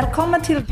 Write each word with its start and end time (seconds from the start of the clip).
Willkommen 0.00 0.42
til 0.42 0.64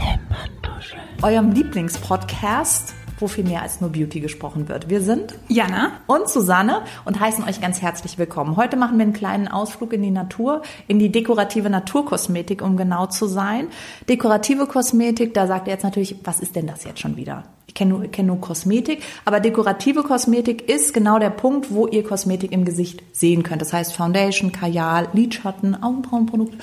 eurem 1.20 1.52
Lieblingspodcast, 1.52 2.94
wo 3.18 3.28
viel 3.28 3.44
mehr 3.44 3.60
als 3.60 3.78
nur 3.82 3.92
Beauty 3.92 4.20
gesprochen 4.20 4.70
wird. 4.70 4.88
Wir 4.88 5.02
sind 5.02 5.34
Jana 5.48 6.00
und 6.06 6.30
Susanne 6.30 6.80
und 7.04 7.20
heißen 7.20 7.44
euch 7.44 7.60
ganz 7.60 7.82
herzlich 7.82 8.16
willkommen. 8.16 8.56
Heute 8.56 8.78
machen 8.78 8.96
wir 8.96 9.02
einen 9.02 9.12
kleinen 9.12 9.46
Ausflug 9.46 9.92
in 9.92 10.00
die 10.00 10.10
Natur, 10.10 10.62
in 10.86 10.98
die 10.98 11.12
dekorative 11.12 11.68
Naturkosmetik, 11.68 12.62
um 12.62 12.78
genau 12.78 13.04
zu 13.04 13.26
sein. 13.26 13.68
Dekorative 14.08 14.66
Kosmetik, 14.66 15.34
da 15.34 15.46
sagt 15.46 15.66
ihr 15.66 15.74
jetzt 15.74 15.84
natürlich, 15.84 16.16
was 16.24 16.40
ist 16.40 16.56
denn 16.56 16.66
das 16.66 16.84
jetzt 16.84 17.00
schon 17.00 17.16
wieder? 17.16 17.44
Kenne 17.78 17.90
nur, 17.90 18.08
kenn 18.08 18.26
nur 18.26 18.40
Kosmetik, 18.40 19.04
aber 19.24 19.38
dekorative 19.38 20.02
Kosmetik 20.02 20.68
ist 20.68 20.92
genau 20.92 21.20
der 21.20 21.30
Punkt, 21.30 21.72
wo 21.72 21.86
ihr 21.86 22.02
Kosmetik 22.02 22.50
im 22.50 22.64
Gesicht 22.64 23.04
sehen 23.12 23.44
könnt. 23.44 23.62
Das 23.62 23.72
heißt 23.72 23.94
Foundation, 23.94 24.50
Kajal, 24.50 25.06
Lidschatten, 25.12 25.80
Augenbrauenprodukte, 25.80 26.56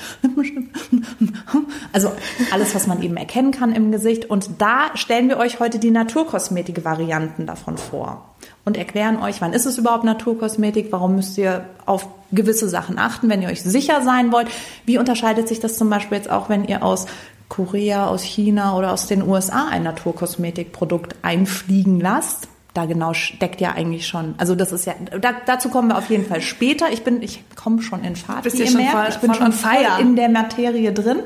also 1.94 2.12
alles, 2.52 2.76
was 2.76 2.86
man 2.88 3.02
eben 3.02 3.16
erkennen 3.16 3.52
kann 3.52 3.74
im 3.74 3.94
Gesicht. 3.94 4.30
Und 4.30 4.50
da 4.58 4.92
stellen 4.96 5.30
wir 5.30 5.38
euch 5.38 5.62
heute 5.62 5.80
die 5.80 5.92
Naturkosmetik-Varianten 5.92 7.46
davon 7.46 7.78
vor 7.78 8.36
und 8.66 8.76
erklären 8.76 9.16
euch, 9.22 9.40
wann 9.40 9.54
ist 9.54 9.66
es 9.66 9.78
überhaupt 9.78 10.04
Naturkosmetik, 10.04 10.92
warum 10.92 11.16
müsst 11.16 11.38
ihr 11.38 11.64
auf 11.86 12.10
gewisse 12.32 12.68
Sachen 12.68 13.00
achten, 13.00 13.30
wenn 13.30 13.42
ihr 13.42 13.48
euch 13.48 13.62
sicher 13.62 14.02
sein 14.02 14.34
wollt. 14.34 14.48
Wie 14.86 14.98
unterscheidet 14.98 15.48
sich 15.48 15.62
das 15.62 15.78
zum 15.78 15.90
Beispiel 15.90 16.18
jetzt 16.18 16.30
auch, 16.30 16.50
wenn 16.50 16.66
ihr 16.66 16.84
aus 16.84 17.06
Korea, 17.50 18.08
aus 18.08 18.24
China 18.24 18.76
oder 18.78 18.92
aus 18.92 19.08
den 19.08 19.22
USA 19.22 19.68
ein 19.70 19.84
Naturkosmetikprodukt 19.84 21.16
einfliegen 21.22 22.00
lasst. 22.00 22.48
Da 22.74 22.86
genau 22.86 23.14
steckt 23.14 23.62
ja 23.62 23.72
eigentlich 23.72 24.06
schon. 24.08 24.36
Also 24.38 24.54
das 24.56 24.74
ist 24.74 24.86
ja. 24.86 24.96
Da, 25.22 25.34
dazu 25.46 25.70
kommen 25.70 25.88
wir 25.88 25.98
auf 25.98 26.10
jeden 26.10 26.26
Fall 26.26 26.42
später. 26.42 26.92
Ich 26.92 27.04
bin, 27.04 27.22
ich 27.22 27.44
komme 27.56 27.82
schon 27.82 28.04
in 28.04 28.16
Fahrt. 28.18 28.44
Bist 28.44 28.60
wie 28.60 28.64
ihr 28.64 28.72
merkt. 28.72 28.92
voll- 28.92 29.06
ich 29.10 29.18
bin 29.18 29.34
schon 29.34 29.54
fire. 29.54 30.02
in 30.02 30.16
der 30.18 30.28
Materie 30.28 30.92
drin. 30.92 31.20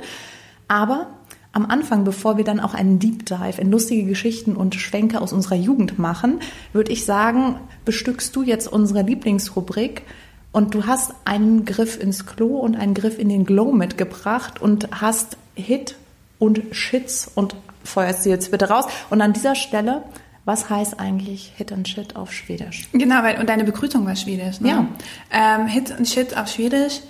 Aber 0.67 1.07
am 1.51 1.65
Anfang, 1.65 2.03
bevor 2.03 2.37
wir 2.37 2.43
dann 2.43 2.59
auch 2.59 2.75
einen 2.75 2.99
Deep 2.99 3.25
Dive 3.25 3.59
in 3.59 3.71
lustige 3.71 4.03
Geschichten 4.05 4.55
und 4.55 4.75
Schwenke 4.75 5.19
aus 5.19 5.33
unserer 5.33 5.55
Jugend 5.55 5.97
machen, 5.97 6.39
würde 6.73 6.91
ich 6.91 7.05
sagen, 7.05 7.55
bestückst 7.85 8.35
du 8.35 8.43
jetzt 8.43 8.71
unsere 8.71 9.01
Lieblingsrubrik 9.01 10.03
und 10.51 10.75
du 10.75 10.85
hast 10.85 11.13
einen 11.25 11.65
Griff 11.65 11.99
ins 11.99 12.27
Klo 12.27 12.57
und 12.59 12.75
einen 12.75 12.93
Griff 12.93 13.17
in 13.17 13.29
den 13.29 13.45
Glow 13.45 13.71
mitgebracht 13.71 14.61
und 14.61 14.87
hast 15.01 15.37
Hit 15.55 15.95
und 16.39 16.61
Shits 16.71 17.29
und 17.35 17.55
feuerst 17.83 18.23
sie 18.23 18.29
jetzt 18.29 18.49
bitte 18.51 18.69
raus. 18.69 18.85
Und 19.09 19.21
an 19.21 19.33
dieser 19.33 19.55
Stelle, 19.55 20.03
was 20.45 20.69
heißt 20.69 20.99
eigentlich 20.99 21.53
Hit 21.57 21.71
und 21.71 21.87
Shit 21.87 22.15
auf 22.15 22.31
Schwedisch? 22.33 22.89
Genau, 22.93 23.21
weil, 23.23 23.39
und 23.39 23.49
deine 23.49 23.63
Begrüßung 23.65 24.05
war 24.05 24.15
Schwedisch, 24.15 24.59
ne? 24.61 24.69
Ja. 24.69 24.85
Ähm, 25.31 25.67
Hit 25.67 25.93
und 25.97 26.07
Shit 26.07 26.35
auf 26.37 26.47
Schwedisch. 26.47 27.01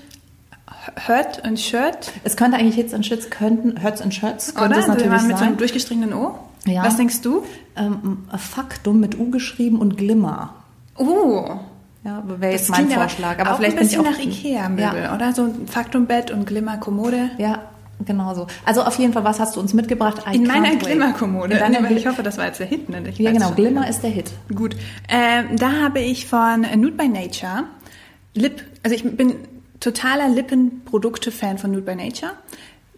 Hört 1.05 1.43
und 1.45 1.59
Shirt, 1.59 2.11
Es 2.23 2.35
könnte 2.37 2.57
eigentlich 2.57 2.75
Hits 2.75 2.93
und 2.93 3.05
Shits, 3.05 3.29
könnten, 3.29 3.83
Hurts 3.83 4.01
und 4.01 4.13
Shirts, 4.13 4.55
könnte 4.55 4.69
oder? 4.71 4.79
es 4.79 4.87
natürlich 4.87 5.11
waren 5.11 5.27
mit 5.27 5.35
so 5.35 5.39
sein. 5.39 5.47
einem 5.49 5.57
durchgestrichenen 5.57 6.13
O. 6.13 6.35
Ja. 6.65 6.83
Was 6.83 6.95
denkst 6.97 7.21
du? 7.21 7.43
ähm, 7.75 8.25
Faktum 8.37 8.99
mit 8.99 9.17
U 9.19 9.29
geschrieben 9.29 9.79
und 9.79 9.97
Glimmer. 9.97 10.53
Oh, 10.97 11.45
Ja, 12.03 12.23
wäre 12.25 12.53
jetzt 12.53 12.69
mein 12.69 12.89
Vorschlag. 12.89 13.39
Aber 13.39 13.51
auch 13.51 13.57
vielleicht 13.57 13.77
ein 13.77 13.83
bisschen 13.83 14.03
bin 14.03 14.11
nach 14.11 14.19
Ikea-Möbel, 14.19 15.03
Ja. 15.03 15.15
oder? 15.15 15.33
So 15.33 15.43
ein 15.43 15.67
Faktumbett 15.67 16.31
und 16.31 16.45
Glimmer-Kommode. 16.45 17.31
Ja, 17.37 17.68
genau 18.05 18.33
so. 18.33 18.47
Also 18.65 18.83
auf 18.83 18.97
jeden 18.97 19.13
Fall, 19.13 19.23
was 19.23 19.39
hast 19.39 19.55
du 19.55 19.59
uns 19.59 19.73
mitgebracht? 19.73 20.23
I 20.31 20.35
In 20.35 20.47
meiner. 20.47 20.75
Glimmer-Kommode. 20.75 21.53
In 21.53 21.59
deiner 21.59 21.79
Gl- 21.79 21.97
ich 21.97 22.07
hoffe, 22.07 22.23
das 22.23 22.37
war 22.37 22.45
jetzt 22.45 22.59
der 22.59 22.67
Hit, 22.67 22.89
ne? 22.89 23.03
Ich 23.09 23.17
ja, 23.19 23.31
genau. 23.31 23.51
Glimmer 23.51 23.87
ist 23.89 24.01
der 24.01 24.09
Hit. 24.09 24.31
Gut. 24.53 24.75
Ähm, 25.09 25.57
da 25.57 25.71
habe 25.83 25.99
ich 25.99 26.27
von 26.27 26.61
Nude 26.75 26.93
by 26.95 27.07
Nature 27.07 27.63
Lip, 28.35 28.63
also 28.83 28.95
ich 28.95 29.03
bin 29.03 29.35
totaler 29.79 30.29
Lippenprodukte-Fan 30.29 31.57
von 31.57 31.71
Nude 31.71 31.83
by 31.83 31.95
Nature. 31.95 32.31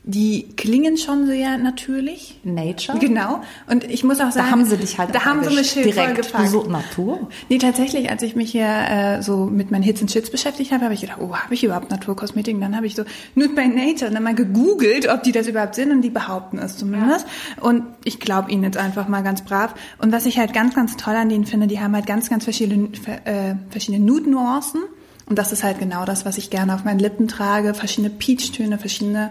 Die 0.03 0.47
klingen 0.57 0.97
schon 0.97 1.27
sehr 1.27 1.59
natürlich. 1.59 2.39
Nature? 2.43 2.97
Genau. 2.97 3.41
Und 3.69 3.83
ich 3.83 4.03
muss 4.03 4.19
auch 4.19 4.31
sagen, 4.31 4.47
Da 4.47 4.51
haben 4.51 4.65
sie 4.65 4.77
dich 4.77 4.97
halt 4.97 5.13
da 5.13 5.25
haben 5.25 5.43
sie 5.43 5.53
mich 5.55 5.73
direkt. 5.73 6.25
Vollgepackt. 6.25 6.49
so 6.49 6.63
Natur. 6.63 7.29
Nee, 7.49 7.59
tatsächlich, 7.59 8.09
als 8.09 8.23
ich 8.23 8.35
mich 8.35 8.51
hier 8.51 8.65
äh, 8.65 9.21
so 9.21 9.45
mit 9.45 9.69
meinen 9.69 9.83
Hits 9.83 10.01
und 10.01 10.09
Shits 10.09 10.31
beschäftigt 10.31 10.71
habe, 10.71 10.85
habe 10.85 10.95
ich 10.95 11.01
gedacht, 11.01 11.19
oh, 11.21 11.35
habe 11.35 11.53
ich 11.53 11.63
überhaupt 11.63 11.91
Naturkosmetik? 11.91 12.55
Und 12.55 12.61
dann 12.61 12.75
habe 12.75 12.87
ich 12.87 12.95
so 12.95 13.03
Nude 13.35 13.53
by 13.53 13.67
Nature 13.67 14.07
und 14.07 14.15
dann 14.15 14.23
mal 14.23 14.33
gegoogelt, 14.33 15.07
ob 15.07 15.21
die 15.21 15.31
das 15.31 15.47
überhaupt 15.47 15.75
sind 15.75 15.91
und 15.91 16.01
die 16.01 16.09
behaupten 16.09 16.57
es 16.57 16.77
zumindest. 16.77 17.27
Und 17.59 17.83
ich 18.03 18.19
glaube 18.19 18.49
ihnen 18.49 18.63
jetzt 18.63 18.77
einfach 18.77 19.07
mal 19.07 19.21
ganz 19.21 19.43
brav. 19.43 19.75
Und 19.99 20.11
was 20.11 20.25
ich 20.25 20.39
halt 20.39 20.51
ganz, 20.51 20.73
ganz 20.73 20.97
toll 20.97 21.15
an 21.15 21.29
denen 21.29 21.45
finde, 21.45 21.67
die 21.67 21.79
haben 21.79 21.93
halt 21.93 22.07
ganz, 22.07 22.27
ganz 22.27 22.43
verschiedene, 22.43 22.89
äh, 23.25 23.53
verschiedene 23.69 24.03
Nude-Nuancen. 24.03 24.81
Und 25.27 25.37
das 25.37 25.51
ist 25.51 25.63
halt 25.63 25.77
genau 25.77 26.05
das, 26.05 26.25
was 26.25 26.39
ich 26.39 26.49
gerne 26.49 26.73
auf 26.73 26.85
meinen 26.85 26.99
Lippen 26.99 27.27
trage. 27.27 27.75
Verschiedene 27.75 28.09
Peach-Töne, 28.09 28.79
verschiedene 28.79 29.29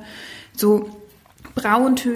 so 0.57 0.89
Brauntöne. 1.55 2.15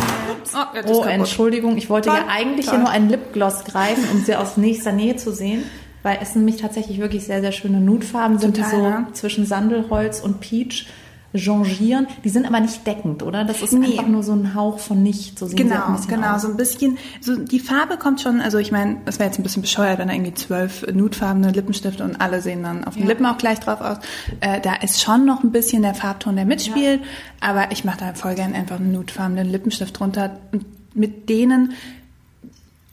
Oh, 0.55 0.79
Oh. 0.87 1.05
Entschuldigung. 1.05 1.77
Ich 1.77 1.91
wollte 1.91 2.09
Toll, 2.11 2.19
ja 2.19 2.27
eigentlich 2.29 2.67
toll. 2.67 2.75
hier 2.77 2.85
nur 2.85 2.91
einen 2.91 3.09
Lipgloss 3.09 3.65
greifen, 3.65 4.05
um 4.13 4.23
sie 4.25 4.37
aus 4.37 4.57
nächster 4.57 4.93
Nähe 4.93 5.17
zu 5.17 5.33
sehen. 5.33 5.65
Weil 6.03 6.19
es 6.21 6.35
nämlich 6.35 6.57
tatsächlich 6.59 6.99
wirklich 6.99 7.25
sehr, 7.25 7.41
sehr 7.41 7.53
schöne 7.53 7.81
Nudefarben 7.81 8.39
sind, 8.39 8.57
Total, 8.57 8.71
die 8.71 8.77
so 8.77 8.83
ne? 8.83 9.07
zwischen 9.15 9.47
Sandelholz 9.47 10.21
und 10.21 10.41
Peach 10.41 10.87
changieren. 11.35 12.07
Die 12.25 12.29
sind 12.29 12.47
aber 12.47 12.61
nicht 12.61 12.87
deckend, 12.87 13.23
oder? 13.23 13.45
Das 13.45 13.61
ist 13.63 13.73
Nee. 13.73 13.87
einfach 13.93 14.07
nur 14.07 14.23
so 14.23 14.33
ein 14.33 14.55
Hauch 14.55 14.79
von 14.79 15.03
nicht. 15.03 15.39
So 15.39 15.47
Genau, 15.49 15.97
genau, 16.09 16.35
aus. 16.35 16.43
so 16.43 16.49
ein 16.49 16.57
bisschen, 16.57 16.99
so 17.21 17.37
die 17.37 17.61
Farbe 17.61 17.97
kommt 17.97 18.21
schon, 18.21 18.41
also 18.41 18.59
ich 18.59 18.71
meine, 18.73 18.99
das 19.05 19.19
wäre 19.19 19.29
jetzt 19.29 19.39
ein 19.39 19.43
bisschen 19.43 19.63
bescheuert, 19.63 19.99
wenn 19.99 20.09
da 20.09 20.15
irgendwie 20.15 20.35
zwölf 20.35 20.87
nudefarbene 20.93 21.51
Lippenstifte 21.51 22.05
und 22.05 22.21
alle 22.21 22.41
sehen 22.41 22.63
dann 22.63 22.85
auf 22.85 22.95
den 22.95 23.03
Ja. 23.03 23.09
Lippen 23.09 23.27
auch 23.27 23.39
gleich 23.39 23.61
drauf 23.61 23.81
aus. 23.81 23.99
Äh, 24.41 24.61
da 24.61 24.75
ist 24.75 25.03
schon 25.03 25.25
noch 25.25 25.43
ein 25.43 25.51
bisschen 25.53 25.83
der 25.83 25.95
Farbton, 25.95 26.37
der 26.37 26.45
mitspielt, 26.45 27.01
aber 27.41 27.73
ich 27.73 27.85
mache 27.85 27.99
da 27.99 28.15
voll 28.15 28.35
gern 28.35 28.55
einfach 28.55 28.77
einen 28.77 28.93
nudefarbenen 28.93 29.51
Lippenstift 29.51 29.99
drunter 29.99 30.39
und 30.53 30.65
mit 30.95 31.29
denen 31.29 31.73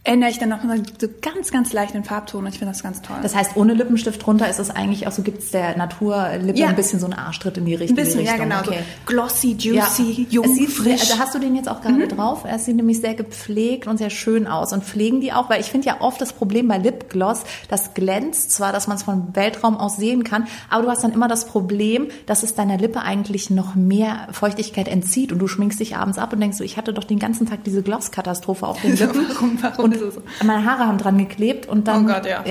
ändere 0.03 0.31
ich 0.31 0.39
dann 0.39 0.49
noch 0.49 0.61
so 0.63 1.07
ganz, 1.21 1.51
ganz 1.51 1.73
leicht 1.73 1.93
den 1.93 2.03
Farbton 2.03 2.41
und 2.41 2.47
ich 2.51 2.57
finde 2.57 2.73
das 2.73 2.81
ganz 2.81 3.03
toll. 3.03 3.17
Das 3.21 3.35
heißt, 3.35 3.51
ohne 3.55 3.75
Lippenstift 3.75 4.25
drunter 4.25 4.49
ist 4.49 4.57
es 4.59 4.71
eigentlich 4.71 5.05
auch 5.05 5.11
so, 5.11 5.21
gibt 5.21 5.43
es 5.43 5.51
der 5.51 5.77
Naturlippe 5.77 6.57
Ja. 6.57 6.69
ein 6.69 6.75
bisschen 6.75 6.99
so 6.99 7.05
einen 7.05 7.13
Arschtritt 7.13 7.57
in 7.57 7.65
die 7.65 7.73
ein 7.75 7.77
richtige 7.79 8.01
bisschen, 8.01 8.21
Richtung. 8.21 8.37
ja 8.37 8.43
genau, 8.43 8.59
Okay. 8.61 8.79
so 8.79 9.13
glossy, 9.13 9.51
Ja. 9.59 9.85
juicy, 9.85 10.25
jung, 10.31 10.45
es 10.45 10.55
sieht 10.55 10.71
frisch. 10.71 11.03
Mhm. 11.03 11.09
Da 11.17 11.19
hast 11.19 11.35
du 11.35 11.39
den 11.39 11.55
jetzt 11.55 11.69
auch 11.69 11.81
gerade 11.81 12.07
drauf. 12.07 12.45
Es 12.51 12.65
sieht 12.65 12.77
nämlich 12.77 12.99
sehr 12.99 13.13
gepflegt 13.13 13.85
und 13.85 13.97
sehr 13.97 14.09
schön 14.09 14.47
aus. 14.47 14.73
Und 14.73 14.83
pflegen 14.83 15.21
die 15.21 15.33
auch, 15.33 15.51
weil 15.51 15.61
ich 15.61 15.67
finde 15.69 15.85
ja 15.87 16.01
oft 16.01 16.19
das 16.19 16.33
Problem 16.33 16.67
bei 16.67 16.79
Lipgloss, 16.79 17.43
das 17.69 17.93
glänzt 17.93 18.51
zwar, 18.51 18.73
dass 18.73 18.87
man 18.87 18.97
es 18.97 19.03
vom 19.03 19.35
Weltraum 19.35 19.77
aus 19.77 19.97
sehen 19.97 20.23
kann, 20.23 20.47
aber 20.71 20.81
du 20.83 20.89
hast 20.89 21.03
dann 21.03 21.11
immer 21.13 21.27
das 21.27 21.45
Problem, 21.45 22.07
dass 22.25 22.41
es 22.41 22.55
deiner 22.55 22.77
Lippe 22.79 23.01
eigentlich 23.03 23.51
noch 23.51 23.75
mehr 23.75 24.27
Feuchtigkeit 24.31 24.87
entzieht 24.87 25.31
und 25.31 25.37
du 25.37 25.47
schminkst 25.47 25.79
dich 25.79 25.95
abends 25.95 26.17
ab 26.17 26.33
und 26.33 26.39
denkst 26.39 26.57
so, 26.57 26.63
ich 26.63 26.77
hatte 26.77 26.91
doch 26.91 27.03
den 27.03 27.19
ganzen 27.19 27.45
Tag 27.47 27.63
diese 27.65 27.83
Glosskatastrophe 27.83 28.65
auf 28.65 28.81
den 28.81 28.95
Lippen. 28.97 29.27
warum- 29.29 29.57
warum 29.61 29.90
und 29.99 30.47
meine 30.47 30.65
Haare 30.65 30.87
haben 30.87 30.97
dran 30.97 31.17
geklebt 31.17 31.67
und 31.67 31.87
dann. 31.87 32.05
Oh 32.05 32.13
Gott, 32.13 32.25
ja. 32.25 32.43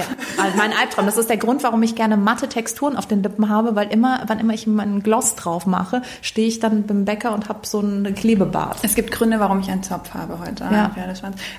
also 0.42 0.56
mein 0.56 0.72
Albtraum. 0.72 1.06
Das 1.06 1.16
ist 1.16 1.28
der 1.30 1.36
Grund, 1.36 1.62
warum 1.62 1.82
ich 1.82 1.94
gerne 1.94 2.16
matte 2.16 2.48
Texturen 2.48 2.96
auf 2.96 3.06
den 3.06 3.22
Lippen 3.22 3.48
habe, 3.48 3.74
weil 3.76 3.88
immer, 3.92 4.22
wann 4.26 4.38
immer 4.38 4.54
ich 4.54 4.66
meinen 4.66 5.02
Gloss 5.02 5.34
drauf 5.34 5.66
mache, 5.66 6.02
stehe 6.22 6.48
ich 6.48 6.60
dann 6.60 6.86
beim 6.86 7.04
Bäcker 7.04 7.34
und 7.34 7.48
habe 7.48 7.60
so 7.66 7.80
einen 7.80 8.14
Klebebart. 8.14 8.78
Es 8.82 8.94
gibt 8.94 9.10
Gründe, 9.10 9.40
warum 9.40 9.60
ich 9.60 9.70
einen 9.70 9.82
Zopf 9.82 10.14
habe 10.14 10.38
heute. 10.40 10.64
Ja. 10.64 10.90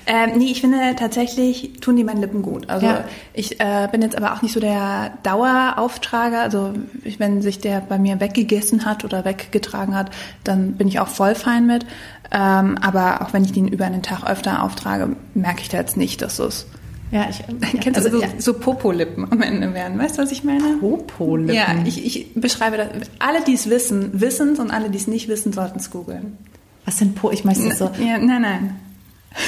Ähm, 0.06 0.32
nee, 0.36 0.50
ich 0.50 0.60
finde 0.60 0.94
tatsächlich 0.96 1.72
tun 1.80 1.96
die 1.96 2.04
meinen 2.04 2.20
Lippen 2.20 2.42
gut. 2.42 2.68
Also 2.68 2.86
Ja. 2.86 3.04
ich 3.32 3.60
äh, 3.60 3.88
bin 3.90 4.02
jetzt 4.02 4.16
aber 4.16 4.32
auch 4.32 4.42
nicht 4.42 4.52
so 4.52 4.60
der 4.60 5.12
Dauerauftrager. 5.22 6.40
Also 6.40 6.72
wenn 7.18 7.42
sich 7.42 7.60
der 7.60 7.80
bei 7.80 7.98
mir 7.98 8.20
weggegessen 8.20 8.84
hat 8.84 9.04
oder 9.04 9.24
weggetragen 9.24 9.94
hat, 9.96 10.10
dann 10.44 10.72
bin 10.74 10.88
ich 10.88 11.00
auch 11.00 11.08
voll 11.08 11.34
fein 11.34 11.66
mit. 11.66 11.86
Ähm, 12.34 12.78
aber 12.80 13.20
auch 13.22 13.32
wenn 13.34 13.44
ich 13.44 13.52
den 13.52 13.68
über 13.68 13.84
einen 13.84 14.02
Tag 14.02 14.24
öfter 14.24 14.62
auftrage, 14.62 15.14
merke 15.34 15.60
ich 15.60 15.68
da 15.68 15.76
jetzt 15.78 15.98
nicht, 15.98 16.22
dass 16.22 16.38
es 16.38 16.66
Ja, 17.10 17.26
ich 17.28 17.42
Kennst 17.80 17.98
also, 17.98 18.08
so, 18.10 18.22
ja. 18.22 18.28
so 18.38 18.54
Popolippen 18.54 19.30
am 19.30 19.42
Ende 19.42 19.74
werden? 19.74 19.98
Weißt 19.98 20.16
du, 20.16 20.22
was 20.22 20.32
ich 20.32 20.42
meine? 20.42 20.78
Popolippen. 20.80 21.54
Ja, 21.54 21.66
ich, 21.84 22.04
ich 22.04 22.34
beschreibe 22.34 22.78
das. 22.78 22.88
Alle, 23.18 23.44
die 23.44 23.52
es 23.52 23.68
wissen, 23.68 24.18
wissen 24.18 24.54
es 24.54 24.58
und 24.58 24.70
alle, 24.70 24.88
die 24.88 24.96
es 24.96 25.06
nicht 25.06 25.28
wissen, 25.28 25.52
sollten 25.52 25.78
es 25.78 25.90
googeln. 25.90 26.38
Was 26.86 26.98
sind 26.98 27.14
Po? 27.14 27.30
Ich 27.30 27.44
meistens 27.44 27.78
so, 27.78 27.90
Ja, 28.00 28.16
nein, 28.18 28.42
nein. 28.42 28.80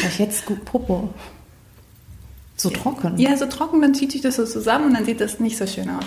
soll 0.03 0.11
ich 0.11 0.19
jetzt 0.19 0.45
Popo? 0.67 1.09
So 2.57 2.71
trocken. 2.71 3.19
Ja, 3.19 3.37
so 3.37 3.47
trocken, 3.47 3.81
dann 3.83 3.95
zieht 3.95 4.13
sich 4.13 4.21
das 4.21 4.37
so 4.37 4.45
zusammen 4.45 4.87
und 4.87 4.95
dann 4.95 5.05
sieht 5.05 5.21
das 5.21 5.41
nicht 5.41 5.57
so 5.57 5.67
schön 5.67 5.89
aus. 5.91 6.05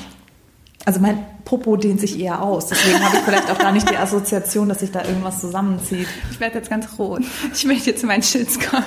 Also 0.87 1.01
mein 1.01 1.25
Popo 1.43 1.75
dehnt 1.75 1.99
sich 1.99 2.17
eher 2.17 2.41
aus. 2.41 2.67
Deswegen 2.67 3.03
habe 3.03 3.17
ich 3.17 3.23
vielleicht 3.23 3.51
auch 3.51 3.57
gar 3.57 3.73
nicht 3.73 3.89
die 3.89 3.97
Assoziation, 3.97 4.69
dass 4.69 4.79
sich 4.79 4.89
da 4.89 5.03
irgendwas 5.03 5.41
zusammenzieht. 5.41 6.07
Ich 6.31 6.39
werde 6.39 6.59
jetzt 6.59 6.69
ganz 6.69 6.87
rot. 6.97 7.23
Ich 7.53 7.65
möchte 7.65 7.89
jetzt 7.89 7.99
zu 7.99 8.07
meinen 8.07 8.23
Shits 8.23 8.57
kommen. 8.57 8.85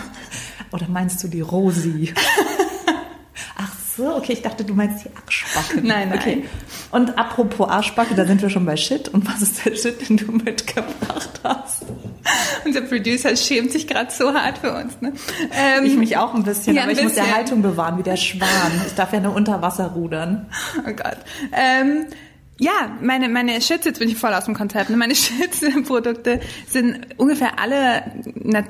Oder 0.72 0.88
meinst 0.88 1.22
du 1.22 1.28
die 1.28 1.42
Rosi? 1.42 2.14
So, 4.00 4.16
okay, 4.16 4.32
ich 4.32 4.40
dachte, 4.42 4.64
du 4.64 4.72
meinst 4.74 5.04
die 5.04 5.10
Arschbacke. 5.14 5.86
Nein, 5.86 6.08
nein. 6.10 6.18
Okay. 6.18 6.44
Und 6.90 7.18
apropos 7.18 7.68
Arschbacke, 7.68 8.14
da 8.14 8.24
sind 8.24 8.40
wir 8.40 8.48
schon 8.48 8.64
bei 8.64 8.76
Shit. 8.76 9.08
Und 9.08 9.26
was 9.30 9.42
ist 9.42 9.64
der 9.64 9.74
Shit, 9.76 10.08
den 10.08 10.16
du 10.16 10.32
mitgebracht 10.32 11.30
hast? 11.44 11.84
Unser 12.64 12.80
Producer 12.82 13.36
schämt 13.36 13.72
sich 13.72 13.86
gerade 13.86 14.10
so 14.10 14.32
hart 14.32 14.58
für 14.58 14.72
uns. 14.72 15.00
Ne? 15.00 15.12
Ähm, 15.52 15.84
Ich 15.84 15.96
mich 15.96 16.16
auch 16.16 16.34
ein 16.34 16.42
bisschen, 16.44 16.74
Ja, 16.76 16.82
aber 16.82 16.92
ein 16.92 16.96
ich 16.96 17.02
muss 17.02 17.14
ja 17.16 17.22
bisschen. 17.22 17.36
Haltung 17.36 17.62
bewahren, 17.62 17.98
wie 17.98 18.02
der 18.02 18.16
Schwan. 18.16 18.48
Ich 18.86 18.94
darf 18.94 19.12
ja 19.12 19.20
nur 19.20 19.34
unter 19.34 19.60
Wasser 19.62 19.88
rudern. 19.88 20.46
Oh 20.80 20.92
Gott. 20.92 21.18
Ähm, 21.52 22.06
Ja, 22.58 22.96
meine, 23.02 23.28
meine 23.28 23.60
Shits, 23.60 23.84
jetzt 23.86 23.98
bin 24.00 24.08
ich 24.08 24.16
voll 24.16 24.32
aus 24.34 24.44
dem 24.44 24.54
Konzept. 24.54 24.90
ne? 24.90 24.96
Meine 24.96 25.14
Shits-Produkte 25.16 26.40
sind 26.68 27.00
ungefähr 27.18 27.58
alle 27.58 28.02
na, 28.34 28.64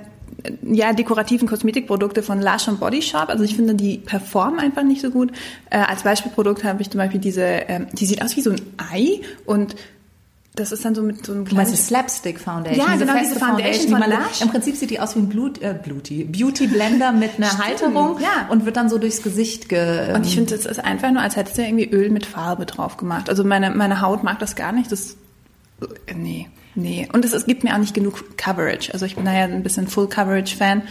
ja, 0.62 0.92
dekorativen 0.92 1.48
Kosmetikprodukte 1.48 2.22
von 2.22 2.40
Lush 2.40 2.68
und 2.68 2.80
Body 2.80 3.02
Shop. 3.02 3.28
Also 3.28 3.44
ich 3.44 3.56
finde, 3.56 3.74
die 3.74 3.98
performen 3.98 4.60
einfach 4.60 4.82
nicht 4.82 5.02
so 5.02 5.10
gut. 5.10 5.32
Äh, 5.70 5.78
als 5.78 6.02
Beispielprodukt 6.02 6.64
habe 6.64 6.82
ich 6.82 6.90
zum 6.90 6.98
Beispiel 6.98 7.20
diese, 7.20 7.42
ähm, 7.42 7.86
die 7.92 8.06
sieht 8.06 8.22
aus 8.22 8.36
wie 8.36 8.40
so 8.40 8.50
ein 8.50 8.60
Ei 8.92 9.20
und 9.44 9.76
das 10.56 10.72
ist 10.72 10.84
dann 10.84 10.96
so 10.96 11.02
mit 11.02 11.24
so 11.24 11.32
einem 11.32 11.44
Du 11.44 11.50
die 11.50 11.54
kleinen... 11.54 11.76
Slapstick 11.76 12.40
Foundation? 12.40 12.86
Ja, 12.86 12.96
genau, 12.96 13.12
feste 13.12 13.34
diese 13.34 13.44
Foundation 13.44 13.86
die 13.86 13.92
von 13.92 14.00
man, 14.00 14.10
Lush. 14.10 14.40
Im 14.42 14.48
Prinzip 14.48 14.76
sieht 14.76 14.90
die 14.90 14.98
aus 14.98 15.14
wie 15.14 15.20
ein 15.20 15.28
Blut, 15.28 15.62
äh, 15.62 15.74
Beauty, 15.80 16.24
Beauty 16.24 16.66
Blender 16.66 17.12
mit 17.12 17.36
einer 17.38 17.56
Halterung 17.58 18.18
ja. 18.20 18.48
und 18.50 18.66
wird 18.66 18.76
dann 18.76 18.88
so 18.88 18.98
durchs 18.98 19.22
Gesicht 19.22 19.68
ge... 19.68 20.12
Und 20.12 20.26
ich 20.26 20.34
finde, 20.34 20.56
das 20.56 20.66
ist 20.66 20.80
einfach 20.80 21.12
nur, 21.12 21.22
als 21.22 21.36
hättest 21.36 21.56
du 21.56 21.62
irgendwie 21.62 21.88
Öl 21.88 22.10
mit 22.10 22.26
Farbe 22.26 22.66
drauf 22.66 22.96
gemacht. 22.96 23.28
Also 23.28 23.44
meine, 23.44 23.70
meine 23.70 24.00
Haut 24.00 24.24
mag 24.24 24.40
das 24.40 24.56
gar 24.56 24.72
nicht. 24.72 24.90
Das, 24.90 25.16
äh, 26.06 26.14
nee, 26.14 26.48
nee. 26.74 27.08
Und 27.12 27.24
es, 27.24 27.32
es 27.32 27.46
gibt 27.46 27.64
mir 27.64 27.74
auch 27.74 27.78
nicht 27.78 27.94
genug 27.94 28.36
Coverage. 28.36 28.92
Also 28.92 29.06
ich 29.06 29.16
bin 29.16 29.24
da 29.24 29.32
ja 29.32 29.44
ein 29.44 29.62
bisschen 29.62 29.86
Full-Coverage-Fan. 29.86 30.82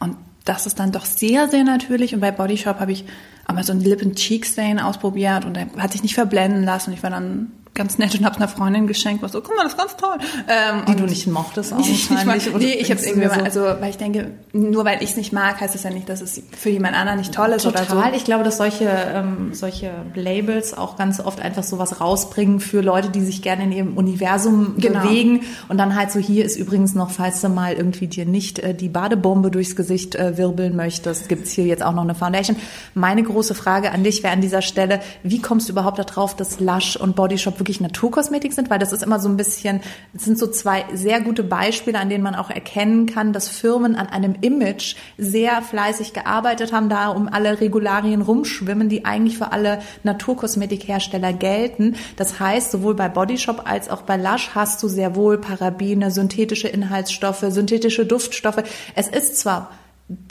Und 0.00 0.16
das 0.44 0.66
ist 0.66 0.78
dann 0.78 0.92
doch 0.92 1.04
sehr, 1.04 1.48
sehr 1.48 1.64
natürlich. 1.64 2.14
Und 2.14 2.20
bei 2.20 2.30
Body 2.30 2.56
Shop 2.56 2.80
habe 2.80 2.92
ich 2.92 3.04
auch 3.46 3.54
mal 3.54 3.64
so 3.64 3.72
einen 3.72 3.82
Lippen-Cheek-Stain 3.82 4.78
ausprobiert 4.78 5.44
und 5.44 5.54
der 5.54 5.66
hat 5.78 5.92
sich 5.92 6.02
nicht 6.02 6.14
verblenden 6.14 6.64
lassen. 6.64 6.90
Und 6.90 6.96
ich 6.96 7.02
war 7.02 7.10
dann 7.10 7.52
ganz 7.74 7.98
nett 7.98 8.14
und 8.18 8.24
habe 8.24 8.36
einer 8.36 8.48
Freundin 8.48 8.86
geschenkt, 8.86 9.22
war 9.22 9.28
so, 9.28 9.40
guck 9.40 9.56
mal, 9.56 9.64
das 9.64 9.72
ist 9.72 9.78
ganz 9.78 9.96
toll. 9.96 10.16
Ähm, 10.48 10.82
die 10.86 10.92
und- 10.92 11.00
du 11.00 11.04
nicht 11.06 11.26
mochtest 11.26 11.72
auch 11.72 11.78
ich, 11.80 12.10
ich 12.10 12.24
mag, 12.24 12.38
nee, 12.58 12.72
ich 12.74 12.88
du 12.88 12.94
irgendwie 12.94 13.26
mal, 13.26 13.42
also 13.42 13.60
weil 13.80 13.90
ich 13.90 13.96
denke, 13.98 14.30
nur 14.52 14.84
weil 14.84 15.02
ich 15.02 15.10
es 15.10 15.16
nicht 15.16 15.32
mag, 15.32 15.60
heißt 15.60 15.74
es 15.74 15.82
ja 15.82 15.90
nicht, 15.90 16.08
dass 16.08 16.20
es 16.20 16.40
für 16.56 16.70
jemand 16.70 16.94
anderen 16.96 17.18
nicht 17.18 17.34
toll 17.34 17.48
ist 17.50 17.66
oder 17.66 17.80
so. 17.84 17.94
Total. 17.94 18.14
Ich 18.14 18.24
glaube, 18.24 18.44
dass 18.44 18.56
solche, 18.58 18.88
ähm, 18.88 19.50
solche 19.52 19.90
Labels 20.14 20.76
auch 20.76 20.96
ganz 20.96 21.20
oft 21.20 21.40
einfach 21.40 21.62
sowas 21.64 22.00
rausbringen 22.00 22.60
für 22.60 22.80
Leute, 22.80 23.10
die 23.10 23.20
sich 23.22 23.42
gerne 23.42 23.64
in 23.64 23.72
ihrem 23.72 23.96
Universum 23.96 24.74
Genau. 24.78 25.00
bewegen. 25.02 25.40
Und 25.68 25.78
dann 25.78 25.96
halt 25.96 26.12
so, 26.12 26.20
hier 26.20 26.44
ist 26.44 26.56
übrigens 26.56 26.94
noch, 26.94 27.10
falls 27.10 27.40
du 27.40 27.48
mal 27.48 27.72
irgendwie 27.74 28.06
dir 28.06 28.24
nicht 28.26 28.58
äh, 28.60 28.74
die 28.74 28.88
Badebombe 28.88 29.50
durchs 29.50 29.74
Gesicht 29.76 30.14
äh, 30.14 30.38
wirbeln 30.38 30.76
möchtest, 30.76 31.28
gibt's 31.28 31.50
hier 31.52 31.64
jetzt 31.64 31.82
auch 31.82 31.92
noch 31.92 32.02
eine 32.04 32.14
Foundation. 32.14 32.56
Meine 32.94 33.22
große 33.22 33.54
Frage 33.54 33.90
an 33.92 34.04
dich 34.04 34.22
wäre 34.22 34.32
an 34.32 34.40
dieser 34.40 34.62
Stelle, 34.62 35.00
wie 35.22 35.40
kommst 35.42 35.68
du 35.68 35.72
überhaupt 35.72 35.98
darauf, 35.98 36.36
dass 36.36 36.60
Lush 36.60 36.96
und 36.96 37.16
Body 37.16 37.38
Shop 37.38 37.58
wirklich 37.64 37.80
Naturkosmetik 37.80 38.52
sind? 38.52 38.68
Weil 38.68 38.78
das 38.78 38.92
ist 38.92 39.02
immer 39.02 39.18
so 39.18 39.28
ein 39.28 39.38
bisschen, 39.38 39.80
es 40.14 40.24
sind 40.24 40.38
so 40.38 40.46
zwei 40.46 40.84
sehr 40.92 41.22
gute 41.22 41.42
Beispiele, 41.42 41.98
an 41.98 42.10
denen 42.10 42.22
man 42.22 42.34
auch 42.34 42.50
erkennen 42.50 43.06
kann, 43.06 43.32
dass 43.32 43.48
Firmen 43.48 43.96
an 43.96 44.06
einem 44.06 44.36
Image 44.42 44.96
sehr 45.16 45.62
fleißig 45.62 46.12
gearbeitet 46.12 46.72
haben, 46.72 46.90
da 46.90 47.08
um 47.08 47.26
alle 47.26 47.60
Regularien 47.62 48.20
rumschwimmen, 48.20 48.90
die 48.90 49.06
eigentlich 49.06 49.38
für 49.38 49.52
alle 49.52 49.80
Naturkosmetikhersteller 50.02 51.32
gelten. 51.32 51.96
Das 52.16 52.38
heißt, 52.38 52.70
sowohl 52.70 52.94
bei 52.94 53.08
Body 53.08 53.38
Shop 53.38 53.62
als 53.64 53.88
auch 53.88 54.02
bei 54.02 54.18
Lush 54.18 54.50
hast 54.54 54.82
du 54.82 54.88
sehr 54.88 55.16
wohl 55.16 55.38
Parabene, 55.38 56.10
synthetische 56.10 56.68
Inhaltsstoffe, 56.68 57.46
synthetische 57.48 58.04
Duftstoffe. 58.04 58.62
Es 58.94 59.08
ist 59.08 59.38
zwar 59.38 59.70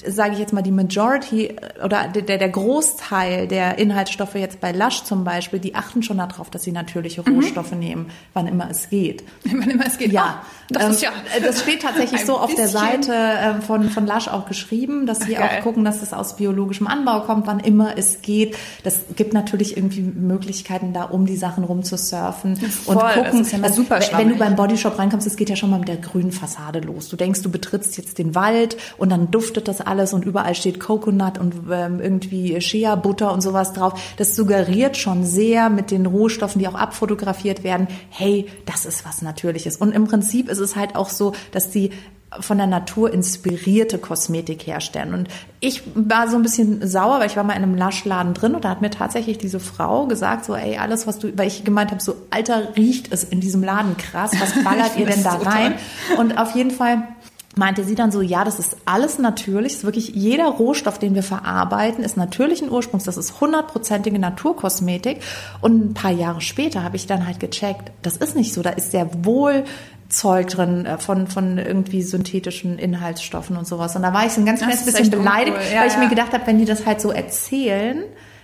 sage 0.06 0.34
ich 0.34 0.40
jetzt 0.40 0.54
mal, 0.54 0.62
die 0.62 0.72
Majority 0.72 1.48
äh, 1.48 1.84
oder 1.84 2.08
der, 2.08 2.38
der 2.38 2.50
Großteil 2.50 3.48
der 3.48 3.80
Inhaltsstoffe 3.80 4.36
jetzt 4.36 4.62
bei 4.62 4.72
Lush 4.72 5.04
zum 5.04 5.24
Beispiel, 5.24 5.60
die 5.60 5.74
achten 5.74 6.04
schon 6.04 6.18
darauf, 6.18 6.50
dass 6.52 6.64
sie 6.64 6.72
natürliche 6.72 7.24
Mhm. 7.26 7.36
Rohstoffe 7.36 7.72
nehmen, 7.72 8.12
wann 8.34 8.46
immer 8.48 8.70
es 8.70 8.90
geht. 8.90 9.24
Wann 9.46 9.70
immer 9.70 9.88
es 9.88 9.98
geht. 9.98 10.12
Ja, 10.12 10.42
Oh, 10.70 10.76
das 10.76 10.84
ähm, 10.86 10.92
ist 10.92 11.02
ja. 11.04 11.10
das 11.44 11.62
steht 11.62 11.82
tatsächlich 11.82 12.22
so 12.26 12.38
auf 12.38 12.54
der 12.56 12.68
Seite 12.68 13.14
ähm, 13.14 13.62
von, 13.62 13.90
von 13.90 14.08
Lush 14.08 14.28
auch 14.28 14.46
geschrieben, 14.48 15.06
dass 15.06 15.20
sie 15.20 15.38
Ach, 15.38 15.44
auch 15.60 15.64
gucken, 15.64 15.84
dass 15.84 16.02
es 16.02 16.14
aus 16.14 16.38
biologischem 16.38 16.88
Anbau 16.88 17.20
kommt, 17.22 17.48
wann 17.48 17.60
immer 17.60 17.98
es 17.98 18.22
geht. 18.22 18.56
Das 18.84 19.02
gibt 19.16 19.34
natürlich 19.34 19.76
irgendwie 19.78 20.02
Möglichkeiten 20.02 20.94
da, 20.94 21.04
um 21.04 21.26
die 21.26 21.36
Sachen 21.36 21.64
rumzusurfen 21.66 22.56
Voll, 22.56 22.96
und 22.96 23.04
das 23.04 23.16
gucken. 23.16 23.42
ist 23.42 23.52
ja 23.52 23.58
mal 23.60 23.74
super 23.74 23.96
wenn 23.96 24.02
du 24.02 24.06
schwammig. 24.08 24.40
beim 24.40 24.56
Bodyshop 24.56 24.98
reinkommst, 24.98 25.28
das 25.28 25.36
geht 25.36 25.50
ja 25.50 25.56
schon 25.56 25.70
mal 25.70 25.80
mit 25.80 25.90
der 25.90 25.98
grünen 25.98 26.32
Fassade 26.32 26.80
los. 26.80 27.10
Du 27.10 27.18
denkst, 27.18 27.42
du 27.42 27.52
betrittst 27.52 27.98
jetzt 27.98 28.18
den 28.18 28.34
Wald 28.34 28.78
und 28.98 29.10
dann 29.12 29.30
duftet 29.32 29.63
das 29.68 29.82
alles 29.82 30.14
und 30.14 30.26
überall 30.26 30.56
steht 30.56 30.80
Coconut 30.80 31.38
und 31.38 31.56
ähm, 31.72 32.00
irgendwie 32.00 32.60
Shea 32.62 32.96
Butter 32.96 33.32
und 33.32 33.42
sowas 33.42 33.74
drauf. 33.74 34.00
Das 34.18 34.36
suggeriert 34.36 34.98
schon 34.98 35.24
sehr 35.26 35.70
mit 35.70 35.92
den 35.92 36.06
Rohstoffen, 36.06 36.60
die 36.60 36.68
auch 36.68 36.76
abfotografiert 36.76 37.64
werden, 37.64 37.88
hey, 38.10 38.48
das 38.66 38.86
ist 38.86 39.06
was 39.06 39.22
Natürliches. 39.22 39.78
Und 39.78 39.94
im 39.94 40.06
Prinzip 40.06 40.50
ist 40.50 40.60
es 40.60 40.76
halt 40.76 40.96
auch 40.96 41.10
so, 41.10 41.34
dass 41.52 41.70
die 41.70 41.92
von 42.40 42.58
der 42.58 42.68
Natur 42.68 43.14
inspirierte 43.14 43.98
Kosmetik 43.98 44.66
herstellen. 44.66 45.14
Und 45.14 45.28
ich 45.60 45.84
war 45.96 46.28
so 46.28 46.36
ein 46.36 46.42
bisschen 46.42 46.86
sauer, 46.88 47.20
weil 47.20 47.28
ich 47.28 47.38
war 47.38 47.44
mal 47.44 47.54
in 47.54 47.64
einem 47.64 47.76
Lush-Laden 47.76 48.34
drin 48.34 48.56
und 48.56 48.66
da 48.66 48.70
hat 48.70 48.82
mir 48.82 48.90
tatsächlich 48.90 49.38
diese 49.38 49.60
Frau 49.60 50.08
gesagt, 50.08 50.46
so, 50.46 50.56
ey, 50.56 50.78
alles, 50.78 51.08
was 51.08 51.20
du, 51.20 51.38
weil 51.38 51.48
ich 51.48 51.64
gemeint 51.64 51.92
habe, 51.92 52.02
so, 52.02 52.16
Alter, 52.30 52.76
riecht 52.76 53.12
es 53.14 53.24
in 53.24 53.40
diesem 53.40 53.64
Laden 53.64 53.98
krass, 53.98 54.32
was 54.40 54.64
ballert 54.64 54.98
ihr 54.98 55.06
denn 55.06 55.24
da 55.24 55.36
rein? 55.36 55.76
Und 56.18 56.38
auf 56.38 56.56
jeden 56.56 56.72
Fall 56.72 57.08
meinte 57.56 57.84
sie 57.84 57.96
dann 57.96 58.12
so, 58.12 58.22
ja, 58.22 58.44
das 58.44 58.60
ist 58.60 58.78
alles 58.86 59.20
natürlich, 59.20 59.74
ist 59.74 59.84
wirklich 59.84 60.10
jeder 60.10 60.46
Rohstoff, 60.46 60.98
den 60.98 61.14
wir 61.16 61.24
verarbeiten, 61.24 62.04
ist 62.04 62.18
natürlichen 62.18 62.72
Ursprungs, 62.72 63.04
das 63.04 63.18
ist 63.18 63.40
hundertprozentige 63.40 64.18
Naturkosmetik. 64.18 65.22
Und 65.62 65.92
ein 65.92 65.94
paar 65.94 66.12
Jahre 66.12 66.42
später 66.42 66.84
habe 66.84 66.96
ich 66.96 67.06
dann 67.06 67.28
halt 67.28 67.40
gecheckt, 67.40 67.92
das 68.02 68.18
ist 68.18 68.36
nicht 68.36 68.54
so, 68.54 68.62
da 68.62 68.72
ist 68.72 68.92
sehr 68.92 69.08
wohl 69.24 69.64
Zeug 70.10 70.48
drin 70.48 70.86
äh, 70.86 70.98
von, 70.98 71.28
von 71.28 71.58
irgendwie 71.58 72.02
synthetischen 72.02 72.78
Inhaltsstoffen 72.78 73.58
und 73.58 73.68
sowas. 73.68 73.96
Und 73.96 74.04
da 74.04 74.14
war 74.14 74.26
ich 74.26 74.34
so 74.34 74.42
ein 74.42 74.46
ganz 74.46 74.62
kleines 74.62 74.86
bisschen 74.86 75.10
beleidigt, 75.10 75.58
uncool. 75.58 75.74
Ja, 75.74 75.82
weil 75.82 75.88
ich 75.88 75.98
mir 75.98 76.04
ja. 76.04 76.10
gedacht 76.10 76.34
habe, 76.34 76.48
wenn 76.48 76.60
die 76.60 76.66
das 76.66 76.86
halt 76.86 77.02
so 77.02 77.12
erzählen, 77.12 78.04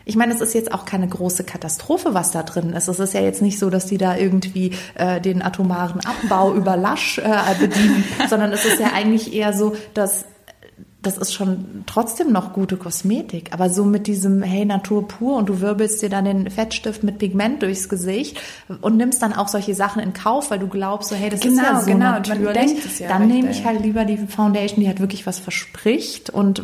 ich 0.10 0.16
meine, 0.16 0.34
es 0.34 0.42
ist 0.42 0.56
jetzt 0.56 0.74
auch 0.74 0.86
keine 0.86 1.08
große 1.08 1.44
Katastrophe, 1.44 2.16
was 2.16 2.32
da 2.32 2.42
drin 2.42 2.74
ist. 2.74 2.88
Es 2.88 3.00
ist 3.00 3.14
ja 3.14 3.22
jetzt 3.22 3.44
nicht 3.44 3.60
so, 3.60 3.70
dass 3.70 3.86
die 3.86 4.00
da 4.00 4.18
irgendwie 4.18 4.72
äh, 4.96 5.22
den 5.22 5.44
atomaren 5.44 6.02
Abbau 6.04 6.56
über 6.56 6.76
Lasch 6.76 7.20
äh, 7.20 7.56
bedienen, 7.60 8.04
sondern 8.28 8.52
es 8.52 8.66
ist 8.66 8.80
ja 8.80 8.88
eigentlich 8.92 9.32
eher 9.32 9.54
so, 9.54 9.76
dass 9.94 10.26
das 11.02 11.18
ist 11.18 11.34
schon 11.34 11.84
trotzdem 11.86 12.32
noch 12.34 12.52
gute 12.52 12.76
Kosmetik, 12.76 13.52
aber 13.54 13.70
so 13.70 13.86
mit 13.86 14.06
diesem 14.06 14.44
Hey 14.44 14.66
Natur 14.66 15.08
pur 15.08 15.38
und 15.38 15.48
du 15.48 15.62
wirbelst 15.62 16.02
dir 16.02 16.10
dann 16.10 16.26
den 16.26 16.50
Fettstift 16.50 17.04
mit 17.04 17.20
Pigment 17.20 17.62
durchs 17.62 17.88
Gesicht 17.88 18.38
und 18.82 18.98
nimmst 18.98 19.22
dann 19.22 19.32
auch 19.32 19.48
solche 19.48 19.74
Sachen 19.76 20.02
in 20.02 20.12
Kauf, 20.12 20.52
weil 20.52 20.60
du 20.60 20.68
glaubst 20.68 21.10
so 21.10 21.16
Hey, 21.16 21.30
das 21.30 21.40
ist 21.40 21.46
Genau, 21.56 21.64
ja 21.64 21.80
so 21.80 21.86
genau, 21.86 22.06
man 22.12 22.22
natürlich. 22.22 22.54
denkt 22.54 22.86
es 22.86 23.00
ja 23.00 23.08
dann 23.08 23.28
nehme 23.30 23.50
ich 23.52 23.64
halt 23.66 23.82
lieber 23.82 24.04
die 24.04 24.18
Foundation, 24.18 24.82
die 24.82 24.88
halt 24.88 25.00
wirklich 25.00 25.26
was 25.26 25.40
verspricht 25.40 26.30
und 26.32 26.64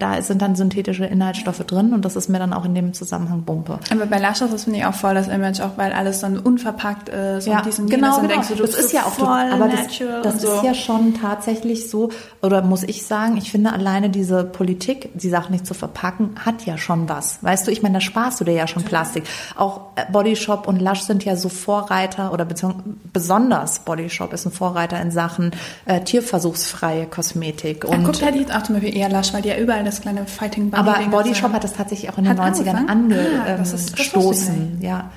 da 0.00 0.20
sind 0.20 0.42
dann 0.42 0.56
synthetische 0.56 1.04
Inhaltsstoffe 1.06 1.60
drin 1.64 1.92
und 1.92 2.04
das 2.04 2.16
ist 2.16 2.28
mir 2.28 2.40
dann 2.40 2.52
auch 2.52 2.64
in 2.64 2.74
dem 2.74 2.92
Zusammenhang 2.92 3.42
Bumpe. 3.42 3.78
Aber 3.92 4.06
bei 4.06 4.18
Lashes, 4.18 4.64
finde 4.64 4.80
ich 4.80 4.84
auch 4.86 4.94
voll 4.94 5.14
das 5.14 5.28
Image, 5.28 5.60
auch 5.60 5.76
weil 5.76 5.92
alles 5.92 6.20
dann 6.20 6.38
unverpackt 6.40 7.08
ist 7.08 7.46
Ja, 7.46 7.58
und 7.58 7.66
diesen 7.66 7.88
genau, 7.88 8.16
genau. 8.16 8.26
denkst 8.28 8.48
du, 8.48 8.54
das 8.56 8.74
ist 8.74 8.92
ja 8.92 9.02
auch 9.02 9.12
voll 9.12 9.28
aber 9.28 9.68
das, 9.68 9.86
das 10.24 10.42
so. 10.42 10.54
ist 10.56 10.64
ja 10.64 10.74
schon 10.74 11.14
tatsächlich 11.14 11.88
so, 11.88 12.10
oder 12.42 12.62
muss 12.62 12.82
ich 12.82 13.06
sagen, 13.06 13.36
ich 13.36 13.52
finde 13.52 13.75
alleine 13.76 14.08
diese 14.08 14.44
Politik, 14.44 15.10
die 15.14 15.28
Sachen 15.28 15.52
nicht 15.52 15.66
zu 15.66 15.74
verpacken, 15.74 16.30
hat 16.44 16.64
ja 16.64 16.78
schon 16.78 17.08
was. 17.08 17.38
Weißt 17.42 17.66
du, 17.66 17.70
ich 17.70 17.82
meine, 17.82 17.94
da 17.94 18.00
sparst 18.00 18.40
du 18.40 18.44
dir 18.44 18.54
ja 18.54 18.66
schon 18.66 18.82
Plastik. 18.84 19.24
Auch 19.54 19.92
äh, 19.96 20.04
Body 20.10 20.34
Shop 20.34 20.66
und 20.66 20.80
Lush 20.80 21.02
sind 21.02 21.24
ja 21.24 21.36
so 21.36 21.48
Vorreiter 21.48 22.32
oder 22.32 22.44
beziehungsweise 22.44 22.84
besonders 23.12 23.80
Body 23.80 24.08
Shop 24.08 24.32
ist 24.32 24.46
ein 24.46 24.52
Vorreiter 24.52 25.00
in 25.00 25.10
Sachen 25.10 25.50
äh, 25.84 26.00
tierversuchsfreie 26.00 27.06
Kosmetik. 27.06 27.84
Und 27.84 28.04
guck, 28.04 28.18
da 28.18 28.30
liegt 28.30 28.54
auch 28.54 28.62
zum 28.62 28.76
Beispiel 28.76 28.96
eher 28.96 29.10
Lush, 29.10 29.34
weil 29.34 29.42
die 29.42 29.50
ja 29.50 29.58
überall 29.58 29.84
das 29.84 30.00
kleine 30.00 30.26
Fighting 30.26 30.70
Bunny 30.70 30.88
aber 30.88 30.98
Ding 30.98 31.10
Body 31.10 31.30
hat. 31.30 31.36
Shop 31.36 31.52
hat 31.52 31.64
das 31.64 31.74
tatsächlich 31.74 32.10
auch 32.10 32.18
in 32.18 32.24
den 32.24 32.38
Hat 32.40 32.54
90ern 32.54 32.88
angefangen? 32.88 33.42
Ah, 33.46 33.52
angestoßen. 33.52 34.78
Ja. 34.80 35.10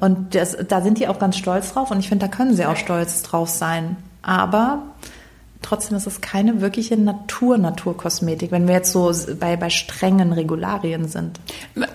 Und 0.00 0.34
das, 0.34 0.56
da 0.66 0.80
sind 0.80 0.98
die 0.98 1.08
auch 1.08 1.18
ganz 1.18 1.36
stolz 1.36 1.72
drauf 1.72 1.90
und 1.90 2.00
ich 2.00 2.08
finde, 2.08 2.26
da 2.26 2.34
können 2.34 2.54
sie 2.54 2.64
auch 2.66 2.76
stolz 2.76 3.22
drauf 3.22 3.48
sein. 3.48 3.96
Aber 4.22 4.82
trotzdem 5.62 5.96
ist 5.96 6.06
es 6.06 6.20
keine 6.20 6.60
wirkliche 6.60 6.96
Natur-Naturkosmetik, 6.96 8.50
wenn 8.50 8.66
wir 8.66 8.74
jetzt 8.74 8.92
so 8.92 9.12
bei, 9.38 9.56
bei 9.56 9.70
strengen 9.70 10.32
Regularien 10.32 11.08
sind. 11.08 11.40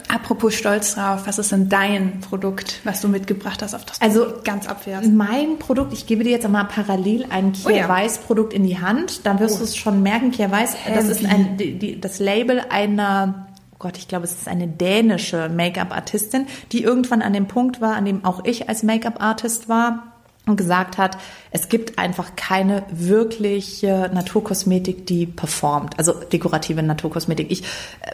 Apropos 0.08 0.54
stolz 0.54 0.96
drauf, 0.96 1.22
was 1.26 1.40
ist 1.40 1.52
denn 1.52 1.70
dein 1.70 2.20
Produkt, 2.20 2.82
was 2.84 3.02
du 3.02 3.08
mitgebracht 3.08 3.62
hast, 3.62 3.74
auf 3.74 3.86
das 3.86 4.02
Also- 4.02 4.26
du 4.26 4.42
ganz 4.44 4.68
abwehrst? 4.68 5.12
Mein 5.12 5.60
Produkt, 5.60 5.94
ich 5.94 6.06
gebe 6.06 6.24
dir 6.24 6.32
jetzt 6.32 6.46
einmal 6.46 6.66
parallel 6.66 7.26
ein 7.30 7.54
Oh 7.66 7.70
ja. 7.70 7.88
Weiß 7.88 8.20
Produkt 8.20 8.54
in 8.54 8.64
die 8.64 8.80
Hand, 8.80 9.26
dann 9.26 9.40
wirst 9.40 9.60
du 9.60 9.64
es 9.64 9.76
schon 9.76 10.04
merken, 10.04 10.32
Kier 10.32 10.52
Weiß, 10.52 10.76
das 10.94 11.08
ist 11.08 11.26
ein, 11.26 11.58
die, 11.58 11.78
die, 11.80 12.02
das 12.02 12.20
Label 12.20 12.62
einer 12.70 13.48
oh 13.74 13.76
Gott, 13.80 13.98
ich 13.98 14.08
glaube, 14.08 14.24
es 14.24 14.32
ist 14.34 14.48
eine 14.48 14.68
dänische 14.68 15.50
Make-up-Artistin, 15.50 16.48
die 16.72 16.84
irgendwann 16.84 17.22
an 17.22 17.34
dem 17.34 17.48
Punkt 17.48 17.82
war, 17.82 17.96
an 17.96 18.06
dem 18.06 18.24
auch 18.24 18.46
ich 18.46 18.70
als 18.70 18.84
Make-up-Artist 18.84 19.68
war 19.68 20.13
und 20.46 20.58
gesagt 20.58 20.98
hat, 20.98 21.18
es 21.52 21.70
gibt 21.70 21.98
einfach 21.98 22.36
keine 22.36 22.84
wirkliche 22.92 24.12
Naturkosmetik, 24.14 25.06
die 25.06 25.26
performt, 25.26 25.98
also 25.98 26.14
dekorative 26.14 26.84
Naturkosmetik. 26.84 27.50
Ich 27.50 27.64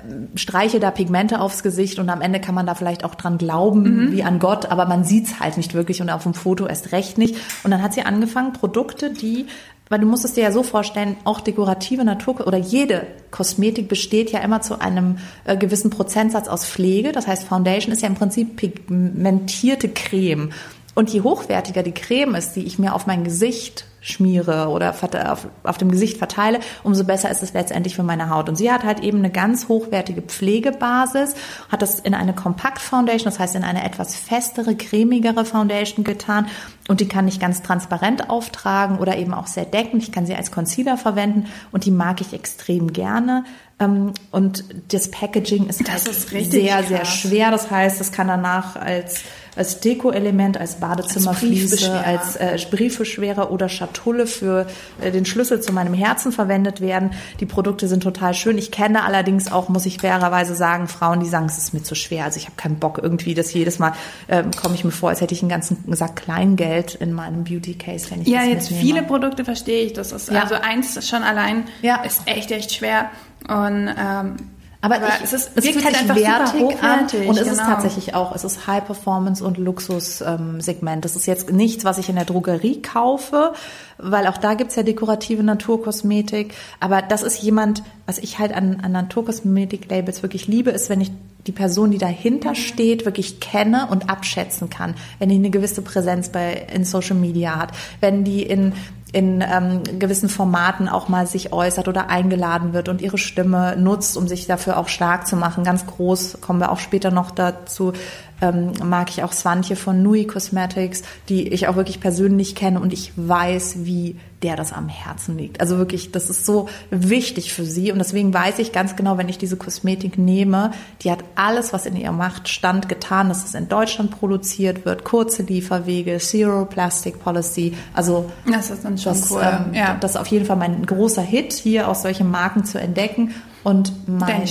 ähm, 0.08 0.30
streiche 0.36 0.80
da 0.80 0.92
Pigmente 0.92 1.42
aufs 1.42 1.64
Gesicht 1.64 1.98
und 1.98 2.10
am 2.10 2.22
Ende 2.22 2.40
kann 2.40 2.54
man 2.54 2.68
da 2.68 2.76
vielleicht 2.76 3.04
auch 3.04 3.16
dran 3.16 3.40
glauben, 3.40 4.12
wie 4.12 4.24
an 4.24 4.38
Gott, 4.38 4.68
aber 4.68 4.86
man 4.86 5.04
sieht's 5.04 5.40
halt 5.40 5.58
nicht 5.58 5.74
wirklich 5.74 6.02
und 6.02 6.10
auf 6.12 6.24
dem 6.24 6.36
Foto 6.36 6.68
erst 6.68 6.92
recht 6.92 7.18
nicht. 7.18 7.36
Und 7.64 7.72
dann 7.72 7.82
hat 7.82 7.94
sie 7.94 8.04
angefangen, 8.04 8.54
Produkte, 8.54 9.12
die 9.12 9.48
weil 9.90 10.00
du 10.00 10.06
musst 10.06 10.24
es 10.24 10.34
dir 10.34 10.44
ja 10.44 10.52
so 10.52 10.62
vorstellen, 10.62 11.18
auch 11.24 11.42
dekorative 11.42 12.06
Natur 12.06 12.46
oder 12.46 12.60
jede 12.60 13.08
Kosmetik 13.32 13.88
besteht 13.90 14.32
ja 14.32 14.40
immer 14.40 14.62
zu 14.62 14.80
einem 14.80 15.18
äh, 15.46 15.58
gewissen 15.58 15.90
Prozentsatz 15.90 16.48
aus 16.48 16.66
Pflege. 16.66 17.12
Das 17.12 17.28
heißt, 17.28 17.44
Foundation 17.44 17.92
ist 17.92 18.04
ja 18.04 18.08
im 18.08 18.16
Prinzip 18.16 18.56
pigmentierte 18.56 19.90
Creme. 19.90 20.52
Und 20.96 21.10
je 21.12 21.22
hochwertiger 21.22 21.84
die 21.84 21.94
Creme 21.94 22.36
ist, 22.36 22.54
die 22.56 22.66
ich 22.66 22.80
mir 22.80 22.94
auf 22.94 23.08
mein 23.08 23.24
Gesicht 23.24 23.86
schmiere 24.02 24.70
oder 24.70 24.92
auf, 24.92 25.48
auf 25.64 25.78
dem 25.78 25.92
Gesicht 25.92 26.18
verteile, 26.18 26.60
umso 26.84 27.04
besser 27.04 27.30
ist 27.30 27.44
es 27.44 27.54
letztendlich 27.54 27.96
für 27.96 28.04
meine 28.04 28.30
Haut. 28.30 28.50
Und 28.50 28.56
sie 28.56 28.72
hat 28.72 28.84
halt 28.84 29.02
eben 29.02 29.20
eine 29.20 29.30
ganz 29.30 29.68
hochwertige 29.68 30.22
Pflegebasis, 30.22 31.36
hat 31.70 31.82
das 31.82 32.00
in 32.00 32.14
eine 32.14 32.34
Kompakt 32.34 32.80
Foundation, 32.80 33.26
das 33.26 33.40
heißt 33.40 33.56
in 33.56 33.64
eine 33.64 33.84
etwas 33.84 34.16
festere, 34.16 34.76
cremigere 34.76 35.46
Foundation 35.46 36.04
getan 36.04 36.48
und 36.88 37.02
die 37.02 37.08
kann 37.08 37.28
ich 37.28 37.40
ganz 37.40 37.62
transparent 37.62 38.30
auftragen 38.30 38.98
oder 39.00 39.18
eben 39.18 39.34
auch 39.34 39.48
sehr 39.48 39.66
deckend. 39.66 40.02
Ich 40.02 40.12
kann 40.12 40.26
sie 40.26 40.36
als 40.36 40.52
Concealer 40.52 40.98
verwenden 40.98 41.48
und 41.72 41.86
die 41.86 41.92
mag 41.92 42.22
ich 42.22 42.34
extrem 42.34 42.94
gerne. 42.94 43.44
Ähm, 43.80 44.14
und 44.32 44.64
das 44.92 45.12
Packaging 45.12 45.68
ist, 45.68 45.82
das 45.82 46.06
halt 46.06 46.08
ist 46.08 46.52
sehr, 46.52 46.78
krass. 46.78 46.88
sehr 46.88 47.06
schwer. 47.06 47.52
Das 47.52 47.70
heißt, 47.70 48.02
es 48.02 48.12
kann 48.12 48.28
danach 48.28 48.76
als 48.76 49.22
als 49.56 49.80
Deko-Element, 49.80 50.58
als 50.58 50.76
Badezimmerfliese, 50.76 51.92
als, 52.04 52.38
als 52.38 52.66
äh, 52.66 52.68
Briefbeschwerer 52.70 53.52
oder 53.52 53.70
Schatulle 53.70 54.28
für 54.28 54.68
äh, 55.02 55.12
den 55.12 55.26
Schlüssel 55.26 55.62
zu 55.62 55.74
meinem 55.74 55.94
Herzen 55.94 56.32
verwendet 56.32 56.82
werden. 56.82 57.12
Die 57.40 57.46
Produkte 57.46 57.88
sind 57.88 58.04
total 58.04 58.34
schön. 58.34 58.58
Ich 58.58 58.72
kenne 58.72 59.04
allerdings 59.04 59.52
auch, 59.52 59.70
muss 59.70 59.86
ich 59.86 59.98
fairerweise 60.00 60.56
sagen, 60.56 60.88
Frauen, 60.88 61.20
die 61.20 61.28
sagen, 61.28 61.46
es 61.46 61.58
ist 61.58 61.74
mir 61.74 61.84
zu 61.84 61.96
schwer. 61.96 62.26
Also 62.26 62.38
ich 62.38 62.46
habe 62.46 62.56
keinen 62.56 62.80
Bock 62.80 63.00
irgendwie, 63.02 63.34
dass 63.34 63.54
jedes 63.54 63.80
Mal 63.80 63.94
äh, 64.28 64.44
komme 64.62 64.76
ich 64.76 64.84
mir 64.84 64.92
vor, 64.92 65.10
als 65.10 65.22
hätte 65.22 65.34
ich 65.34 65.42
einen 65.42 65.50
ganzen 65.50 65.78
Sack 65.96 66.16
Kleingeld 66.16 66.96
in 66.96 67.14
meinem 67.14 67.44
Beauty 67.44 67.76
Case, 67.76 68.10
wenn 68.12 68.22
ich 68.22 68.28
Ja, 68.28 68.40
das 68.40 68.48
jetzt 68.48 68.72
mitnehme. 68.72 68.82
viele 68.94 69.04
Produkte 69.08 69.46
verstehe 69.46 69.86
ich. 69.86 69.94
Das 69.94 70.12
ist 70.12 70.30
ja. 70.30 70.42
also 70.44 70.56
eins 70.56 71.08
schon 71.08 71.24
allein 71.24 71.64
ja. 71.82 72.02
ist 72.04 72.22
echt 72.26 72.52
echt 72.52 72.74
schwer 72.74 73.10
und 73.48 73.90
ähm, 73.98 74.36
aber, 74.82 74.96
aber 74.96 75.08
ich, 75.08 75.24
es, 75.26 75.34
ist, 75.34 75.52
es 75.56 75.66
wirkt 75.66 75.84
halt 75.84 76.00
einfach 76.00 76.16
wertig 76.16 76.82
an 76.82 77.02
und 77.28 77.38
es 77.38 77.44
genau. 77.44 77.52
ist 77.52 77.58
tatsächlich 77.60 78.16
auch, 78.16 78.34
es 78.34 78.46
ist 78.46 78.66
High 78.66 78.86
Performance 78.86 79.44
und 79.44 79.58
Luxus 79.58 80.22
ähm, 80.22 80.62
Segment. 80.62 81.04
Das 81.04 81.18
ist 81.18 81.26
jetzt 81.26 81.52
nichts, 81.52 81.84
was 81.84 81.98
ich 81.98 82.08
in 82.08 82.16
der 82.16 82.24
Drogerie 82.24 82.82
kaufe, 82.82 83.52
weil 83.98 84.26
auch 84.28 84.38
da 84.38 84.54
gibt's 84.54 84.78
ja 84.78 84.84
dekorative 84.84 85.44
Naturkosmetik. 85.44 86.54
Aber 86.80 87.02
das 87.02 87.24
ist 87.24 87.42
jemand, 87.42 87.84
was 88.06 88.20
ich 88.20 88.40
halt 88.40 88.54
an, 88.54 88.80
an 88.82 88.94
Naturkosmetik-Labels 88.94 90.24
wirklich 90.24 90.48
liebe, 90.48 90.70
ist, 90.70 90.90
wenn 90.90 91.02
ich 91.02 91.12
die 91.46 91.52
Person, 91.52 91.92
die 91.92 91.98
dahinter 91.98 92.56
steht, 92.56 93.06
wirklich 93.06 93.40
kenne 93.40 93.88
und 93.90 94.10
abschätzen 94.10 94.70
kann. 94.70 94.96
Wenn 95.20 95.30
die 95.30 95.36
eine 95.36 95.50
gewisse 95.50 95.82
Präsenz 95.82 96.30
bei 96.30 96.68
in 96.74 96.86
Social 96.86 97.16
Media 97.16 97.58
hat, 97.58 97.72
wenn 98.00 98.24
die 98.24 98.44
in 98.44 98.74
in 99.12 99.42
ähm, 99.42 99.82
gewissen 99.98 100.30
Formaten 100.30 100.88
auch 100.88 101.08
mal 101.08 101.26
sich 101.26 101.52
äußert 101.52 101.88
oder 101.88 102.10
eingeladen 102.10 102.74
wird 102.74 102.90
und 102.90 103.02
ihre 103.02 103.18
Stimme 103.18 103.76
nutzt, 103.76 104.16
um 104.18 104.28
sich 104.28 104.46
dafür 104.46 104.78
auch 104.78 104.88
stark 104.88 105.26
zu 105.26 105.36
machen. 105.36 105.64
Ganz 105.64 105.88
groß 105.88 106.38
kommen 106.42 106.60
wir 106.60 106.72
auch 106.72 106.80
später 106.80 107.10
noch 107.10 107.32
dazu 107.32 107.94
ähm, 108.42 108.72
mag 108.84 109.10
ich 109.10 109.24
auch 109.24 109.34
Swantje 109.34 109.76
von 109.76 110.02
Nui 110.02 110.26
Cosmetics, 110.26 111.04
die 111.28 111.48
ich 111.48 111.68
auch 111.68 111.76
wirklich 111.76 112.00
persönlich 112.00 112.56
kenne 112.56 112.80
und 112.80 112.94
ich 112.94 113.14
weiß, 113.16 113.86
wie 113.86 114.16
der 114.42 114.56
das 114.56 114.72
am 114.72 114.88
Herzen 114.88 115.38
liegt. 115.38 115.60
Also 115.60 115.78
wirklich, 115.78 116.12
das 116.12 116.30
ist 116.30 116.46
so 116.46 116.70
wichtig 116.90 117.54
für 117.54 117.66
sie 117.66 117.92
und 117.92 117.98
deswegen 117.98 118.34
weiß 118.34 118.60
ich 118.60 118.72
ganz 118.72 118.96
genau, 118.96 119.18
wenn 119.18 119.28
ich 119.28 119.38
diese 119.38 119.58
Kosmetik 119.58 120.18
nehme, 120.18 120.72
die 121.02 121.12
hat 121.12 121.20
alles, 121.36 121.74
was 121.74 121.86
in 121.86 121.96
ihrer 121.96 122.14
Macht 122.14 122.48
stand, 122.48 122.88
getan, 122.88 123.28
dass 123.30 123.44
es 123.44 123.54
in 123.54 123.68
Deutschland 123.68 124.12
produziert 124.12 124.86
wird, 124.86 125.04
kurze 125.04 125.44
Lieferwege, 125.44 126.18
Zero 126.20 126.66
Plastic 126.66 127.22
Policy. 127.22 127.74
Also 127.94 128.32
das 128.50 128.70
ist 128.70 128.86
dann 128.86 128.98
schon 128.98 129.14
das, 129.14 129.32
cool. 129.32 129.42
Ähm, 129.44 129.74
ja. 129.74 129.98
Das 130.00 130.12
ist 130.12 130.18
auf 130.18 130.28
jeden 130.28 130.46
Fall 130.46 130.58
mein 130.58 130.86
großer 130.86 131.22
Hit, 131.22 131.54
hier 131.54 131.90
aus 131.90 132.02
solchen 132.02 132.32
Marken 132.32 132.64
zu 132.64 132.80
entdecken. 132.80 133.34
Und 133.62 134.08
mein 134.08 134.48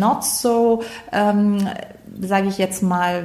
Not 0.00 0.24
so 0.24 0.82
ähm, 1.12 1.68
sage 2.20 2.48
ich 2.48 2.58
jetzt 2.58 2.82
mal, 2.82 3.24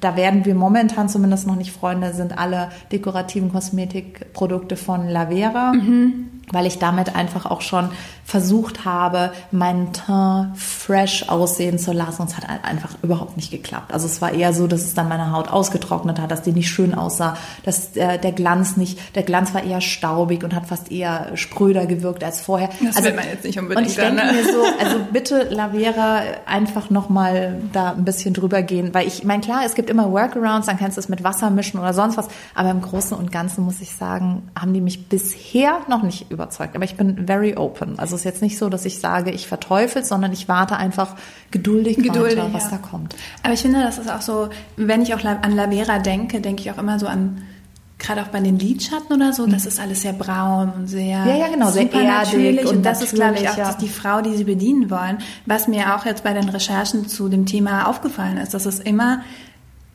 da 0.00 0.16
werden 0.16 0.44
wir 0.44 0.54
momentan 0.54 1.08
zumindest 1.08 1.46
noch 1.46 1.56
nicht 1.56 1.72
Freunde, 1.72 2.12
sind 2.12 2.38
alle 2.38 2.70
dekorativen 2.92 3.50
Kosmetikprodukte 3.50 4.76
von 4.76 5.08
Lavera. 5.08 5.72
Mhm 5.72 6.37
weil 6.52 6.66
ich 6.66 6.78
damit 6.78 7.14
einfach 7.14 7.46
auch 7.46 7.60
schon 7.60 7.90
versucht 8.24 8.84
habe, 8.84 9.32
meinen 9.50 9.92
Teint 9.92 10.08
fresh 10.56 11.28
aussehen 11.28 11.78
zu 11.78 11.92
lassen. 11.92 12.22
Und 12.22 12.30
es 12.30 12.36
hat 12.36 12.44
einfach 12.62 12.90
überhaupt 13.02 13.36
nicht 13.36 13.50
geklappt. 13.50 13.92
Also 13.92 14.06
es 14.06 14.20
war 14.20 14.32
eher 14.32 14.52
so, 14.52 14.66
dass 14.66 14.82
es 14.82 14.94
dann 14.94 15.08
meine 15.08 15.32
Haut 15.32 15.48
ausgetrocknet 15.48 16.18
hat, 16.20 16.30
dass 16.30 16.42
die 16.42 16.52
nicht 16.52 16.68
schön 16.68 16.94
aussah, 16.94 17.36
dass 17.64 17.96
äh, 17.96 18.18
der 18.18 18.32
Glanz 18.32 18.76
nicht, 18.76 19.16
der 19.16 19.22
Glanz 19.22 19.54
war 19.54 19.62
eher 19.62 19.80
staubig 19.80 20.44
und 20.44 20.54
hat 20.54 20.66
fast 20.66 20.90
eher 20.90 21.36
spröder 21.36 21.86
gewirkt 21.86 22.22
als 22.22 22.40
vorher. 22.40 22.68
Das 22.84 22.96
also, 22.96 23.08
will 23.08 23.16
man 23.16 23.26
jetzt 23.28 23.44
nicht 23.44 23.58
unbedingt. 23.58 23.86
Und 23.86 23.90
ich 23.90 23.96
denke 23.96 24.24
ne? 24.24 24.32
mir 24.32 24.44
so, 24.44 24.62
also 24.84 25.00
bitte 25.12 25.48
Lavera 25.50 26.20
einfach 26.46 26.90
nochmal 26.90 27.60
da 27.72 27.92
ein 27.92 28.04
bisschen 28.04 28.34
drüber 28.34 28.62
gehen, 28.62 28.92
weil 28.94 29.06
ich 29.06 29.24
meine, 29.24 29.42
klar, 29.42 29.62
es 29.64 29.74
gibt 29.74 29.90
immer 29.90 30.12
Workarounds, 30.12 30.66
dann 30.66 30.78
kannst 30.78 30.96
du 30.96 31.00
es 31.00 31.08
mit 31.08 31.24
Wasser 31.24 31.50
mischen 31.50 31.80
oder 31.80 31.94
sonst 31.94 32.16
was, 32.16 32.28
aber 32.54 32.70
im 32.70 32.82
Großen 32.82 33.16
und 33.16 33.32
Ganzen 33.32 33.64
muss 33.64 33.80
ich 33.80 33.94
sagen, 33.94 34.48
haben 34.58 34.74
die 34.74 34.80
mich 34.80 35.08
bisher 35.08 35.78
noch 35.88 36.02
nicht 36.02 36.30
überzeugt. 36.38 36.74
Aber 36.76 36.84
ich 36.84 36.96
bin 36.96 37.26
very 37.26 37.56
open. 37.56 37.98
Also 37.98 38.14
es 38.14 38.22
ist 38.22 38.24
jetzt 38.24 38.42
nicht 38.42 38.58
so, 38.58 38.68
dass 38.68 38.84
ich 38.84 39.00
sage, 39.00 39.30
ich 39.30 39.46
verteufel, 39.46 40.04
sondern 40.04 40.32
ich 40.32 40.48
warte 40.48 40.76
einfach 40.76 41.16
geduldig, 41.50 41.96
geduldig 41.96 42.38
weiter, 42.38 42.52
was 42.52 42.64
ja. 42.64 42.70
da 42.70 42.78
kommt. 42.78 43.16
Aber 43.42 43.54
ich 43.54 43.60
finde, 43.60 43.82
das 43.82 43.98
ist 43.98 44.10
auch 44.10 44.22
so, 44.22 44.48
wenn 44.76 45.02
ich 45.02 45.14
auch 45.14 45.24
an 45.24 45.52
Lavera 45.52 45.98
denke, 45.98 46.40
denke 46.40 46.62
ich 46.62 46.70
auch 46.70 46.78
immer 46.78 46.98
so 46.98 47.06
an 47.06 47.42
gerade 47.98 48.22
auch 48.22 48.28
bei 48.28 48.40
den 48.40 48.58
Lidschatten 48.58 49.16
oder 49.16 49.32
so, 49.32 49.46
das 49.46 49.64
mhm. 49.64 49.68
ist 49.68 49.80
alles 49.80 50.02
sehr 50.02 50.12
braun 50.12 50.72
und 50.76 50.86
sehr 50.86 51.26
ja, 51.26 51.36
ja, 51.36 51.48
genau, 51.48 51.70
sehr 51.70 51.92
erdig 51.92 52.60
und, 52.60 52.76
und 52.76 52.86
das 52.86 53.02
ist 53.02 53.14
glaube 53.14 53.38
ich 53.40 53.48
auch 53.48 53.56
ja. 53.56 53.74
die 53.74 53.88
Frau, 53.88 54.20
die 54.20 54.36
sie 54.36 54.44
bedienen 54.44 54.88
wollen. 54.88 55.18
Was 55.46 55.66
mir 55.66 55.96
auch 55.96 56.06
jetzt 56.06 56.22
bei 56.22 56.32
den 56.32 56.48
Recherchen 56.48 57.08
zu 57.08 57.28
dem 57.28 57.44
Thema 57.44 57.88
aufgefallen 57.88 58.38
ist, 58.38 58.54
dass 58.54 58.66
es 58.66 58.78
immer 58.78 59.22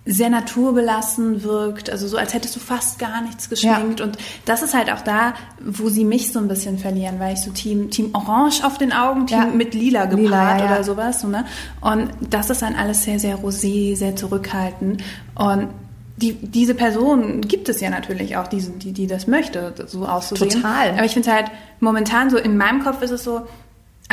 sehr 0.05 0.29
naturbelassen 0.29 1.43
wirkt, 1.43 1.89
also 1.89 2.07
so 2.07 2.17
als 2.17 2.33
hättest 2.33 2.55
du 2.55 2.59
fast 2.59 2.99
gar 2.99 3.21
nichts 3.21 3.49
geschminkt 3.49 3.99
ja. 3.99 4.05
und 4.05 4.17
das 4.45 4.61
ist 4.61 4.73
halt 4.73 4.91
auch 4.91 5.01
da, 5.01 5.33
wo 5.63 5.87
sie 5.87 6.03
mich 6.03 6.33
so 6.33 6.39
ein 6.39 6.49
bisschen 6.49 6.77
verlieren, 6.77 7.19
weil 7.19 7.35
ich 7.35 7.41
so 7.41 7.51
Team 7.51 7.89
Team 7.89 8.09
Orange 8.13 8.65
auf 8.65 8.77
den 8.77 8.91
Augen, 8.91 9.27
Team 9.27 9.37
ja. 9.37 9.45
mit 9.45 9.73
Lila 9.73 10.05
gepaart 10.05 10.19
Lila, 10.21 10.57
ja. 10.57 10.65
oder 10.65 10.83
sowas, 10.83 11.21
so, 11.21 11.27
ne? 11.27 11.45
Und 11.79 12.09
das 12.19 12.49
ist 12.49 12.61
dann 12.61 12.75
alles 12.75 13.03
sehr 13.03 13.17
sehr 13.17 13.37
rosé, 13.37 13.95
sehr 13.95 14.15
zurückhaltend 14.17 15.01
und 15.35 15.69
die, 16.17 16.33
diese 16.33 16.75
Person 16.75 17.41
gibt 17.41 17.69
es 17.69 17.81
ja 17.81 17.89
natürlich 17.89 18.37
auch, 18.37 18.47
die, 18.47 18.61
die, 18.61 18.91
die 18.91 19.07
das 19.07 19.27
möchte, 19.27 19.73
so 19.87 20.05
auszusehen. 20.05 20.51
Total. 20.51 20.91
Aber 20.91 21.05
ich 21.05 21.13
finde 21.13 21.31
halt 21.31 21.47
momentan 21.79 22.29
so, 22.29 22.37
in 22.37 22.55
meinem 22.55 22.83
Kopf 22.83 23.01
ist 23.01 23.11
es 23.11 23.23
so, 23.23 23.41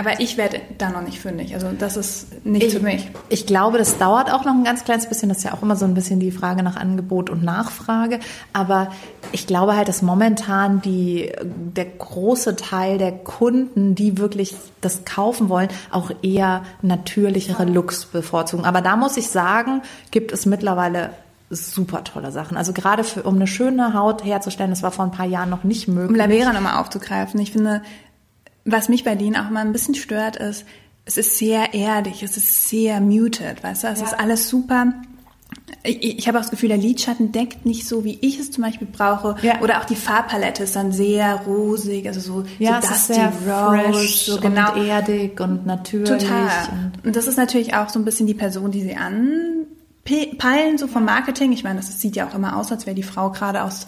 aber 0.00 0.19
ich 0.19 0.38
werde 0.38 0.61
da 0.78 0.88
noch 0.88 1.02
nicht 1.02 1.21
fündig. 1.21 1.54
Also 1.54 1.69
das 1.78 1.97
ist 1.97 2.45
nicht 2.45 2.64
ich, 2.64 2.73
für 2.75 2.80
mich. 2.80 3.11
Ich 3.28 3.47
glaube, 3.47 3.76
das 3.76 3.99
dauert 3.99 4.33
auch 4.33 4.47
noch 4.47 4.54
ein 4.54 4.64
ganz 4.64 4.85
kleines 4.85 5.07
bisschen. 5.07 5.28
Das 5.28 5.38
ist 5.38 5.45
ja 5.45 5.52
auch 5.52 5.62
immer 5.62 5.76
so 5.76 5.85
ein 5.85 5.92
bisschen 5.92 6.21
die 6.21 6.30
Frage 6.30 6.62
nach 6.62 6.76
Angebot 6.76 7.28
und 7.28 7.45
Nachfrage. 7.45 8.19
Aber 8.54 8.90
ich 9.30 9.47
glaube 9.47 9.76
halt, 9.76 9.88
dass 9.88 10.00
momentan 10.00 10.80
die, 10.80 11.30
der 11.45 11.85
große 11.85 12.57
Teil 12.57 12.97
der 12.97 13.12
Kunden, 13.12 13.95
die 13.95 14.16
wirklich 14.16 14.57
das 14.80 15.04
kaufen 15.04 15.50
wollen, 15.50 15.69
auch 15.90 16.11
eher 16.23 16.62
natürlichere 16.80 17.66
Looks 17.66 18.07
bevorzugen. 18.07 18.64
Aber 18.64 18.80
da 18.80 18.97
muss 18.97 19.19
ich 19.19 19.28
sagen, 19.28 19.83
gibt 20.11 20.33
es 20.33 20.47
mittlerweile 20.47 21.11
super 21.50 22.04
tolle 22.04 22.33
Sachen. 22.33 22.57
Also 22.57 22.73
gerade 22.73 23.04
für, 23.04 23.25
um 23.25 23.35
eine 23.35 23.47
schöne 23.47 23.92
Haut 23.92 24.25
herzustellen, 24.25 24.71
das 24.71 24.83
war 24.83 24.92
vor 24.92 25.04
ein 25.04 25.11
paar 25.11 25.26
Jahren 25.26 25.50
noch 25.50 25.64
nicht 25.64 25.88
möglich. 25.88 26.09
Um 26.09 26.14
Lavera 26.14 26.52
nochmal 26.52 26.80
aufzugreifen. 26.80 27.38
Ich 27.40 27.52
finde, 27.52 27.83
was 28.72 28.88
mich 28.88 29.04
bei 29.04 29.14
denen 29.14 29.36
auch 29.36 29.50
mal 29.50 29.60
ein 29.60 29.72
bisschen 29.72 29.94
stört, 29.94 30.36
ist, 30.36 30.64
es 31.04 31.16
ist 31.16 31.38
sehr 31.38 31.74
erdig, 31.74 32.22
es 32.22 32.36
ist 32.36 32.68
sehr 32.68 33.00
muted, 33.00 33.62
weißt 33.62 33.84
du, 33.84 33.88
es 33.88 34.00
ja. 34.00 34.06
ist 34.06 34.14
alles 34.18 34.48
super. 34.48 34.92
Ich, 35.82 36.18
ich 36.18 36.28
habe 36.28 36.38
auch 36.38 36.42
das 36.42 36.50
Gefühl, 36.50 36.68
der 36.68 36.78
Lidschatten 36.78 37.32
deckt 37.32 37.64
nicht 37.64 37.86
so, 37.86 38.04
wie 38.04 38.18
ich 38.20 38.38
es 38.38 38.50
zum 38.50 38.64
Beispiel 38.64 38.86
brauche. 38.90 39.36
Ja. 39.42 39.60
Oder 39.60 39.80
auch 39.80 39.84
die 39.84 39.96
Farbpalette 39.96 40.64
ist 40.64 40.76
dann 40.76 40.92
sehr 40.92 41.36
rosig, 41.46 42.06
also 42.06 42.20
so, 42.20 42.44
ja, 42.58 42.80
so 42.82 42.88
dusty 42.88 43.14
sehr 43.14 43.32
rose, 43.46 43.92
fresh 43.92 44.26
so 44.26 44.40
genau. 44.40 44.74
und 44.74 44.86
erdig 44.86 45.40
und 45.40 45.66
natürlich. 45.66 46.08
Total. 46.08 46.68
Und, 46.72 47.06
und 47.06 47.16
das 47.16 47.26
ist 47.26 47.38
natürlich 47.38 47.74
auch 47.74 47.88
so 47.88 47.98
ein 47.98 48.04
bisschen 48.04 48.26
die 48.26 48.34
Person, 48.34 48.70
die 48.70 48.82
sie 48.82 48.94
anpeilen, 48.94 50.76
so 50.76 50.86
vom 50.86 51.04
Marketing. 51.04 51.52
Ich 51.52 51.64
meine, 51.64 51.76
das 51.76 52.00
sieht 52.00 52.14
ja 52.14 52.28
auch 52.28 52.34
immer 52.34 52.56
aus, 52.56 52.70
als 52.70 52.86
wäre 52.86 52.94
die 52.94 53.02
Frau 53.02 53.30
gerade 53.30 53.64
aus 53.64 53.86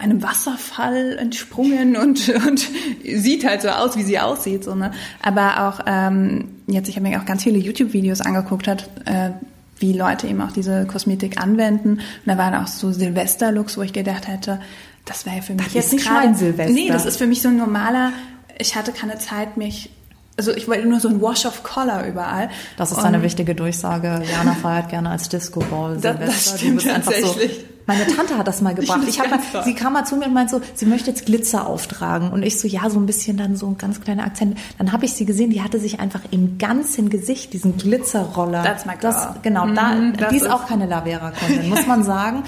einem 0.00 0.22
Wasserfall 0.22 1.18
entsprungen 1.18 1.96
und, 1.96 2.28
und 2.46 2.68
sieht 3.04 3.46
halt 3.46 3.62
so 3.62 3.68
aus, 3.68 3.96
wie 3.96 4.02
sie 4.02 4.18
aussieht. 4.18 4.64
So, 4.64 4.74
ne? 4.74 4.92
Aber 5.22 5.68
auch 5.68 5.80
ähm, 5.86 6.48
jetzt, 6.66 6.88
ich 6.88 6.96
habe 6.96 7.08
mir 7.08 7.20
auch 7.20 7.26
ganz 7.26 7.42
viele 7.42 7.58
YouTube-Videos 7.58 8.20
angeguckt, 8.20 8.66
hat, 8.66 8.88
äh, 9.04 9.30
wie 9.78 9.92
Leute 9.92 10.26
eben 10.26 10.40
auch 10.40 10.52
diese 10.52 10.86
Kosmetik 10.86 11.40
anwenden. 11.40 11.94
Und 11.94 12.02
da 12.26 12.38
waren 12.38 12.54
auch 12.54 12.66
so 12.66 12.92
Silvester-Looks, 12.92 13.76
wo 13.76 13.82
ich 13.82 13.92
gedacht 13.92 14.26
hätte, 14.26 14.60
das 15.04 15.26
wäre 15.26 15.42
für 15.42 15.54
mich 15.54 15.64
das 15.66 15.74
jetzt 15.74 15.92
nicht 15.92 16.10
mein 16.10 16.34
Silvester. 16.34 16.72
Nee, 16.72 16.88
das 16.88 17.06
ist 17.06 17.16
für 17.16 17.26
mich 17.26 17.42
so 17.42 17.48
ein 17.48 17.56
normaler, 17.56 18.12
ich 18.58 18.76
hatte 18.76 18.92
keine 18.92 19.18
Zeit, 19.18 19.56
mich 19.56 19.90
also 20.36 20.52
ich 20.52 20.68
wollte 20.68 20.86
nur 20.88 21.00
so 21.00 21.08
ein 21.08 21.20
Wash 21.20 21.44
of 21.44 21.62
Color 21.64 22.06
überall. 22.06 22.48
Das 22.78 22.92
ist 22.92 22.98
und 22.98 23.04
eine 23.04 23.22
wichtige 23.22 23.54
Durchsage. 23.54 24.22
Jana 24.32 24.54
feiert 24.54 24.88
gerne 24.88 25.10
als 25.10 25.28
Disco 25.28 25.60
Ball 25.60 25.98
Silvester. 25.98 26.24
Das, 26.24 26.44
das 26.44 26.60
stimmt 26.60 26.84
tatsächlich. 26.86 27.52
So, 27.58 27.79
meine 27.90 28.06
Tante 28.06 28.38
hat 28.38 28.46
das 28.46 28.60
mal 28.60 28.74
gebracht. 28.74 29.00
Ich, 29.02 29.18
ich 29.18 29.30
mal, 29.30 29.40
sie 29.64 29.74
kam 29.74 29.94
mal 29.94 30.04
zu 30.04 30.16
mir 30.16 30.26
und 30.26 30.34
meinte 30.34 30.56
so, 30.56 30.62
sie 30.74 30.86
möchte 30.86 31.10
jetzt 31.10 31.26
Glitzer 31.26 31.66
auftragen 31.66 32.30
und 32.30 32.42
ich 32.42 32.58
so, 32.58 32.68
ja, 32.68 32.88
so 32.88 33.00
ein 33.00 33.06
bisschen 33.06 33.36
dann 33.36 33.56
so 33.56 33.66
ein 33.66 33.78
ganz 33.78 34.00
kleiner 34.00 34.24
Akzent. 34.24 34.58
Dann 34.78 34.92
habe 34.92 35.04
ich 35.04 35.14
sie 35.14 35.24
gesehen, 35.24 35.50
die 35.50 35.62
hatte 35.62 35.80
sich 35.80 35.98
einfach 35.98 36.20
im 36.30 36.58
ganzen 36.58 37.10
Gesicht 37.10 37.52
diesen 37.52 37.76
Glitzerroller. 37.76 38.62
That's 38.62 38.86
my. 38.86 38.92
Das, 39.00 39.28
genau, 39.42 39.66
mm, 39.66 39.74
da, 39.74 40.28
die 40.28 40.36
ist, 40.36 40.42
ist 40.42 40.50
auch 40.50 40.66
keine 40.66 40.86
Lavera-Kundin, 40.86 41.68
muss 41.68 41.86
man 41.86 42.04
sagen. 42.04 42.44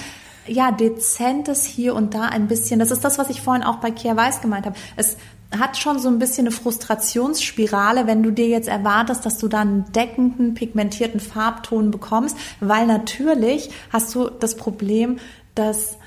ja, 0.47 0.71
dezentes 0.71 1.65
hier 1.65 1.95
und 1.95 2.15
da 2.15 2.23
ein 2.23 2.47
bisschen. 2.47 2.79
Das 2.79 2.91
ist 2.91 3.05
das, 3.05 3.19
was 3.19 3.31
ich 3.31 3.41
vorhin 3.41 3.65
auch 3.65 3.77
bei 3.77 3.91
Kia 3.91 4.17
Weiß 4.17 4.41
gemeint 4.41 4.67
habe. 4.67 4.77
Es 4.97 5.17
hat 5.59 5.77
schon 5.77 5.99
so 5.99 6.09
ein 6.09 6.19
bisschen 6.19 6.47
eine 6.47 6.55
Frustrationsspirale, 6.55 8.07
wenn 8.07 8.23
du 8.23 8.31
dir 8.31 8.49
jetzt 8.49 8.69
erwartest, 8.69 9.27
dass 9.27 9.39
du 9.39 9.49
dann 9.49 9.69
einen 9.69 9.93
deckenden, 9.93 10.55
pigmentierten 10.55 11.21
Farbton 11.21 11.91
bekommst, 11.91 12.37
weil 12.61 12.87
natürlich 12.87 13.71
hast 13.91 14.15
du 14.15 14.29
das 14.29 14.57
Problem, 14.57 15.19
dass 15.55 15.99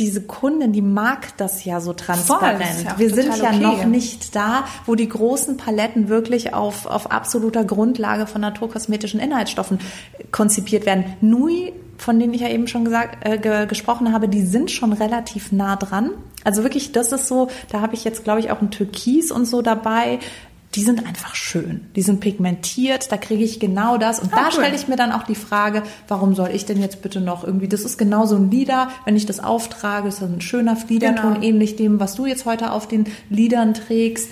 diese 0.00 0.22
Kundin, 0.22 0.72
die 0.72 0.82
mag 0.82 1.36
das 1.36 1.64
ja 1.64 1.80
so 1.80 1.92
transparent. 1.92 2.64
Voll, 2.64 2.84
ja 2.84 2.98
Wir 2.98 3.14
sind 3.14 3.36
ja 3.36 3.50
okay. 3.50 3.58
noch 3.58 3.84
nicht 3.84 4.34
da, 4.34 4.64
wo 4.86 4.94
die 4.94 5.08
großen 5.08 5.58
Paletten 5.58 6.08
wirklich 6.08 6.54
auf, 6.54 6.86
auf 6.86 7.10
absoluter 7.10 7.64
Grundlage 7.64 8.26
von 8.26 8.40
naturkosmetischen 8.40 9.20
Inhaltsstoffen 9.20 9.78
konzipiert 10.32 10.86
werden. 10.86 11.04
Nui, 11.20 11.74
von 11.98 12.18
denen 12.18 12.32
ich 12.32 12.40
ja 12.40 12.48
eben 12.48 12.66
schon 12.66 12.84
gesagt, 12.84 13.26
äh, 13.28 13.38
ge 13.38 13.66
gesprochen 13.66 14.12
habe, 14.12 14.28
die 14.28 14.42
sind 14.42 14.70
schon 14.70 14.94
relativ 14.94 15.52
nah 15.52 15.76
dran. 15.76 16.12
Also 16.42 16.62
wirklich, 16.62 16.92
das 16.92 17.12
ist 17.12 17.28
so, 17.28 17.48
da 17.70 17.82
habe 17.82 17.94
ich 17.94 18.04
jetzt, 18.04 18.24
glaube 18.24 18.40
ich, 18.40 18.50
auch 18.50 18.62
ein 18.62 18.70
Türkis 18.70 19.30
und 19.30 19.44
so 19.44 19.60
dabei 19.60 20.18
die 20.76 20.82
sind 20.82 21.04
einfach 21.04 21.34
schön. 21.34 21.80
Die 21.96 22.02
sind 22.02 22.20
pigmentiert, 22.20 23.10
da 23.10 23.16
kriege 23.16 23.42
ich 23.42 23.58
genau 23.58 23.96
das. 23.96 24.20
Und 24.20 24.32
Ah, 24.32 24.36
da 24.36 24.44
cool. 24.46 24.52
stelle 24.52 24.76
ich 24.76 24.86
mir 24.86 24.94
dann 24.96 25.10
auch 25.10 25.24
die 25.24 25.34
Frage, 25.34 25.82
warum 26.06 26.34
soll 26.36 26.50
ich 26.52 26.64
denn 26.64 26.80
jetzt 26.80 27.02
bitte 27.02 27.20
noch 27.20 27.42
irgendwie, 27.42 27.66
das 27.66 27.80
ist 27.82 27.98
genau 27.98 28.24
so 28.26 28.36
ein 28.36 28.50
Lieder, 28.52 28.88
wenn 29.04 29.16
ich 29.16 29.26
das 29.26 29.40
auftrage, 29.42 30.06
ist 30.08 30.22
das 30.22 30.30
ein 30.30 30.40
schöner 30.40 30.76
Fliederton, 30.76 31.34
Genau. 31.34 31.44
ähnlich 31.46 31.74
dem, 31.74 31.98
was 31.98 32.14
du 32.14 32.24
jetzt 32.26 32.44
heute 32.46 32.70
auf 32.70 32.86
den 32.86 33.06
Lidern 33.30 33.74
trägst. 33.74 34.28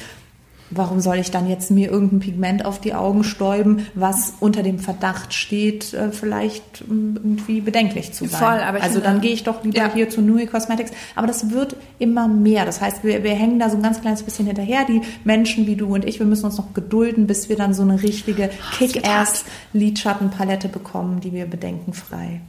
Warum 0.71 1.01
soll 1.01 1.17
ich 1.17 1.31
dann 1.31 1.49
jetzt 1.49 1.71
mir 1.71 1.91
irgendein 1.91 2.21
Pigment 2.21 2.65
auf 2.65 2.79
die 2.81 2.95
Augen 2.95 3.25
stäuben, 3.25 3.87
was 3.95 4.35
unter 4.41 4.63
dem 4.63 4.79
Verdacht 4.79 5.33
steht, 5.35 5.95
äh, 5.95 6.11
vielleicht 6.13 6.83
ähm, 6.89 7.15
irgendwie 7.17 7.61
bedenklich 7.61 8.13
zu 8.13 8.27
sein? 8.27 8.39
Voll, 8.41 8.61
aber 8.61 8.79
ich 8.79 8.85
also 8.85 9.01
dann 9.01 9.21
gehe 9.21 9.33
ich 9.33 9.45
doch 9.45 9.65
lieber 9.65 9.79
Ja. 9.79 9.93
hier 9.93 10.11
zu 10.11 10.21
Nui 10.21 10.47
Cosmetics. 10.47 10.93
Aber 11.15 11.27
das 11.27 11.51
wird 11.51 11.77
immer 11.99 12.29
mehr. 12.29 12.65
Das 12.65 12.81
heißt, 12.81 13.03
wir, 13.05 13.23
wir 13.25 13.35
hängen 13.35 13.59
da 13.59 13.71
so 13.71 13.77
ein 13.77 13.83
ganz 13.83 14.01
kleines 14.01 14.23
bisschen 14.23 14.47
hinterher. 14.47 14.85
Die 14.85 15.01
Menschen 15.25 15.67
wie 15.67 15.77
du 15.77 15.95
und 15.95 16.05
ich, 16.05 16.19
wir 16.19 16.27
müssen 16.27 16.45
uns 16.47 16.59
noch 16.59 16.75
gedulden, 16.75 17.27
bis 17.27 17.49
wir 17.49 17.57
dann 17.57 17.73
so 17.75 17.83
eine 17.83 18.03
richtige 18.03 18.51
Kick-Ass-Lidschattenpalette 18.79 20.69
bekommen, 20.69 21.21
die 21.21 21.33
wir 21.33 21.47
bedenkenfrei 21.47 22.41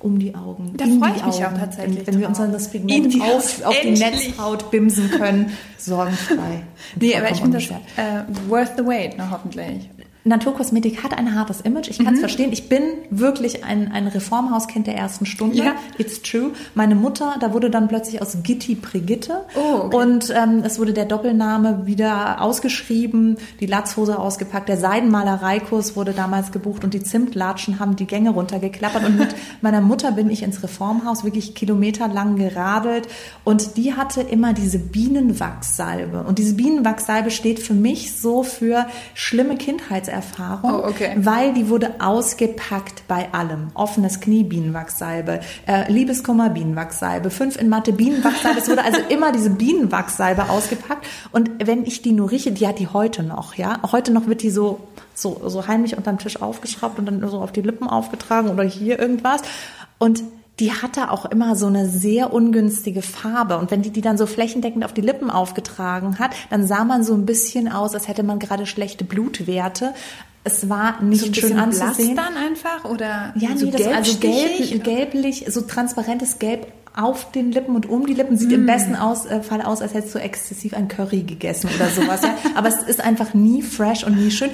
um 0.00 0.18
die 0.18 0.34
Augen. 0.34 0.74
Da 0.76 0.84
freue 0.84 1.16
ich 1.16 1.24
mich 1.24 1.44
Augen. 1.44 1.56
auch 1.56 1.58
tatsächlich 1.58 2.06
Wenn, 2.06 2.14
wenn 2.14 2.20
wir 2.20 2.28
uns 2.28 2.38
dann 2.38 2.52
das 2.52 2.70
Pigment 2.70 3.20
auf, 3.20 3.64
auf 3.64 3.80
die. 3.80 3.90
Netzhaut 3.90 4.70
bimsen 4.70 5.10
können, 5.10 5.52
sorgenfrei. 5.76 6.62
Und 6.94 7.02
Nee, 7.02 7.16
aber 7.16 7.30
ich 7.30 7.40
finde 7.40 7.58
das 7.58 7.68
äh, 7.68 8.22
worth 8.48 8.72
the 8.76 8.84
wait, 8.84 9.16
ne, 9.18 9.30
hoffentlich. 9.30 9.88
Naturkosmetik 10.24 11.02
hat 11.02 11.16
ein 11.16 11.34
hartes 11.34 11.60
Image. 11.62 11.88
Ich 11.88 11.98
kann 11.98 12.08
Mhm. 12.08 12.14
es 12.14 12.20
verstehen. 12.20 12.52
Ich 12.52 12.68
bin 12.68 12.82
wirklich 13.10 13.64
ein, 13.64 13.90
ein 13.92 14.06
Reformhauskind 14.08 14.86
der 14.86 14.96
ersten 14.96 15.26
Stunde. 15.26 15.56
Ja. 15.58 15.74
It's 15.96 16.20
true. 16.22 16.50
Meine 16.74 16.94
Mutter, 16.94 17.36
da 17.40 17.52
wurde 17.52 17.70
dann 17.70 17.88
plötzlich 17.88 18.20
aus 18.20 18.38
Gitti 18.42 18.74
Brigitte. 18.74 19.44
Oh, 19.54 19.84
okay. 19.84 19.96
Und 19.96 20.30
ähm, 20.36 20.62
es 20.64 20.78
wurde 20.78 20.92
der 20.92 21.06
Doppelname 21.06 21.86
wieder 21.86 22.42
ausgeschrieben, 22.42 23.36
die 23.60 23.66
Latzhose 23.66 24.18
ausgepackt, 24.18 24.68
der 24.68 24.76
Seidenmalereikurs 24.76 25.96
wurde 25.96 26.12
damals 26.12 26.52
gebucht 26.52 26.84
und 26.84 26.94
die 26.94 27.02
Zimtlatschen 27.02 27.78
haben 27.80 27.96
die 27.96 28.06
Gänge 28.06 28.30
runtergeklappert. 28.30 29.04
Und 29.04 29.18
mit 29.18 29.34
meiner 29.62 29.80
Mutter 29.80 30.12
bin 30.12 30.30
ich 30.30 30.42
ins 30.42 30.62
Reformhaus 30.62 31.24
wirklich 31.24 31.54
kilometerlang 31.54 32.36
geradelt. 32.36 33.08
Und 33.44 33.76
die 33.76 33.94
hatte 33.94 34.20
immer 34.20 34.52
diese 34.52 34.78
Bienenwachssalbe. 34.78 36.24
Und 36.24 36.38
diese 36.38 36.54
Bienenwachssalbe 36.54 37.30
steht 37.30 37.60
für 37.60 37.74
mich 37.74 38.12
so 38.18 38.42
für 38.42 38.86
schlimme 39.14 39.56
Kindheitserfahrung, 40.08 40.70
Oh, 40.74 40.88
okay. 40.88 41.12
weil 41.16 41.52
die 41.54 41.68
wurde 41.68 41.94
ausgepackt 42.00 43.06
bei 43.08 43.32
allem. 43.32 43.68
Offenes 43.74 44.20
Knie, 44.20 44.44
Bienenwachssalbe, 44.44 45.40
äh, 45.66 45.90
Liebeskummer, 45.90 46.50
Bienenwachssalbe, 46.50 47.30
fünf 47.30 47.60
in 47.60 47.68
Mathe, 47.68 47.92
Bienenwachssalbe. 47.92 48.58
Es 48.60 48.68
wurde 48.68 48.84
also 48.84 49.00
immer 49.08 49.32
diese 49.32 49.50
Bienenwachssalbe 49.50 50.48
ausgepackt. 50.48 51.06
Und 51.32 51.50
wenn 51.64 51.84
ich 51.84 52.02
die 52.02 52.12
nur 52.12 52.30
rieche, 52.30 52.52
die 52.52 52.66
hat 52.66 52.78
die 52.78 52.88
heute 52.88 53.22
noch, 53.22 53.54
ja. 53.54 53.80
Heute 53.92 54.12
noch 54.12 54.26
wird 54.26 54.42
die 54.42 54.50
so, 54.50 54.80
so, 55.14 55.40
so 55.46 55.66
heimlich 55.66 55.96
unterm 55.96 56.18
Tisch 56.18 56.40
aufgeschraubt 56.40 56.98
und 56.98 57.06
dann 57.06 57.28
so 57.28 57.40
auf 57.40 57.52
die 57.52 57.62
Lippen 57.62 57.88
aufgetragen 57.88 58.48
oder 58.50 58.64
hier 58.64 58.98
irgendwas. 58.98 59.42
Und 59.98 60.22
die 60.60 60.72
hatte 60.72 61.10
auch 61.10 61.24
immer 61.26 61.54
so 61.54 61.66
eine 61.66 61.88
sehr 61.88 62.32
ungünstige 62.32 63.02
Farbe. 63.02 63.58
Und 63.58 63.70
wenn 63.70 63.82
die 63.82 63.90
die 63.90 64.00
dann 64.00 64.18
so 64.18 64.26
flächendeckend 64.26 64.84
auf 64.84 64.92
die 64.92 65.00
Lippen 65.00 65.30
aufgetragen 65.30 66.18
hat, 66.18 66.32
dann 66.50 66.66
sah 66.66 66.84
man 66.84 67.04
so 67.04 67.14
ein 67.14 67.26
bisschen 67.26 67.70
aus, 67.70 67.94
als 67.94 68.08
hätte 68.08 68.22
man 68.22 68.38
gerade 68.38 68.66
schlechte 68.66 69.04
Blutwerte. 69.04 69.94
Es 70.44 70.68
war 70.68 71.00
nicht 71.02 71.20
So 71.20 71.26
schön 71.26 71.56
bisschen 71.56 71.70
blass 71.70 71.80
anzusehen. 71.80 72.16
dann 72.16 72.36
einfach 72.36 72.84
oder 72.84 73.34
Ja, 73.36 73.56
so 73.56 73.66
nee, 73.66 73.72
das 73.72 73.86
also 73.86 74.18
gelb, 74.18 74.82
gelblich, 74.82 75.44
so 75.48 75.60
transparentes 75.60 76.38
Gelb 76.38 76.66
auf 76.98 77.30
den 77.30 77.52
Lippen 77.52 77.76
und 77.76 77.88
um 77.88 78.06
die 78.06 78.14
Lippen 78.14 78.36
sieht 78.36 78.50
im 78.50 78.66
besten 78.66 78.96
aus, 78.96 79.24
äh, 79.24 79.40
Fall 79.40 79.62
aus, 79.62 79.82
als 79.82 79.94
hättest 79.94 80.16
du 80.16 80.18
exzessiv 80.18 80.74
ein 80.74 80.88
Curry 80.88 81.22
gegessen 81.22 81.70
oder 81.74 81.88
sowas. 81.90 82.22
ja. 82.22 82.34
Aber 82.56 82.68
es 82.68 82.82
ist 82.82 83.00
einfach 83.00 83.34
nie 83.34 83.62
fresh 83.62 84.02
und 84.02 84.16
nie 84.16 84.32
schön. 84.32 84.50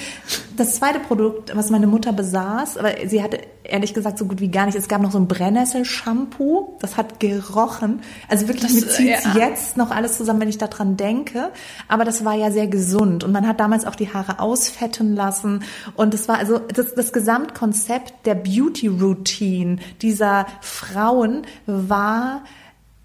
Das 0.58 0.74
zweite 0.74 0.98
Produkt, 0.98 1.56
was 1.56 1.70
meine 1.70 1.86
Mutter 1.86 2.12
besaß, 2.12 2.76
aber 2.76 2.92
sie 3.06 3.22
hatte 3.22 3.38
ehrlich 3.64 3.94
gesagt 3.94 4.18
so 4.18 4.26
gut 4.26 4.40
wie 4.40 4.50
gar 4.50 4.66
nicht. 4.66 4.76
Es 4.76 4.88
gab 4.88 5.00
noch 5.00 5.10
so 5.10 5.18
ein 5.18 5.26
Brennnessel-Shampoo, 5.26 6.76
das 6.80 6.96
hat 6.96 7.18
gerochen. 7.18 8.00
Also 8.28 8.48
wirklich, 8.48 8.72
Das, 8.72 8.74
mir 8.74 8.88
zieht's 8.88 9.24
ja. 9.24 9.36
jetzt 9.36 9.76
noch 9.76 9.90
alles 9.90 10.16
zusammen, 10.16 10.40
wenn 10.40 10.48
ich 10.48 10.58
daran 10.58 10.96
denke. 10.96 11.50
Aber 11.88 12.04
das 12.04 12.24
war 12.24 12.34
ja 12.34 12.50
sehr 12.50 12.66
gesund 12.66 13.24
und 13.24 13.32
man 13.32 13.48
hat 13.48 13.60
damals 13.60 13.86
auch 13.86 13.94
die 13.94 14.12
Haare 14.12 14.38
ausfetten 14.38 15.14
lassen 15.16 15.64
und 15.96 16.14
es 16.14 16.28
war 16.28 16.38
also 16.38 16.58
das, 16.58 16.94
das 16.94 17.12
Gesamtkonzept 17.12 18.26
der 18.26 18.34
Beauty 18.34 18.88
Routine 18.88 19.76
dieser 20.02 20.46
Frauen 20.60 21.42
war 21.66 22.42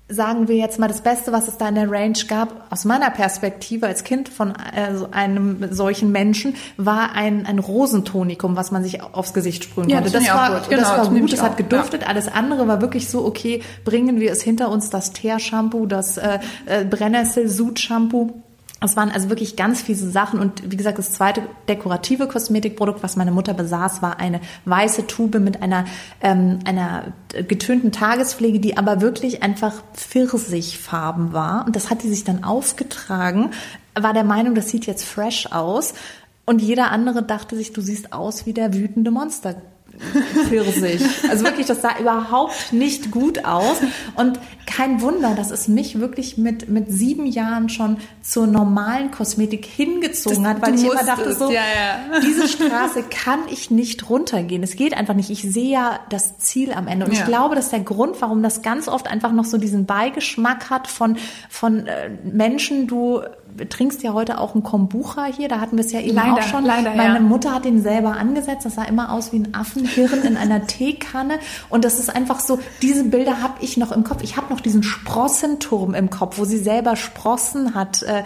sagen 0.10 0.48
wir 0.48 0.56
jetzt 0.56 0.80
mal 0.80 0.88
das 0.88 1.02
Beste, 1.02 1.32
was 1.32 1.48
es 1.48 1.58
da 1.58 1.70
in 1.70 1.76
der 1.76 1.90
Range 1.90 2.18
gab, 2.28 2.66
aus 2.72 2.84
meiner 2.84 3.12
Perspektive 3.12 3.86
als 3.88 4.04
Kind 4.04 4.28
von 4.28 4.52
äh, 4.56 4.92
einem 5.12 5.72
solchen 5.72 6.12
Menschen, 6.12 6.56
war 6.78 7.14
ein, 7.14 7.46
ein 7.46 7.60
Rosentonikum, 7.60 8.56
was 8.56 8.72
man 8.72 8.84
sich 8.84 9.02
aufs 9.04 9.34
Gesicht 9.34 9.64
sprühen 9.66 9.88
Ja, 9.88 9.98
konnte. 10.02 10.12
das 10.12 10.24
Das 10.26 10.34
war, 10.34 10.60
gut. 10.60 10.70
Genau, 10.70 10.82
das 10.82 10.90
war 10.90 10.98
das 10.98 11.10
gut, 11.10 11.34
das 11.34 11.42
hat 11.44 11.52
auch. 11.54 11.58
geduftet. 11.58 12.08
Alles 12.10 12.28
andere 12.28 12.68
war 12.68 12.82
wirklich 12.82 13.08
so, 13.08 13.24
okay, 13.24 13.62
bringen 13.86 14.20
wir 14.20 14.32
es 14.32 14.42
hinter 14.42 14.70
uns, 14.72 14.90
das 14.90 15.12
Teer-Shampoo, 15.14 15.86
das 15.86 16.18
äh, 16.18 16.40
äh, 16.66 16.86
Brennnessel-Sud-Shampoo. 16.86 18.32
Es 18.82 18.96
waren 18.96 19.12
also 19.12 19.30
wirklich 19.30 19.58
ganz 19.58 19.82
fiese 19.82 20.10
Sachen 20.10 20.40
und 20.40 20.72
wie 20.72 20.78
gesagt, 20.78 20.98
das 20.98 21.12
zweite 21.12 21.42
dekorative 21.68 22.28
Kosmetikprodukt, 22.28 23.04
was 23.04 23.18
meine 23.18 23.32
Mutter 23.32 23.54
besaß, 23.54 24.02
war 24.02 24.20
eine 24.20 24.40
weiße 24.66 25.06
Tube 25.06 25.40
mit 25.40 25.62
einer, 25.62 25.86
ähm, 26.22 26.60
einer 26.64 27.12
getönten 27.48 27.92
Tagespflege, 27.92 28.60
die 28.60 28.78
aber 28.78 29.02
wirklich 29.02 29.44
einfach 29.44 29.74
pfirsichfarben 29.94 31.34
war. 31.34 31.66
Und 31.66 31.76
das 31.76 31.90
hat 31.90 32.04
die 32.04 32.10
sich 32.10 32.24
dann 32.24 32.44
aufgetragen, 32.46 33.52
war 34.00 34.14
der 34.14 34.24
Meinung, 34.24 34.56
das 34.56 34.70
sieht 34.70 34.86
jetzt 34.86 35.04
fresh 35.04 35.52
aus. 35.52 35.94
Und 36.46 36.62
jeder 36.62 36.92
andere 36.92 37.22
dachte 37.22 37.56
sich, 37.56 37.74
du 37.74 37.82
siehst 37.82 38.14
aus 38.14 38.46
wie 38.46 38.54
der 38.54 38.74
wütende 38.74 39.12
Monster. 39.12 39.56
Pfirsich. 40.48 41.02
Also 41.30 41.44
wirklich, 41.46 41.68
das 41.68 41.82
sah 41.82 41.98
überhaupt 42.00 42.72
nicht 42.74 43.12
gut 43.12 43.46
aus. 43.46 43.78
Und 44.16 44.40
kein 44.66 45.02
Wunder, 45.02 45.34
dass 45.36 45.52
es 45.52 45.68
mich 45.68 46.00
wirklich 46.00 46.38
mit, 46.38 46.70
mit 46.70 46.92
sieben 46.92 47.26
Jahren 47.26 47.70
schon 47.70 47.98
zur 48.22 48.48
normalen 48.48 49.12
Kosmetik 49.12 49.66
hingezogen 49.66 50.44
Das- 50.44 50.54
hat, 50.56 50.62
weil 50.62 50.76
ich 50.76 50.82
immer 50.82 50.94
musstest, 50.94 51.10
dachte 51.10 51.34
so, 51.36 51.50
ja, 51.52 51.62
ja. 51.62 52.20
diese 52.22 52.48
Straße 52.48 53.04
kann 53.10 53.40
ich 53.52 53.72
nicht 53.72 54.10
runtergehen. 54.10 54.64
Es 54.64 54.76
geht 54.76 54.96
einfach 54.96 55.16
nicht. 55.16 55.30
Ich 55.30 55.42
sehe 55.42 55.72
ja 55.72 56.00
das 56.10 56.38
Ziel 56.38 56.72
am 56.74 56.88
Ende. 56.88 57.06
Und 57.06 57.12
ich 57.12 57.20
Ja. 57.20 57.26
glaube, 57.26 57.56
das 57.56 57.66
ist 57.66 57.74
der 57.74 57.80
Grund, 57.82 58.16
warum 58.22 58.42
das 58.44 58.62
ganz 58.62 58.88
oft 58.88 59.08
einfach 59.08 59.32
noch 59.32 59.46
so 59.46 59.58
diesen 59.58 59.86
Beigeschmack 59.86 60.70
hat 60.70 60.88
von, 60.88 61.18
von 61.50 61.88
äh, 61.88 62.10
Menschen, 62.24 62.88
du 62.88 63.22
trinkst 63.70 64.04
ja 64.04 64.14
heute 64.14 64.40
auch 64.40 64.54
einen 64.54 64.64
Kombucha 64.64 65.26
hier, 65.26 65.48
da 65.48 65.60
hatten 65.60 65.78
wir 65.78 65.84
es 65.86 65.92
ja 65.92 66.00
eben 66.00 66.16
Leider, 66.16 66.34
auch 66.34 66.42
schon. 66.44 66.66
leider, 66.66 66.96
Meine 66.96 67.16
ja. 67.16 67.20
Mutter 67.20 67.54
hat 67.54 67.66
den 67.66 67.82
selber 67.82 68.12
angesetzt, 68.18 68.66
das 68.66 68.76
sah 68.76 68.84
immer 68.84 69.12
aus 69.12 69.32
wie 69.34 69.38
ein 69.40 69.54
Affenhirn 69.54 70.24
in 70.24 70.38
einer 70.38 70.66
Teekanne 70.68 71.40
und 71.70 71.84
das 71.86 72.00
ist 72.00 72.14
einfach 72.16 72.40
so, 72.40 72.60
diese 72.82 73.04
Bilder 73.06 73.42
habe 73.42 73.56
ich 73.62 73.78
noch 73.78 73.92
im 73.92 74.04
Kopf. 74.04 74.24
Ich 74.24 74.38
habe 74.38 74.54
noch 74.54 74.62
diesen 74.62 74.84
Sprossenturm 74.84 75.94
im 75.94 76.10
Kopf, 76.10 76.38
wo 76.38 76.46
sie 76.46 76.58
selber 76.58 76.96
Sprossen 76.96 77.76
hat. 77.76 78.04
Äh, 78.04 78.24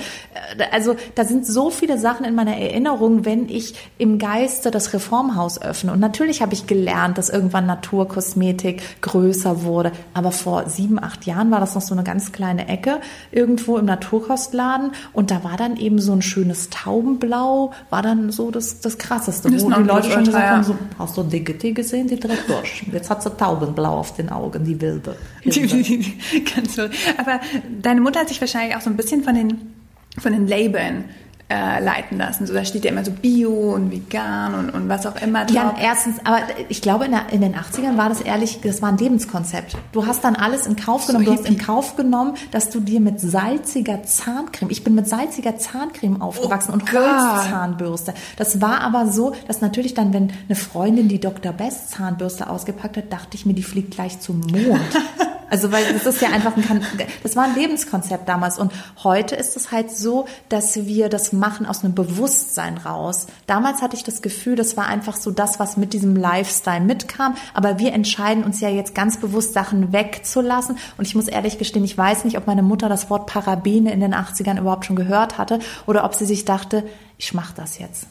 Also 0.71 0.95
da 1.15 1.25
sind 1.25 1.45
so 1.45 1.69
viele 1.69 1.97
Sachen 1.97 2.25
in 2.25 2.35
meiner 2.35 2.57
Erinnerung, 2.57 3.25
wenn 3.25 3.49
ich 3.49 3.75
im 3.97 4.19
Geiste 4.19 4.71
das 4.71 4.93
Reformhaus 4.93 5.61
öffne. 5.61 5.91
Und 5.91 5.99
natürlich 5.99 6.41
habe 6.41 6.53
ich 6.53 6.67
gelernt, 6.67 7.17
dass 7.17 7.29
irgendwann 7.29 7.65
Naturkosmetik 7.65 8.81
größer 9.01 9.63
wurde, 9.63 9.91
aber 10.13 10.31
vor 10.31 10.69
sieben, 10.69 11.01
acht 11.01 11.25
Jahren 11.25 11.51
war 11.51 11.59
das 11.59 11.75
noch 11.75 11.81
so 11.81 11.93
eine 11.93 12.03
ganz 12.03 12.31
kleine 12.31 12.67
Ecke 12.67 12.99
irgendwo 13.31 13.77
im 13.77 13.85
Naturkostladen 13.85 14.91
und 15.13 15.29
da 15.29 15.43
war 15.43 15.57
dann 15.57 15.77
eben 15.77 15.99
so 15.99 16.11
ein 16.11 16.21
schönes 16.21 16.69
Taubenblau, 16.69 17.71
war 17.89 18.01
dann 18.01 18.31
so 18.31 18.49
das, 18.49 18.81
das 18.81 18.97
Krasseste, 18.97 19.51
Das 19.51 19.63
wo 19.63 19.69
die 19.69 19.83
Leute 19.83 20.09
schon 20.09 20.25
gesagt 20.25 20.49
haben, 20.49 20.63
so, 20.63 20.75
hast 20.97 21.15
du 21.15 21.23
Diggity 21.23 21.73
gesehen, 21.73 22.07
die 22.07 22.19
dreht 22.19 22.47
durch. 22.47 22.83
Jetzt 22.91 23.09
hat 23.09 23.21
sie 23.21 23.29
Taubenblau 23.29 23.99
auf 23.99 24.15
den 24.15 24.29
Augen, 24.29 24.63
die 24.63 24.79
Wilde. 24.81 25.15
Ganz 26.55 26.75
so. 26.75 26.83
Aber 27.17 27.39
deine 27.81 28.01
Mutter 28.01 28.21
hat 28.21 28.29
sich 28.29 28.41
wahrscheinlich 28.41 28.75
auch 28.75 28.81
so 28.81 28.89
ein 28.89 28.97
bisschen 28.97 29.23
von 29.23 29.35
den, 29.35 29.73
von 30.17 30.33
den 30.33 30.47
Labeln 30.47 31.05
äh, 31.49 31.83
leiten 31.83 32.17
lassen. 32.17 32.47
So, 32.47 32.53
da 32.53 32.65
steht 32.65 32.85
ja 32.85 32.91
immer 32.91 33.03
so 33.03 33.11
Bio 33.11 33.73
und 33.73 33.91
vegan 33.91 34.55
und, 34.55 34.69
und 34.69 34.89
was 34.89 35.05
auch 35.05 35.21
immer 35.21 35.45
drauf. 35.45 35.55
Ja, 35.55 35.75
erstens, 35.79 36.17
aber 36.23 36.39
ich 36.69 36.81
glaube, 36.81 37.05
in, 37.05 37.11
der, 37.11 37.29
in, 37.31 37.41
den 37.41 37.55
80ern 37.55 37.97
war 37.97 38.09
das 38.09 38.21
ehrlich, 38.21 38.61
das 38.61 38.81
war 38.81 38.89
ein 38.89 38.97
Lebenskonzept. 38.97 39.75
Du 39.91 40.05
hast 40.05 40.23
dann 40.23 40.35
alles 40.35 40.65
in 40.65 40.75
Kauf 40.75 41.05
genommen. 41.05 41.25
So 41.25 41.31
du 41.31 41.37
hast 41.37 41.47
in 41.47 41.57
Kauf 41.57 41.95
genommen, 41.95 42.35
dass 42.51 42.69
du 42.69 42.79
dir 42.79 42.99
mit 42.99 43.19
salziger 43.19 44.03
Zahncreme, 44.03 44.69
ich 44.71 44.83
bin 44.83 44.95
mit 44.95 45.07
salziger 45.07 45.57
Zahncreme 45.57 46.21
aufgewachsen 46.21 46.71
oh 46.71 46.75
und 46.75 46.91
Holzzahnbürste. 46.91 48.13
Das 48.37 48.61
war 48.61 48.81
aber 48.81 49.07
so, 49.07 49.35
dass 49.47 49.61
natürlich 49.61 49.93
dann, 49.93 50.13
wenn 50.13 50.31
eine 50.47 50.55
Freundin 50.55 51.07
die 51.07 51.19
Dr. 51.19 51.51
Best 51.51 51.91
Zahnbürste 51.91 52.49
ausgepackt 52.49 52.97
hat, 52.97 53.11
dachte 53.11 53.35
ich 53.35 53.45
mir, 53.45 53.53
die 53.53 53.63
fliegt 53.63 53.91
gleich 53.91 54.19
zum 54.19 54.39
Mond. 54.39 54.79
Also 55.53 55.71
weil 55.71 55.83
das 55.93 56.07
ist 56.07 56.19
ja 56.19 56.29
einfach 56.29 56.57
ein, 56.57 56.81
das 57.21 57.35
war 57.35 57.43
ein 57.43 57.53
Lebenskonzept 57.53 58.27
damals 58.27 58.57
und 58.57 58.71
heute 59.03 59.35
ist 59.35 59.55
es 59.55 59.71
halt 59.71 59.91
so, 59.91 60.25
dass 60.49 60.87
wir 60.87 61.09
das 61.09 61.31
machen 61.33 61.65
aus 61.65 61.83
einem 61.83 61.95
Bewusstsein 61.95 62.77
raus. 62.77 63.27
Damals 63.47 63.81
hatte 63.81 63.95
ich 63.95 64.03
das 64.03 64.21
Gefühl, 64.21 64.55
das 64.55 64.77
war 64.77 64.87
einfach 64.87 65.15
so 65.15 65.31
das, 65.31 65.59
was 65.59 65.77
mit 65.77 65.93
diesem 65.93 66.15
Lifestyle 66.15 66.81
mitkam, 66.81 67.35
aber 67.53 67.79
wir 67.79 67.93
entscheiden 67.93 68.43
uns 68.43 68.59
ja 68.61 68.69
jetzt 68.69 68.95
ganz 68.95 69.19
bewusst 69.19 69.53
Sachen 69.53 69.91
wegzulassen 69.93 70.77
und 70.97 71.07
ich 71.07 71.15
muss 71.15 71.27
ehrlich 71.27 71.57
gestehen, 71.57 71.83
ich 71.83 71.97
weiß 71.97 72.25
nicht, 72.25 72.37
ob 72.37 72.47
meine 72.47 72.63
Mutter 72.63 72.89
das 72.89 73.09
Wort 73.09 73.27
Parabene 73.27 73.91
in 73.91 73.99
den 73.99 74.13
80ern 74.13 74.59
überhaupt 74.59 74.85
schon 74.85 74.95
gehört 74.95 75.37
hatte 75.37 75.59
oder 75.85 76.03
ob 76.05 76.15
sie 76.15 76.25
sich 76.25 76.45
dachte, 76.45 76.83
ich 77.17 77.33
mache 77.33 77.53
das 77.55 77.79
jetzt. 77.79 78.07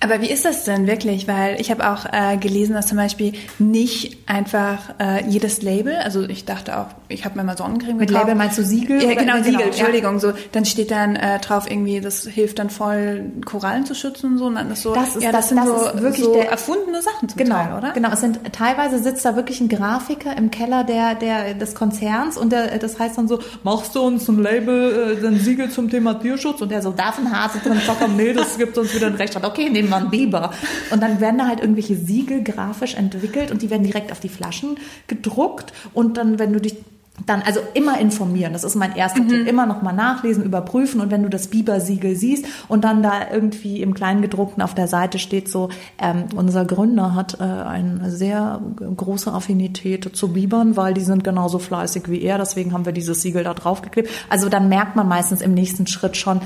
Aber 0.00 0.20
wie 0.20 0.30
ist 0.30 0.44
das 0.44 0.64
denn 0.64 0.86
wirklich? 0.86 1.26
Weil 1.26 1.60
ich 1.60 1.70
habe 1.70 1.90
auch 1.90 2.06
äh, 2.12 2.36
gelesen, 2.36 2.74
dass 2.74 2.86
zum 2.86 2.96
Beispiel 2.96 3.32
nicht 3.58 4.28
einfach 4.28 4.94
äh, 5.00 5.28
jedes 5.28 5.62
Label, 5.62 5.96
also 5.96 6.22
ich 6.22 6.44
dachte 6.44 6.78
auch, 6.78 6.86
ich 7.08 7.24
habe 7.24 7.36
mir 7.36 7.44
mal 7.44 7.56
Sonnencreme 7.56 7.96
Mit 7.96 8.08
gekauft. 8.08 8.26
Label 8.26 8.38
meinst 8.38 8.58
du 8.58 8.62
Siegel? 8.62 9.02
Ja, 9.02 9.14
genau, 9.14 9.36
Siegel, 9.38 9.52
genau, 9.52 9.64
Entschuldigung. 9.64 10.14
Ja. 10.14 10.18
So, 10.20 10.32
dann 10.52 10.64
steht 10.64 10.90
dann 10.90 11.16
äh, 11.16 11.38
drauf 11.40 11.68
irgendwie, 11.68 12.00
das 12.00 12.26
hilft 12.26 12.58
dann 12.58 12.70
voll, 12.70 13.32
Korallen 13.44 13.84
zu 13.84 13.94
schützen 13.94 14.32
und 14.32 14.38
so. 14.38 14.46
Und 14.46 14.54
dann 14.54 14.70
ist 14.70 14.82
so, 14.82 14.94
das 14.94 15.16
ist, 15.16 15.22
ja, 15.22 15.32
das, 15.32 15.48
das 15.48 15.48
sind 15.48 15.58
das 15.58 15.92
so, 15.92 16.02
wirklich 16.02 16.24
so 16.24 16.34
der, 16.34 16.50
erfundene 16.50 17.02
Sachen 17.02 17.28
zum 17.28 17.38
genau, 17.38 17.56
Teil, 17.56 17.78
oder? 17.78 17.92
Genau, 17.92 18.10
es 18.12 18.20
sind 18.20 18.40
teilweise 18.52 18.98
sitzt 18.98 19.24
da 19.24 19.34
wirklich 19.34 19.60
ein 19.60 19.68
Grafiker 19.68 20.36
im 20.36 20.50
Keller 20.50 20.84
der, 20.84 21.14
der 21.14 21.54
des 21.54 21.74
Konzerns 21.74 22.36
und 22.36 22.52
der, 22.52 22.78
das 22.78 22.98
heißt 22.98 23.18
dann 23.18 23.26
so, 23.26 23.40
machst 23.64 23.94
du 23.94 24.02
uns 24.02 24.28
ein 24.28 24.40
Label, 24.40 25.18
äh, 25.22 25.26
ein 25.26 25.40
Siegel 25.40 25.70
zum 25.70 25.90
Thema 25.90 26.14
Tierschutz? 26.14 26.60
Und 26.60 26.70
der 26.70 26.82
so, 26.82 26.92
darf 26.92 27.18
ein 27.18 27.30
Hase 27.30 27.58
drin? 27.58 27.80
Sag, 27.86 27.96
nee, 28.16 28.32
das 28.32 28.58
gibt 28.58 28.76
uns 28.78 28.94
wieder 28.94 29.08
ein 29.08 29.14
Recht. 29.14 29.36
Okay, 29.42 29.70
nehmen 29.70 29.88
wir 29.88 29.96
ein 29.96 30.10
Baby 30.10 30.28
Biber. 30.28 30.52
Und 30.90 31.02
dann 31.02 31.20
werden 31.20 31.38
da 31.38 31.46
halt 31.46 31.60
irgendwelche 31.60 31.96
Siegel 31.96 32.42
grafisch 32.42 32.94
entwickelt 32.94 33.50
und 33.50 33.62
die 33.62 33.70
werden 33.70 33.84
direkt 33.84 34.12
auf 34.12 34.20
die 34.20 34.28
Flaschen 34.28 34.78
gedruckt. 35.06 35.72
Und 35.94 36.16
dann, 36.16 36.38
wenn 36.38 36.52
du 36.52 36.60
dich 36.60 36.76
dann 37.26 37.42
also 37.42 37.60
immer 37.74 37.98
informieren. 37.98 38.52
Das 38.52 38.64
ist 38.64 38.74
mein 38.74 38.94
erster 38.94 39.22
mhm. 39.22 39.28
Tipp. 39.28 39.48
Immer 39.48 39.66
noch 39.66 39.82
mal 39.82 39.92
nachlesen, 39.92 40.44
überprüfen 40.44 41.00
und 41.00 41.10
wenn 41.10 41.22
du 41.22 41.28
das 41.28 41.48
Biber-Siegel 41.48 42.16
siehst 42.16 42.46
und 42.68 42.84
dann 42.84 43.02
da 43.02 43.30
irgendwie 43.32 43.82
im 43.82 43.94
Kleingedruckten 43.94 44.62
auf 44.62 44.74
der 44.74 44.88
Seite 44.88 45.18
steht 45.18 45.48
so, 45.48 45.70
ähm, 45.98 46.24
unser 46.34 46.64
Gründer 46.64 47.14
hat 47.14 47.40
äh, 47.40 47.44
eine 47.44 48.10
sehr 48.10 48.60
große 48.96 49.32
Affinität 49.32 50.16
zu 50.16 50.32
Bibern, 50.32 50.76
weil 50.76 50.94
die 50.94 51.00
sind 51.00 51.24
genauso 51.24 51.58
fleißig 51.58 52.08
wie 52.08 52.22
er. 52.22 52.38
Deswegen 52.38 52.72
haben 52.72 52.84
wir 52.84 52.92
dieses 52.92 53.22
Siegel 53.22 53.44
da 53.44 53.54
draufgeklebt. 53.54 54.08
Also 54.28 54.48
dann 54.48 54.68
merkt 54.68 54.96
man 54.96 55.08
meistens 55.08 55.40
im 55.40 55.54
nächsten 55.54 55.86
Schritt 55.86 56.16
schon, 56.16 56.40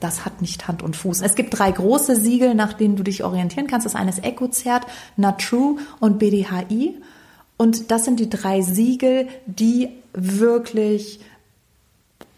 das 0.00 0.24
hat 0.24 0.40
nicht 0.40 0.68
Hand 0.68 0.82
und 0.82 0.96
Fuß. 0.96 1.22
Es 1.22 1.34
gibt 1.34 1.58
drei 1.58 1.70
große 1.70 2.16
Siegel, 2.16 2.54
nach 2.54 2.72
denen 2.72 2.96
du 2.96 3.02
dich 3.02 3.24
orientieren 3.24 3.66
kannst. 3.66 3.84
Das 3.84 3.94
eine 3.94 4.10
ist 4.10 4.24
EcoCert, 4.24 4.86
Natrue 5.16 5.78
und 6.00 6.18
BDHI. 6.18 7.00
Und 7.56 7.90
das 7.90 8.04
sind 8.04 8.20
die 8.20 8.30
drei 8.30 8.62
Siegel, 8.62 9.26
die 9.46 9.88
wirklich 10.12 11.20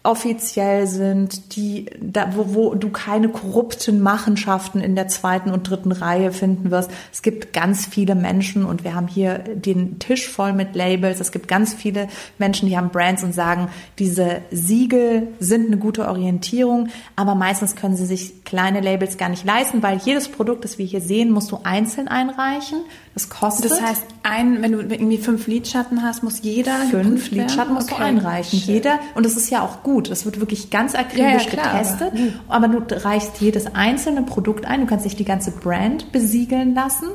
offiziell 0.03 0.87
sind, 0.87 1.55
die 1.55 1.85
da, 2.01 2.35
wo, 2.35 2.55
wo 2.55 2.73
du 2.73 2.89
keine 2.89 3.29
korrupten 3.29 4.01
Machenschaften 4.01 4.81
in 4.81 4.95
der 4.95 5.07
zweiten 5.07 5.51
und 5.51 5.69
dritten 5.69 5.91
Reihe 5.91 6.31
finden 6.31 6.71
wirst. 6.71 6.89
Es 7.11 7.21
gibt 7.21 7.53
ganz 7.53 7.85
viele 7.85 8.15
Menschen 8.15 8.65
und 8.65 8.83
wir 8.83 8.95
haben 8.95 9.07
hier 9.07 9.37
den 9.37 9.99
Tisch 9.99 10.27
voll 10.27 10.53
mit 10.53 10.75
Labels. 10.75 11.19
Es 11.19 11.31
gibt 11.31 11.47
ganz 11.47 11.75
viele 11.75 12.07
Menschen, 12.39 12.67
die 12.67 12.77
haben 12.77 12.89
Brands 12.89 13.23
und 13.23 13.33
sagen, 13.33 13.67
diese 13.99 14.41
Siegel 14.49 15.27
sind 15.39 15.67
eine 15.67 15.77
gute 15.77 16.07
Orientierung, 16.07 16.89
aber 17.15 17.35
meistens 17.35 17.75
können 17.75 17.95
sie 17.95 18.07
sich 18.07 18.43
kleine 18.43 18.81
Labels 18.81 19.17
gar 19.17 19.29
nicht 19.29 19.45
leisten, 19.45 19.83
weil 19.83 19.99
jedes 19.99 20.29
Produkt, 20.29 20.63
das 20.63 20.79
wir 20.79 20.85
hier 20.85 21.01
sehen, 21.01 21.29
musst 21.29 21.51
du 21.51 21.59
einzeln 21.63 22.07
einreichen. 22.07 22.79
Das 23.13 23.29
kostet. 23.29 23.69
Das 23.69 23.81
heißt, 23.81 24.03
ein, 24.23 24.61
wenn 24.61 24.71
du 24.71 24.79
irgendwie 24.79 25.17
fünf 25.17 25.47
Lidschatten 25.47 26.01
hast, 26.01 26.23
muss 26.23 26.41
jeder 26.41 26.77
fünf 26.89 27.29
Lidschatten 27.31 27.73
musst 27.73 27.91
okay. 27.91 28.01
du 28.01 28.05
einreichen. 28.07 28.59
Schön. 28.59 28.75
Jeder 28.75 28.99
und 29.15 29.25
das 29.25 29.35
ist 29.35 29.49
ja 29.49 29.61
auch 29.61 29.83
gut. 29.83 30.09
Das 30.09 30.25
wird 30.25 30.39
wirklich 30.39 30.69
ganz 30.69 30.95
akribisch 30.95 31.47
ja, 31.47 31.57
ja, 31.57 31.71
getestet. 31.71 32.13
Aber, 32.47 32.67
aber 32.67 32.79
du 32.79 33.03
reichst 33.03 33.41
jedes 33.41 33.75
einzelne 33.75 34.23
Produkt 34.23 34.65
ein. 34.65 34.81
Du 34.81 34.87
kannst 34.87 35.05
dich 35.05 35.17
die 35.17 35.25
ganze 35.25 35.51
Brand 35.51 36.11
besiegeln 36.11 36.73
lassen 36.73 37.07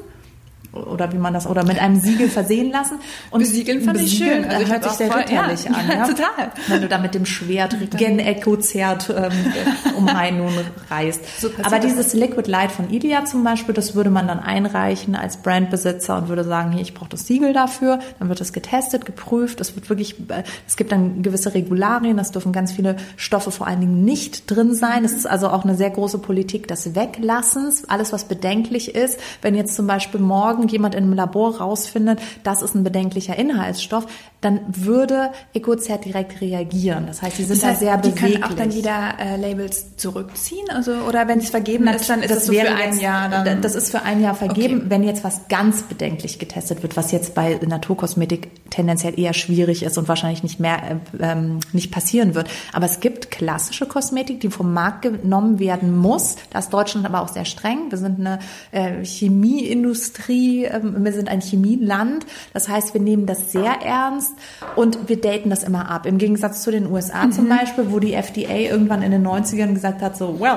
oder 0.85 1.13
wie 1.13 1.19
man 1.19 1.35
das 1.35 1.47
oder 1.47 1.65
mit 1.65 1.81
einem 1.81 2.01
Siegel 2.01 2.29
versehen 2.29 2.71
lassen. 2.71 2.99
Und 3.31 3.41
Besiegeln 3.41 3.83
fand 3.83 3.99
besiegeln, 3.99 4.45
ich 4.45 4.47
schön. 4.47 4.51
Also 4.51 4.73
hört 4.73 4.85
sich 4.85 4.93
sehr 4.93 5.15
ritterlich 5.15 5.65
ja, 5.65 5.71
an. 5.71 5.87
Ja, 5.97 6.07
total. 6.07 6.53
Wenn 6.69 6.83
du 6.83 6.89
da 6.89 6.99
mit 6.99 7.15
dem 7.15 7.27
Schwert 7.27 7.77
Gen 7.97 8.19
Echo 8.19 8.57
Zert 8.57 9.09
ähm, 9.11 9.33
um 9.97 10.09
einen 10.09 10.39
nun 10.39 10.53
reißt. 10.91 11.41
So 11.41 11.49
Aber 11.63 11.79
dieses 11.79 12.13
Liquid 12.13 12.51
Light 12.51 12.73
von 12.73 12.91
Ideal 12.91 13.27
zum 13.27 13.45
Beispiel, 13.45 13.75
das 13.75 13.95
würde 13.95 14.11
man 14.11 14.27
dann 14.27 14.41
einreichen 14.41 15.15
als 15.17 15.39
Brandbesitzer 15.39 16.17
und 16.17 16.29
würde 16.29 16.45
sagen, 16.45 16.73
hier, 16.73 16.83
ich 16.83 16.95
brauche 16.95 17.09
das 17.09 17.27
Siegel 17.27 17.53
dafür. 17.53 17.99
Dann 18.19 18.29
wird 18.29 18.41
das 18.41 18.53
getestet, 18.53 19.05
geprüft. 19.07 19.61
Es 19.61 19.75
wird 19.75 19.89
wirklich, 19.89 20.19
äh, 20.31 20.43
es 20.67 20.77
gibt 20.77 20.93
dann 20.93 21.23
gewisse 21.23 21.55
Regularien. 21.55 22.19
Es 22.19 22.31
dürfen 22.31 22.53
ganz 22.53 22.73
viele 22.73 22.97
Stoffe 23.17 23.51
vor 23.51 23.67
allen 23.67 23.81
Dingen 23.81 24.05
nicht 24.05 24.51
drin 24.51 24.75
sein. 24.75 25.05
Es 25.05 25.13
ist 25.13 25.27
also 25.27 25.49
auch 25.49 25.65
eine 25.65 25.77
sehr 25.77 25.91
große 25.91 26.19
Politik 26.19 26.69
des 26.69 26.95
Weglassens. 26.95 27.89
Alles, 27.89 28.13
was 28.13 28.25
bedenklich 28.25 28.95
ist. 28.95 29.19
Wenn 29.43 29.55
jetzt 29.55 29.75
zum 29.75 29.87
Beispiel 29.87 30.21
morgen 30.21 30.66
irgendjemand 30.67 30.97
im 30.97 31.13
Labor 31.13 31.59
rausfindet, 31.59 32.19
das 32.43 32.61
ist 32.61 32.75
ein 32.75 32.83
bedenklicher 32.83 33.39
Inhaltsstoff, 33.39 34.07
dann 34.41 34.61
würde 34.67 35.31
EcoCert 35.55 36.05
direkt 36.05 36.41
reagieren. 36.41 37.07
Das 37.07 37.23
heißt, 37.23 37.37
sie 37.37 37.45
sind 37.45 37.63
das 37.63 37.69
heißt, 37.69 37.83
da 37.83 37.87
sehr 37.87 37.99
beweglich. 37.99 38.35
Die 38.35 38.41
können 38.41 38.45
auch 38.45 38.57
dann 38.57 38.75
wieder 38.75 39.15
äh, 39.19 39.37
Labels 39.37 39.97
zurückziehen, 39.97 40.69
also 40.71 40.93
oder 41.09 41.29
wenn 41.29 41.39
es 41.39 41.51
vergeben 41.51 41.85
Na, 41.87 41.93
ist, 41.93 42.11
dann 42.11 42.21
ist 42.21 42.31
das, 42.31 42.39
das 42.39 42.47
so 42.47 42.53
für 42.53 42.69
ein 42.69 42.99
Jahr. 42.99 43.29
Dann 43.29 43.63
das 43.63 43.75
ist 43.75 43.91
für 43.91 44.03
ein 44.03 44.21
Jahr 44.21 44.35
vergeben. 44.35 44.79
Okay. 44.79 44.87
Wenn 44.89 45.05
jetzt 45.05 45.23
was 45.23 45.49
ganz 45.49 45.83
bedenklich 45.85 46.39
getestet 46.39 46.83
wird, 46.83 46.97
was 46.97 47.13
jetzt 47.13 47.35
bei 47.35 47.59
Naturkosmetik 47.65 48.71
tendenziell 48.71 49.19
eher 49.19 49.35
schwierig 49.35 49.83
ist 49.85 49.97
und 49.99 50.09
wahrscheinlich 50.09 50.43
nicht 50.43 50.59
mehr 50.59 50.79
äh, 50.83 50.97
ähm, 51.21 51.61
nicht 51.73 51.93
passieren 51.93 52.35
wird. 52.35 52.49
Aber 52.73 52.87
es 52.87 53.01
gibt 53.01 53.31
klassische 53.31 53.87
Kosmetik, 53.87 54.41
die 54.41 54.51
vom 54.51 54.73
Markt 54.73 55.03
genommen 55.03 55.59
werden 55.59 55.97
muss. 55.97 56.37
Da 56.51 56.59
ist 56.59 56.71
Deutschland 56.71 57.07
aber 57.07 57.23
auch 57.23 57.29
sehr 57.29 57.45
streng. 57.45 57.91
Wir 57.91 57.99
sind 57.99 58.21
eine 58.21 58.39
äh, 58.73 59.05
Chemieindustrie, 59.05 60.56
äh, 60.65 60.81
wir 60.83 61.13
sind 61.13 61.29
ein 61.29 61.41
Chemieland. 61.41 62.27
Das 62.53 62.69
heißt, 62.69 62.95
wir 62.95 63.01
nehmen 63.01 63.27
das 63.27 63.53
sehr 63.53 63.83
ernst 63.83 64.33
und 64.75 65.09
wir 65.09 65.21
daten 65.21 65.51
das 65.51 65.63
immer 65.63 65.91
ab. 65.91 66.07
Im 66.07 66.19
Gegensatz 66.19 66.63
zu 66.63 66.71
den 66.71 66.91
USA 66.91 67.27
mhm. 67.27 67.33
zum 67.33 67.49
Beispiel, 67.49 67.91
wo 67.91 67.99
die 67.99 68.15
FDA 68.15 68.57
irgendwann 68.57 69.03
in 69.03 69.11
den 69.11 69.27
90ern 69.27 69.75
gesagt 69.75 70.03
hat, 70.03 70.17
so, 70.17 70.41
well, 70.41 70.57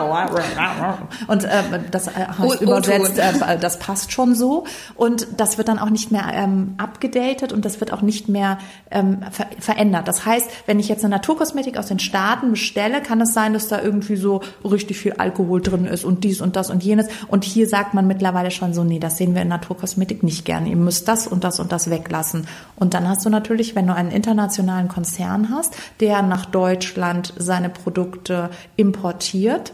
und 1.28 1.44
äh, 1.44 1.64
das 1.92 2.08
äh, 2.08 2.12
heißt 2.12 2.62
übersetzt, 2.62 3.18
äh, 3.18 3.58
das 3.58 3.80
passt 3.80 4.12
schon 4.12 4.36
so. 4.36 4.66
Und 4.96 5.28
das 5.38 5.58
wird 5.58 5.68
dann 5.68 5.80
auch 5.80 5.90
nicht 5.90 6.12
mehr 6.12 6.26
ähm, 6.34 6.76
abgedatet 6.78 7.52
und 7.54 7.66
das 7.66 7.80
wird 7.80 7.94
auch 7.94 8.02
nicht 8.02 8.30
mehr 8.30 8.60
ähm, 8.92 9.20
ver 9.32 9.48
verändert. 9.60 10.08
Das 10.08 10.26
heißt, 10.26 10.50
wenn 10.68 10.80
ich 10.80 10.88
jetzt 10.88 11.04
eine 11.04 11.16
Naturkosmetik 11.16 11.78
aus 11.78 11.88
den 11.88 12.00
Staaten 12.00 12.52
bestelle, 12.52 13.02
kann 13.02 13.20
es 13.22 13.34
sein, 13.34 13.54
dass 13.54 13.68
da 13.68 13.82
irgendwie 13.82 14.16
so 14.16 14.42
richtig 14.64 14.98
viel 14.98 15.14
Alkohol 15.14 15.62
drin 15.62 15.86
ist 15.86 16.06
und 16.06 16.24
dies 16.24 16.42
und 16.42 16.56
das 16.56 16.70
und 16.70 16.84
jenes. 16.84 17.08
Und 17.28 17.44
hier 17.44 17.68
sagt 17.68 17.94
man 17.94 18.08
mittlerweile 18.08 18.52
schon 18.52 18.74
so, 18.74 18.84
nee, 18.84 19.00
das 19.00 19.18
sehen 19.18 19.36
wir 19.36 19.42
in 19.42 19.48
Naturkosmetik 19.48 19.89
nicht 19.98 20.46
gerne. 20.46 20.70
Ihr 20.70 20.76
müsst 20.76 21.08
das 21.08 21.28
und 21.28 21.44
das 21.44 21.60
und 21.60 21.72
das 21.72 21.90
weglassen. 21.90 22.48
Und 22.76 22.94
dann 22.94 23.08
hast 23.08 23.26
du 23.26 23.30
natürlich 23.30 23.50
natürlich, 23.60 23.76
wenn 23.76 23.88
du 23.88 23.96
einen 23.96 24.12
internationalen 24.12 24.88
Konzern 24.88 25.50
hast, 25.50 25.76
der 26.00 26.22
nach 26.22 26.46
Deutschland 26.46 27.34
seine 27.38 27.70
Produkte 27.70 28.50
importiert, 28.76 29.74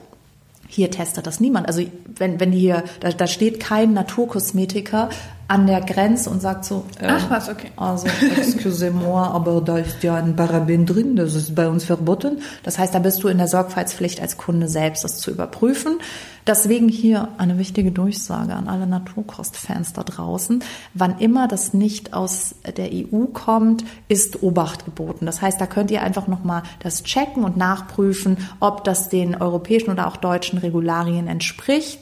hier 0.67 0.89
testet 0.89 1.27
das 1.27 1.39
niemand. 1.39 1.67
Also 1.67 1.83
wenn, 2.17 2.39
wenn 2.39 2.51
hier, 2.51 2.83
da, 2.99 3.11
da 3.11 3.27
steht 3.27 3.59
kein 3.59 3.93
Naturkosmetiker 3.93 5.09
an 5.47 5.67
der 5.67 5.81
Grenze 5.81 6.29
und 6.29 6.41
sagt 6.41 6.65
so, 6.65 6.85
äh, 6.99 7.07
ach 7.07 7.29
was, 7.29 7.49
okay. 7.49 7.71
Also, 7.75 8.07
excusez-moi, 8.37 9.21
aber 9.21 9.61
da 9.61 9.77
ist 9.77 10.01
ja 10.01 10.15
ein 10.15 10.35
Paraben 10.35 10.85
drin, 10.85 11.15
das 11.15 11.35
ist 11.35 11.53
bei 11.53 11.67
uns 11.67 11.83
verboten. 11.83 12.39
Das 12.63 12.79
heißt, 12.79 12.95
da 12.95 12.99
bist 12.99 13.23
du 13.23 13.27
in 13.27 13.37
der 13.37 13.47
Sorgfaltspflicht 13.47 14.21
als 14.21 14.37
Kunde 14.37 14.67
selbst, 14.67 15.03
das 15.03 15.19
zu 15.19 15.31
überprüfen. 15.31 15.99
Deswegen 16.47 16.89
hier 16.89 17.29
eine 17.39 17.57
wichtige 17.57 17.91
Durchsage 17.91 18.53
an 18.53 18.67
alle 18.67 18.85
Naturkostfans 18.85 19.93
da 19.93 20.03
draußen. 20.03 20.63
Wann 20.93 21.17
immer 21.17 21.47
das 21.47 21.73
nicht 21.73 22.13
aus 22.13 22.53
der 22.77 22.89
EU 22.91 23.25
kommt, 23.33 23.83
ist 24.09 24.43
Obacht 24.43 24.85
geboten. 24.85 25.25
Das 25.25 25.41
heißt, 25.41 25.59
da 25.59 25.65
könnt 25.65 25.89
ihr 25.89 26.03
einfach 26.03 26.27
nochmal 26.27 26.61
das 26.79 27.03
checken 27.03 27.43
und 27.43 27.57
nachprüfen, 27.57 28.37
ob 28.59 28.83
das 28.83 29.09
den 29.09 29.35
europäischen 29.35 29.89
oder 29.89 30.07
auch 30.07 30.17
deutschen 30.17 30.59
Regularien 30.59 31.27
entspricht. 31.27 31.99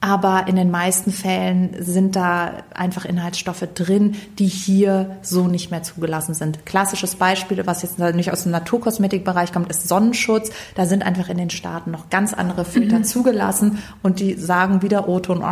Aber 0.00 0.44
in 0.46 0.56
den 0.56 0.70
meisten 0.70 1.12
Fällen 1.12 1.74
sind 1.78 2.16
da 2.16 2.52
einfach 2.74 3.04
Inhaltsstoffe 3.04 3.66
drin, 3.74 4.16
die 4.38 4.46
hier 4.46 5.16
so 5.22 5.48
nicht 5.48 5.70
mehr 5.70 5.82
zugelassen 5.82 6.34
sind. 6.34 6.64
Klassisches 6.66 7.16
Beispiel, 7.16 7.66
was 7.66 7.82
jetzt 7.82 7.98
nicht 7.98 8.32
aus 8.32 8.44
dem 8.44 8.52
Naturkosmetikbereich 8.52 9.52
kommt, 9.52 9.70
ist 9.70 9.88
Sonnenschutz. 9.88 10.50
Da 10.74 10.86
sind 10.86 11.02
einfach 11.02 11.28
in 11.28 11.38
den 11.38 11.50
Staaten 11.50 11.90
noch 11.90 12.10
ganz 12.10 12.32
andere 12.32 12.64
Filter 12.64 12.98
mhm. 12.98 13.04
zugelassen 13.04 13.78
und 14.02 14.20
die 14.20 14.34
sagen 14.34 14.82
wieder 14.82 15.08
O-Ton, 15.08 15.44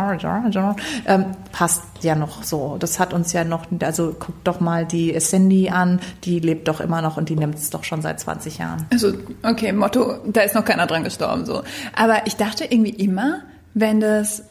ähm, 1.05 1.25
passt 1.51 1.83
ja 2.01 2.15
noch 2.15 2.43
so. 2.43 2.77
Das 2.79 2.99
hat 2.99 3.13
uns 3.13 3.33
ja 3.33 3.43
noch, 3.43 3.65
also 3.81 4.15
guckt 4.17 4.47
doch 4.47 4.59
mal 4.59 4.85
die 4.85 5.17
Cindy 5.19 5.69
an, 5.69 5.99
die 6.23 6.39
lebt 6.39 6.67
doch 6.67 6.79
immer 6.79 7.01
noch 7.01 7.17
und 7.17 7.29
die 7.29 7.35
nimmt 7.35 7.55
es 7.55 7.69
doch 7.69 7.83
schon 7.83 8.01
seit 8.01 8.19
20 8.19 8.59
Jahren. 8.59 8.85
Also, 8.91 9.13
okay, 9.43 9.71
Motto, 9.71 10.15
da 10.25 10.41
ist 10.41 10.55
noch 10.55 10.65
keiner 10.65 10.87
dran 10.87 11.03
gestorben, 11.03 11.45
so. 11.45 11.63
Aber 11.95 12.25
ich 12.25 12.35
dachte 12.35 12.65
irgendwie 12.65 12.91
immer, 12.91 13.41
wenn 13.79 13.99
das 13.99 14.43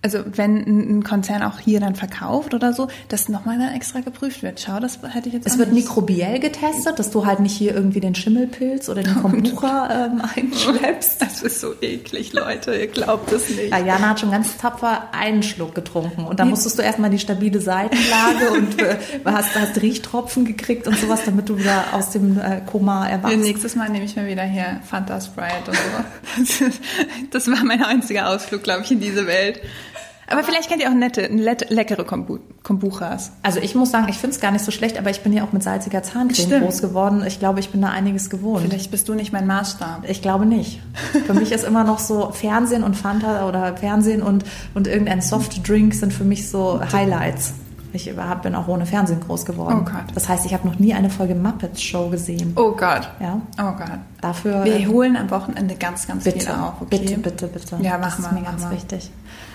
also 0.00 0.20
wenn 0.24 0.58
ein 0.98 1.02
Konzern 1.02 1.42
auch 1.42 1.58
hier 1.58 1.80
dann 1.80 1.96
verkauft 1.96 2.54
oder 2.54 2.72
so, 2.72 2.86
dass 3.08 3.28
nochmal 3.28 3.58
dann 3.58 3.74
extra 3.74 3.98
geprüft 3.98 4.44
wird. 4.44 4.60
Schau, 4.60 4.78
das 4.78 5.00
hätte 5.02 5.28
ich 5.28 5.34
jetzt 5.34 5.46
Es 5.46 5.58
wird 5.58 5.72
mikrobiell 5.72 6.38
getestet, 6.38 7.00
dass 7.00 7.10
du 7.10 7.26
halt 7.26 7.40
nicht 7.40 7.56
hier 7.56 7.74
irgendwie 7.74 7.98
den 7.98 8.14
Schimmelpilz 8.14 8.88
oder 8.88 9.02
den 9.02 9.14
Kombucha 9.22 10.06
ähm, 10.06 10.22
einschleppst. 10.22 11.18
Das 11.28 11.42
ist 11.42 11.60
so 11.60 11.74
eklig, 11.80 12.32
Leute, 12.32 12.74
ihr 12.74 12.86
glaubt 12.86 13.30
es 13.32 13.48
nicht. 13.50 13.70
Ja, 13.70 13.78
Jana 13.78 14.10
hat 14.10 14.20
schon 14.20 14.30
ganz 14.30 14.56
tapfer 14.56 15.08
einen 15.12 15.42
Schluck 15.42 15.74
getrunken 15.74 16.24
und 16.24 16.40
dann 16.40 16.48
musstest 16.48 16.78
du 16.78 16.82
erstmal 16.82 17.10
die 17.10 17.18
stabile 17.18 17.60
Seitenlage 17.60 18.50
und 18.52 18.80
äh, 18.80 18.96
hast, 19.24 19.54
hast 19.54 19.80
Riechtropfen 19.80 20.44
gekriegt 20.44 20.86
und 20.86 20.96
sowas, 20.98 21.20
damit 21.24 21.48
du 21.48 21.58
wieder 21.58 21.84
aus 21.92 22.10
dem 22.10 22.38
äh, 22.38 22.60
Koma 22.64 23.08
erwachst. 23.08 23.34
Ja, 23.34 23.40
nächstes 23.40 23.76
Mal 23.76 23.88
nehme 23.90 24.04
ich 24.04 24.16
mir 24.16 24.26
wieder 24.26 24.44
hier 24.44 24.80
Fanta 24.88 25.20
Sprite 25.20 25.70
und 25.70 26.46
so. 26.46 26.64
Das 27.30 27.48
war 27.50 27.64
mein 27.64 27.82
einziger 27.82 28.28
Ausflug, 28.30 28.62
glaube 28.62 28.82
ich, 28.84 28.90
in 28.90 29.00
diese 29.00 29.26
Welt. 29.26 29.60
Aber 30.30 30.42
vielleicht 30.42 30.68
kennt 30.68 30.82
ihr 30.82 30.90
auch 30.90 30.94
nette, 30.94 31.22
leckere 31.68 32.04
Kombuchas. 32.04 33.32
Also 33.42 33.60
ich 33.60 33.74
muss 33.74 33.90
sagen, 33.90 34.08
ich 34.08 34.18
finde 34.18 34.34
es 34.34 34.40
gar 34.40 34.50
nicht 34.50 34.64
so 34.64 34.70
schlecht, 34.70 34.98
aber 34.98 35.10
ich 35.10 35.22
bin 35.22 35.32
ja 35.32 35.42
auch 35.44 35.52
mit 35.52 35.62
salziger 35.62 36.02
Zahncreme 36.02 36.34
Stimmt. 36.46 36.64
groß 36.64 36.82
geworden. 36.82 37.24
Ich 37.26 37.38
glaube, 37.38 37.60
ich 37.60 37.70
bin 37.70 37.80
da 37.80 37.88
einiges 37.88 38.28
gewohnt. 38.28 38.62
Vielleicht 38.62 38.90
bist 38.90 39.08
du 39.08 39.14
nicht 39.14 39.32
mein 39.32 39.46
Maßstab. 39.46 40.08
Ich 40.08 40.20
glaube 40.20 40.44
nicht. 40.44 40.80
für 41.26 41.34
mich 41.34 41.50
ist 41.50 41.64
immer 41.64 41.84
noch 41.84 41.98
so 41.98 42.30
Fernsehen 42.30 42.84
und 42.84 42.94
Fanta 42.94 43.48
oder 43.48 43.76
Fernsehen 43.76 44.22
und, 44.22 44.44
und 44.74 44.86
irgendein 44.86 45.22
Softdrink 45.22 45.94
sind 45.94 46.12
für 46.12 46.24
mich 46.24 46.48
so 46.50 46.80
Highlights. 46.92 47.54
Ich 47.92 48.14
bin 48.42 48.54
auch 48.54 48.68
ohne 48.68 48.84
Fernsehen 48.84 49.20
groß 49.20 49.46
geworden. 49.46 49.78
Oh 49.80 49.84
Gott. 49.84 50.14
Das 50.14 50.28
heißt, 50.28 50.44
ich 50.44 50.52
habe 50.52 50.68
noch 50.68 50.78
nie 50.78 50.92
eine 50.92 51.08
Folge 51.08 51.34
Muppets 51.34 51.82
Show 51.82 52.10
gesehen. 52.10 52.52
Oh 52.56 52.72
Gott. 52.72 53.10
Ja. 53.18 53.40
Oh 53.58 53.72
Gott. 53.76 53.98
Dafür. 54.20 54.64
Wir 54.64 54.76
ähm, 54.76 54.88
holen 54.88 55.16
am 55.16 55.30
Wochenende 55.30 55.74
ganz, 55.74 56.06
ganz 56.06 56.24
bitte, 56.24 56.40
viel 56.40 56.50
auf. 56.50 56.74
Okay? 56.82 56.98
Bitte, 56.98 57.18
bitte, 57.18 57.48
bitte. 57.48 57.76
Ja, 57.80 57.96
machen 57.96 58.00
wir. 58.00 58.06
Das 58.08 58.18
ist 58.18 58.32
mir 58.32 58.42
ganz 58.42 58.70
wichtig. 58.70 59.10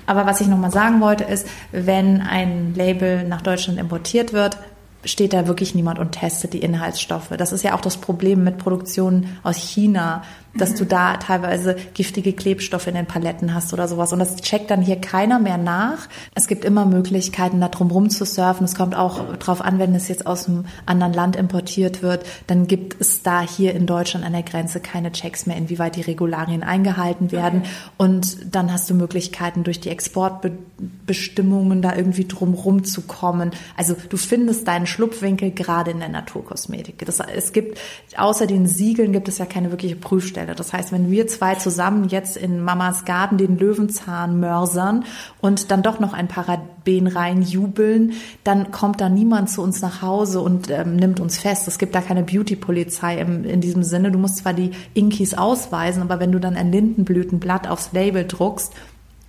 Aber 0.05 0.25
was 0.25 0.41
ich 0.41 0.47
nochmal 0.47 0.71
sagen 0.71 1.01
wollte, 1.01 1.23
ist, 1.23 1.47
wenn 1.71 2.21
ein 2.21 2.73
Label 2.75 3.23
nach 3.23 3.41
Deutschland 3.41 3.79
importiert 3.79 4.33
wird, 4.33 4.57
steht 5.05 5.33
da 5.33 5.47
wirklich 5.47 5.75
niemand 5.75 5.99
und 5.99 6.13
testet 6.13 6.53
die 6.53 6.59
Inhaltsstoffe. 6.59 7.29
Das 7.37 7.51
ist 7.51 7.63
ja 7.63 7.75
auch 7.75 7.81
das 7.81 7.97
Problem 7.97 8.43
mit 8.43 8.57
Produktionen 8.57 9.37
aus 9.43 9.57
China, 9.57 10.23
dass 10.55 10.75
du 10.75 10.85
da 10.85 11.17
teilweise 11.17 11.75
giftige 11.93 12.33
Klebstoffe 12.33 12.87
in 12.87 12.95
den 12.95 13.05
Paletten 13.05 13.53
hast 13.53 13.73
oder 13.73 13.87
sowas. 13.87 14.13
Und 14.13 14.19
das 14.19 14.35
checkt 14.37 14.69
dann 14.71 14.81
hier 14.81 14.97
keiner 14.97 15.39
mehr 15.39 15.57
nach. 15.57 16.07
Es 16.35 16.47
gibt 16.47 16.63
immer 16.65 16.85
Möglichkeiten, 16.85 17.59
da 17.59 17.69
drum 17.69 17.91
rum 17.91 18.09
zu 18.09 18.25
surfen. 18.25 18.65
Es 18.65 18.75
kommt 18.75 18.95
auch 18.95 19.35
drauf 19.37 19.61
an, 19.61 19.79
wenn 19.79 19.95
es 19.95 20.07
jetzt 20.07 20.27
aus 20.27 20.47
einem 20.47 20.65
anderen 20.85 21.13
Land 21.13 21.35
importiert 21.35 22.01
wird, 22.01 22.25
dann 22.47 22.67
gibt 22.67 22.99
es 22.99 23.23
da 23.23 23.41
hier 23.41 23.73
in 23.73 23.85
Deutschland 23.85 24.25
an 24.25 24.33
der 24.33 24.43
Grenze 24.43 24.79
keine 24.79 25.11
Checks 25.11 25.45
mehr, 25.45 25.57
inwieweit 25.57 25.95
die 25.95 26.01
Regularien 26.01 26.63
eingehalten 26.63 27.31
werden. 27.31 27.61
Okay. 27.61 27.69
Und 27.97 28.53
dann 28.55 28.71
hast 28.71 28.89
du 28.89 28.93
Möglichkeiten, 28.93 29.63
durch 29.63 29.79
die 29.79 29.89
Exportbestimmungen 29.89 31.81
da 31.81 31.95
irgendwie 31.95 32.25
drum 32.25 32.53
rum 32.53 32.83
zu 32.83 33.01
kommen. 33.01 33.51
Also 33.77 33.95
du 34.09 34.17
findest 34.17 34.67
deinen 34.67 34.85
Schlupfwinkel 34.85 35.51
gerade 35.51 35.91
in 35.91 35.99
der 35.99 36.09
Naturkosmetik. 36.09 37.03
Das, 37.05 37.19
es 37.19 37.53
gibt, 37.53 37.79
außer 38.17 38.47
den 38.47 38.67
Siegeln 38.67 39.13
gibt 39.13 39.27
es 39.27 39.37
ja 39.37 39.45
keine 39.45 39.71
wirkliche 39.71 39.95
Prüfstelle. 39.95 40.42
Stelle. 40.43 40.55
Das 40.55 40.73
heißt, 40.73 40.91
wenn 40.91 41.09
wir 41.09 41.27
zwei 41.27 41.55
zusammen 41.55 42.07
jetzt 42.09 42.37
in 42.37 42.61
Mamas 42.61 43.05
Garten 43.05 43.37
den 43.37 43.57
Löwenzahn 43.57 44.39
mörsern 44.39 45.05
und 45.41 45.71
dann 45.71 45.83
doch 45.83 45.99
noch 45.99 46.13
ein 46.13 46.27
Paraben 46.27 47.07
rein 47.07 47.41
jubeln, 47.41 48.13
dann 48.43 48.71
kommt 48.71 49.01
da 49.01 49.09
niemand 49.09 49.49
zu 49.49 49.61
uns 49.61 49.81
nach 49.81 50.01
Hause 50.01 50.41
und 50.41 50.69
ähm, 50.69 50.95
nimmt 50.95 51.19
uns 51.19 51.37
fest. 51.37 51.67
Es 51.67 51.77
gibt 51.77 51.95
da 51.95 52.01
keine 52.01 52.23
Beauty-Polizei 52.23 53.17
in 53.19 53.61
diesem 53.61 53.83
Sinne. 53.83 54.11
Du 54.11 54.19
musst 54.19 54.37
zwar 54.37 54.53
die 54.53 54.71
Inkis 54.93 55.33
ausweisen, 55.33 56.01
aber 56.01 56.19
wenn 56.19 56.31
du 56.31 56.39
dann 56.39 56.55
ein 56.55 56.71
Lindenblütenblatt 56.71 57.67
aufs 57.67 57.93
Label 57.93 58.25
druckst, 58.25 58.73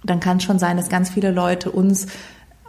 dann 0.03 0.21
kann 0.21 0.37
es 0.37 0.43
schon 0.43 0.59
sein, 0.59 0.77
dass 0.77 0.89
ganz 0.89 1.11
viele 1.11 1.31
Leute 1.31 1.71
uns 1.71 2.07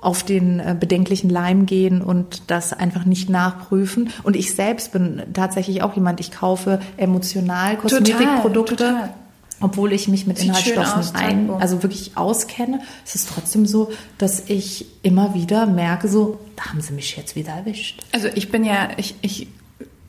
auf 0.06 0.24
den 0.24 0.60
äh, 0.60 0.76
bedenklichen 0.80 1.30
Leim 1.32 1.66
gehen 1.66 2.02
und 2.02 2.44
das 2.48 2.74
einfach 2.74 3.06
nicht 3.06 3.30
nachprüfen. 3.30 4.12
Und 4.22 4.36
ich 4.36 4.54
selbst 4.54 4.92
bin 4.92 5.24
tatsächlich 5.34 5.82
auch 5.82 5.96
jemand, 5.96 6.20
ich 6.20 6.32
kaufe 6.32 6.80
emotional 6.98 7.76
Kosmetikprodukte. 7.78 8.76
Total, 8.76 8.94
total. 8.94 9.14
Obwohl 9.62 9.94
ich 9.94 10.08
mich 10.08 10.28
mit 10.28 10.38
Sieht 10.38 10.50
Inhaltsstoffen 10.50 11.16
ein, 11.16 11.50
also 11.50 11.82
wirklich 11.82 12.18
auskenne, 12.18 12.82
ist 13.06 13.16
es 13.16 13.26
trotzdem 13.26 13.66
so, 13.66 13.92
dass 14.18 14.44
ich 14.48 14.86
immer 15.02 15.34
wieder 15.34 15.66
merke, 15.66 16.08
so, 16.08 16.40
da 16.56 16.66
haben 16.66 16.82
sie 16.82 16.94
mich 16.94 17.16
jetzt 17.16 17.36
wieder 17.36 17.54
erwischt. 17.54 18.04
Also 18.12 18.28
ich 18.36 18.52
bin 18.52 18.66
ja, 18.66 18.90
ich, 18.98 19.16
ich 19.22 19.48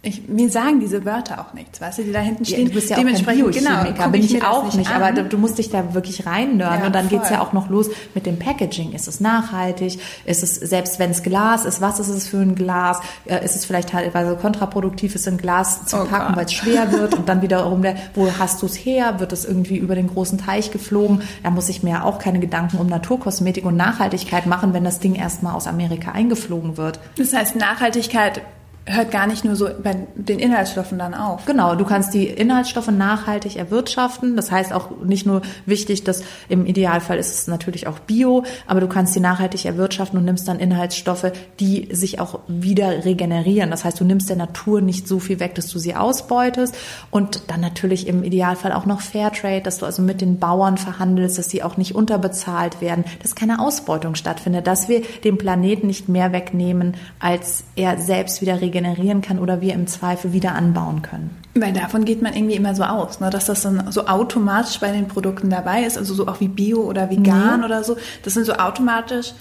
ich, 0.03 0.29
mir 0.29 0.49
sagen 0.51 0.79
diese 0.79 1.05
Wörter 1.05 1.41
auch 1.41 1.53
nichts, 1.53 1.81
weißt 1.81 1.99
du, 1.99 2.03
die 2.05 2.13
da 2.13 2.21
hinten 2.21 2.45
stehen. 2.45 2.61
Ja, 2.61 2.69
du 2.69 2.75
bist 2.75 2.91
ja 2.91 2.97
Dementsprechend, 2.97 3.43
auch 3.43 3.51
kein 3.51 3.63
Biochemiker, 3.65 3.93
genau, 3.93 4.11
bin 4.11 4.23
ich, 4.23 4.35
ich 4.35 4.45
auch 4.45 4.73
nicht, 4.75 4.91
an. 4.91 5.03
aber 5.03 5.23
du, 5.23 5.37
musst 5.37 5.59
dich 5.59 5.69
da 5.69 5.95
wirklich 5.95 6.27
reinhören 6.27 6.81
ja, 6.81 6.87
und 6.87 6.95
dann 6.95 7.09
voll. 7.09 7.19
geht's 7.19 7.31
ja 7.31 7.41
auch 7.41 7.53
noch 7.53 7.69
los 7.69 7.89
mit 8.15 8.25
dem 8.25 8.39
Packaging. 8.39 8.93
Ist 8.93 9.09
es 9.09 9.21
nachhaltig? 9.21 9.99
Ist 10.25 10.43
es, 10.45 10.55
selbst 10.55 10.99
wenn 11.01 11.11
es 11.11 11.23
Glas 11.25 11.65
ist, 11.65 11.81
was 11.81 11.99
ist 11.99 12.09
es 12.09 12.29
für 12.29 12.39
ein 12.39 12.55
Glas? 12.55 13.01
Äh, 13.25 13.45
ist 13.45 13.57
es 13.57 13.65
vielleicht 13.65 13.89
teilweise 13.89 14.37
kontraproduktiv, 14.37 15.15
es 15.17 15.27
in 15.27 15.39
Glas 15.39 15.87
zu 15.87 15.97
oh 15.97 16.05
packen, 16.05 16.37
weil 16.37 16.45
es 16.45 16.53
schwer 16.53 16.93
wird 16.99 17.15
und 17.15 17.29
dann 17.29 17.43
wiederum, 17.43 17.83
der, 17.83 17.97
wo 18.15 18.31
hast 18.39 18.63
du 18.63 18.67
es 18.67 18.77
her? 18.77 19.19
Wird 19.19 19.33
es 19.33 19.45
irgendwie 19.45 19.77
über 19.77 19.97
den 19.97 20.07
großen 20.07 20.39
Teich 20.39 20.71
geflogen? 20.71 21.23
Da 21.43 21.51
muss 21.51 21.69
ich 21.69 21.83
mir 21.83 22.05
auch 22.05 22.19
keine 22.19 22.39
Gedanken 22.39 22.79
um 22.79 22.87
Naturkosmetik 22.87 23.65
und 23.65 23.77
Nachhaltigkeit 23.77 24.47
machen, 24.47 24.73
wenn 24.73 24.85
das 24.85 25.01
Ding 25.01 25.17
erstmal 25.17 25.55
aus 25.55 25.67
Amerika 25.67 26.13
eingeflogen 26.13 26.77
wird. 26.77 27.01
Das 27.17 27.33
heißt, 27.33 27.57
Nachhaltigkeit 27.57 28.43
hört 28.89 29.11
gar 29.11 29.27
nicht 29.27 29.45
nur 29.45 29.57
so 29.57 29.69
bei 29.83 30.07
den 30.15 30.39
Inhaltsstoffen 30.39 30.99
dann 30.99 31.13
auf. 31.13 31.45
Genau, 31.45 31.75
du 31.75 31.85
kannst 31.85 32.15
die 32.15 32.27
Inhaltsstoffe 32.27 32.87
nachhaltig 32.87 33.57
erwirtschaften. 33.57 34.37
Das 34.37 34.53
heißt 34.53 34.73
auch 34.73 34.91
nicht 35.05 35.27
nur 35.27 35.43
wichtig, 35.67 36.05
dass 36.05 36.23
im 36.49 36.67
Idealfall 36.67 37.19
ist 37.19 37.35
es 37.35 37.47
natürlich 37.49 37.89
auch 37.89 37.99
Bio, 37.99 38.45
aber 38.69 38.81
du 38.81 38.87
kannst 38.87 39.15
sie 39.15 39.21
nachhaltig 39.21 39.65
erwirtschaften 39.65 40.19
und 40.19 40.25
nimmst 40.25 40.47
dann 40.47 40.61
Inhaltsstoffe, 40.61 41.33
die 41.59 41.89
sich 41.91 42.21
auch 42.21 42.39
wieder 42.47 43.05
regenerieren. 43.05 43.73
Das 43.73 43.85
heißt, 43.85 43.99
du 43.99 44.05
nimmst 44.05 44.29
der 44.29 44.37
Natur 44.37 44.81
nicht 44.81 45.09
so 45.09 45.19
viel 45.19 45.41
weg, 45.41 45.57
dass 45.57 45.67
du 45.67 45.81
sie 45.81 45.97
ausbeutest 45.97 46.77
und 47.11 47.43
dann 47.49 47.61
natürlich 47.61 48.07
im 48.07 48.23
Idealfall 48.23 48.71
auch 48.71 48.87
noch 48.87 49.01
Fairtrade, 49.01 49.63
dass 49.63 49.79
du 49.79 49.87
also 49.87 50.01
mit 50.01 50.21
den 50.21 50.39
Bauern 50.39 50.79
verhandelst, 50.79 51.39
dass 51.39 51.51
sie 51.51 51.65
auch 51.65 51.77
nicht 51.77 51.97
unterbezahlt 51.97 52.81
werden, 52.81 53.05
dass 53.21 53.35
keine 53.35 53.59
Ausbeutung 53.59 54.15
stattfindet, 54.15 54.69
dass 54.69 54.89
wir 54.89 55.03
dem 55.25 55.39
Planeten 55.39 55.89
nicht 55.89 56.09
mehr 56.09 56.31
wegnehmen, 56.31 56.95
als 57.19 57.65
er 57.75 57.99
selbst 57.99 58.43
wieder 58.43 58.61
regeneriert 58.61 58.76
regenerieren 58.77 59.23
kann 59.23 59.39
oder 59.39 59.61
wir 59.61 59.75
im 59.75 59.87
Zweifel 59.87 60.33
wieder 60.33 60.55
anbauen 60.55 61.03
können. 61.03 61.31
Weil 61.55 61.73
davon 61.73 62.05
geht 62.05 62.23
man 62.23 62.35
irgendwie 62.35 62.55
immer 62.55 62.75
so 62.75 62.85
aus, 62.85 63.21
ne? 63.21 63.31
dass 63.31 63.47
das 63.47 63.63
dann 63.63 63.91
so 63.91 64.07
automatisch 64.07 64.79
bei 64.79 64.93
den 64.93 65.09
Produkten 65.09 65.51
dabei 65.51 65.85
ist, 65.85 65.97
also 65.97 66.15
so 66.15 66.29
auch 66.29 66.41
wie 66.41 66.49
Bio 66.49 66.83
oder 66.83 67.11
vegan 67.11 67.61
mhm. 67.61 67.65
oder 67.65 67.83
so. 67.83 67.97
Das 68.23 68.35
sind 68.35 68.45
so 68.45 68.55
automatisch 68.55 69.33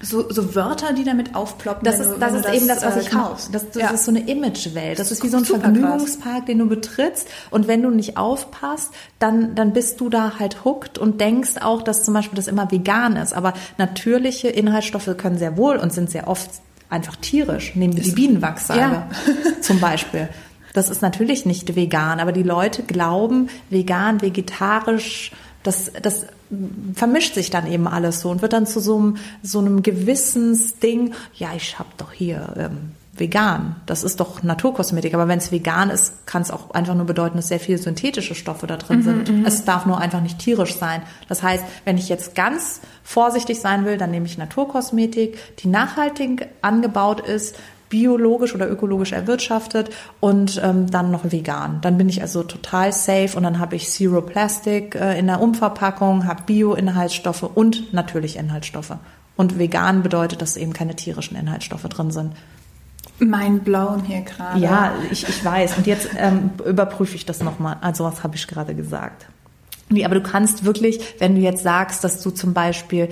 so, 0.00 0.30
so 0.30 0.54
Wörter, 0.54 0.92
die 0.92 1.02
damit 1.02 1.34
aufploppen. 1.34 1.84
Das 1.84 1.98
ist, 1.98 2.12
du, 2.12 2.18
das 2.20 2.32
ist 2.32 2.44
das, 2.44 2.54
eben 2.54 2.68
das, 2.68 2.84
was 2.84 2.96
äh, 2.96 3.00
ich 3.00 3.10
kaufst. 3.10 3.52
Das, 3.52 3.68
das 3.70 3.82
ja. 3.82 3.90
ist 3.90 4.04
so 4.04 4.12
eine 4.12 4.20
Imagewelt. 4.30 4.96
Das, 4.96 5.08
das 5.08 5.18
ist 5.18 5.24
wie 5.24 5.28
so 5.28 5.38
ein 5.38 5.44
Vergnügungspark, 5.44 6.36
krass. 6.36 6.44
den 6.46 6.58
du 6.60 6.68
betrittst. 6.68 7.26
Und 7.50 7.66
wenn 7.66 7.82
du 7.82 7.90
nicht 7.90 8.16
aufpasst, 8.16 8.92
dann, 9.18 9.56
dann 9.56 9.72
bist 9.72 10.00
du 10.00 10.08
da 10.08 10.38
halt 10.38 10.64
hooked 10.64 10.98
und 10.98 11.20
denkst 11.20 11.56
auch, 11.60 11.82
dass 11.82 12.04
zum 12.04 12.14
Beispiel 12.14 12.36
das 12.36 12.46
immer 12.46 12.70
vegan 12.70 13.16
ist. 13.16 13.32
Aber 13.34 13.54
natürliche 13.76 14.46
Inhaltsstoffe 14.46 15.16
können 15.16 15.36
sehr 15.36 15.56
wohl 15.56 15.78
und 15.78 15.92
sind 15.92 16.10
sehr 16.10 16.28
oft 16.28 16.48
einfach 16.90 17.16
tierisch. 17.16 17.74
Nehmen 17.74 17.96
wir 17.96 18.02
die 18.02 18.12
Bienenwachssalbe 18.12 18.82
ja. 18.82 19.08
zum 19.60 19.80
Beispiel. 19.80 20.28
Das 20.72 20.90
ist 20.90 21.02
natürlich 21.02 21.46
nicht 21.46 21.74
vegan, 21.76 22.20
aber 22.20 22.32
die 22.32 22.42
Leute 22.42 22.82
glauben, 22.82 23.48
vegan, 23.70 24.22
vegetarisch, 24.22 25.32
das, 25.62 25.90
das 26.02 26.26
vermischt 26.94 27.34
sich 27.34 27.50
dann 27.50 27.70
eben 27.70 27.86
alles 27.86 28.20
so 28.20 28.30
und 28.30 28.42
wird 28.42 28.52
dann 28.52 28.66
zu 28.66 28.80
so 28.80 28.96
einem, 28.96 29.16
so 29.42 29.58
einem 29.58 29.82
Gewissensding, 29.82 31.14
ja, 31.34 31.50
ich 31.56 31.78
habe 31.78 31.88
doch 31.96 32.12
hier 32.12 32.54
ähm, 32.56 32.92
vegan. 33.20 33.76
Das 33.86 34.02
ist 34.02 34.20
doch 34.20 34.42
Naturkosmetik. 34.42 35.14
Aber 35.14 35.28
wenn 35.28 35.38
es 35.38 35.52
vegan 35.52 35.90
ist, 35.90 36.26
kann 36.26 36.42
es 36.42 36.50
auch 36.50 36.70
einfach 36.70 36.94
nur 36.94 37.06
bedeuten, 37.06 37.36
dass 37.36 37.48
sehr 37.48 37.60
viele 37.60 37.78
synthetische 37.78 38.34
Stoffe 38.34 38.66
da 38.66 38.76
drin 38.76 38.98
mhm, 38.98 39.02
sind. 39.02 39.30
Mhm. 39.30 39.46
Es 39.46 39.64
darf 39.64 39.86
nur 39.86 39.98
einfach 39.98 40.20
nicht 40.20 40.38
tierisch 40.38 40.76
sein. 40.76 41.02
Das 41.28 41.42
heißt, 41.42 41.64
wenn 41.84 41.98
ich 41.98 42.08
jetzt 42.08 42.34
ganz 42.34 42.80
vorsichtig 43.02 43.60
sein 43.60 43.84
will, 43.84 43.96
dann 43.96 44.10
nehme 44.10 44.26
ich 44.26 44.38
Naturkosmetik, 44.38 45.38
die 45.58 45.68
nachhaltig 45.68 46.48
angebaut 46.62 47.20
ist, 47.20 47.56
biologisch 47.88 48.54
oder 48.54 48.70
ökologisch 48.70 49.12
erwirtschaftet 49.12 49.90
und 50.20 50.60
ähm, 50.62 50.90
dann 50.90 51.10
noch 51.10 51.30
vegan. 51.30 51.80
Dann 51.80 51.96
bin 51.96 52.08
ich 52.08 52.20
also 52.20 52.42
total 52.42 52.92
safe 52.92 53.36
und 53.36 53.42
dann 53.42 53.58
habe 53.58 53.76
ich 53.76 53.88
Zero 53.88 54.20
Plastic 54.20 54.94
äh, 54.94 55.18
in 55.18 55.26
der 55.26 55.40
Umverpackung, 55.40 56.26
habe 56.26 56.42
Bio-Inhaltsstoffe 56.44 57.42
und 57.42 57.92
natürlich 57.92 58.36
Inhaltsstoffe. 58.36 58.96
Und 59.36 59.58
vegan 59.58 60.02
bedeutet, 60.02 60.42
dass 60.42 60.56
eben 60.56 60.72
keine 60.72 60.96
tierischen 60.96 61.36
Inhaltsstoffe 61.36 61.84
drin 61.84 62.10
sind. 62.10 62.32
Mein 63.18 63.60
Blauen 63.60 64.04
hier 64.04 64.22
gerade. 64.22 64.60
Ja, 64.60 64.94
ich, 65.10 65.28
ich 65.28 65.44
weiß. 65.44 65.78
Und 65.78 65.86
jetzt 65.86 66.08
ähm, 66.16 66.50
überprüfe 66.64 67.16
ich 67.16 67.26
das 67.26 67.42
nochmal. 67.42 67.76
Also 67.80 68.04
was 68.04 68.22
habe 68.22 68.36
ich 68.36 68.46
gerade 68.46 68.74
gesagt? 68.74 69.26
Nee, 69.90 70.04
aber 70.04 70.14
du 70.14 70.22
kannst 70.22 70.64
wirklich, 70.64 71.00
wenn 71.18 71.34
du 71.34 71.40
jetzt 71.40 71.62
sagst, 71.62 72.04
dass 72.04 72.22
du 72.22 72.30
zum 72.30 72.52
Beispiel 72.52 73.08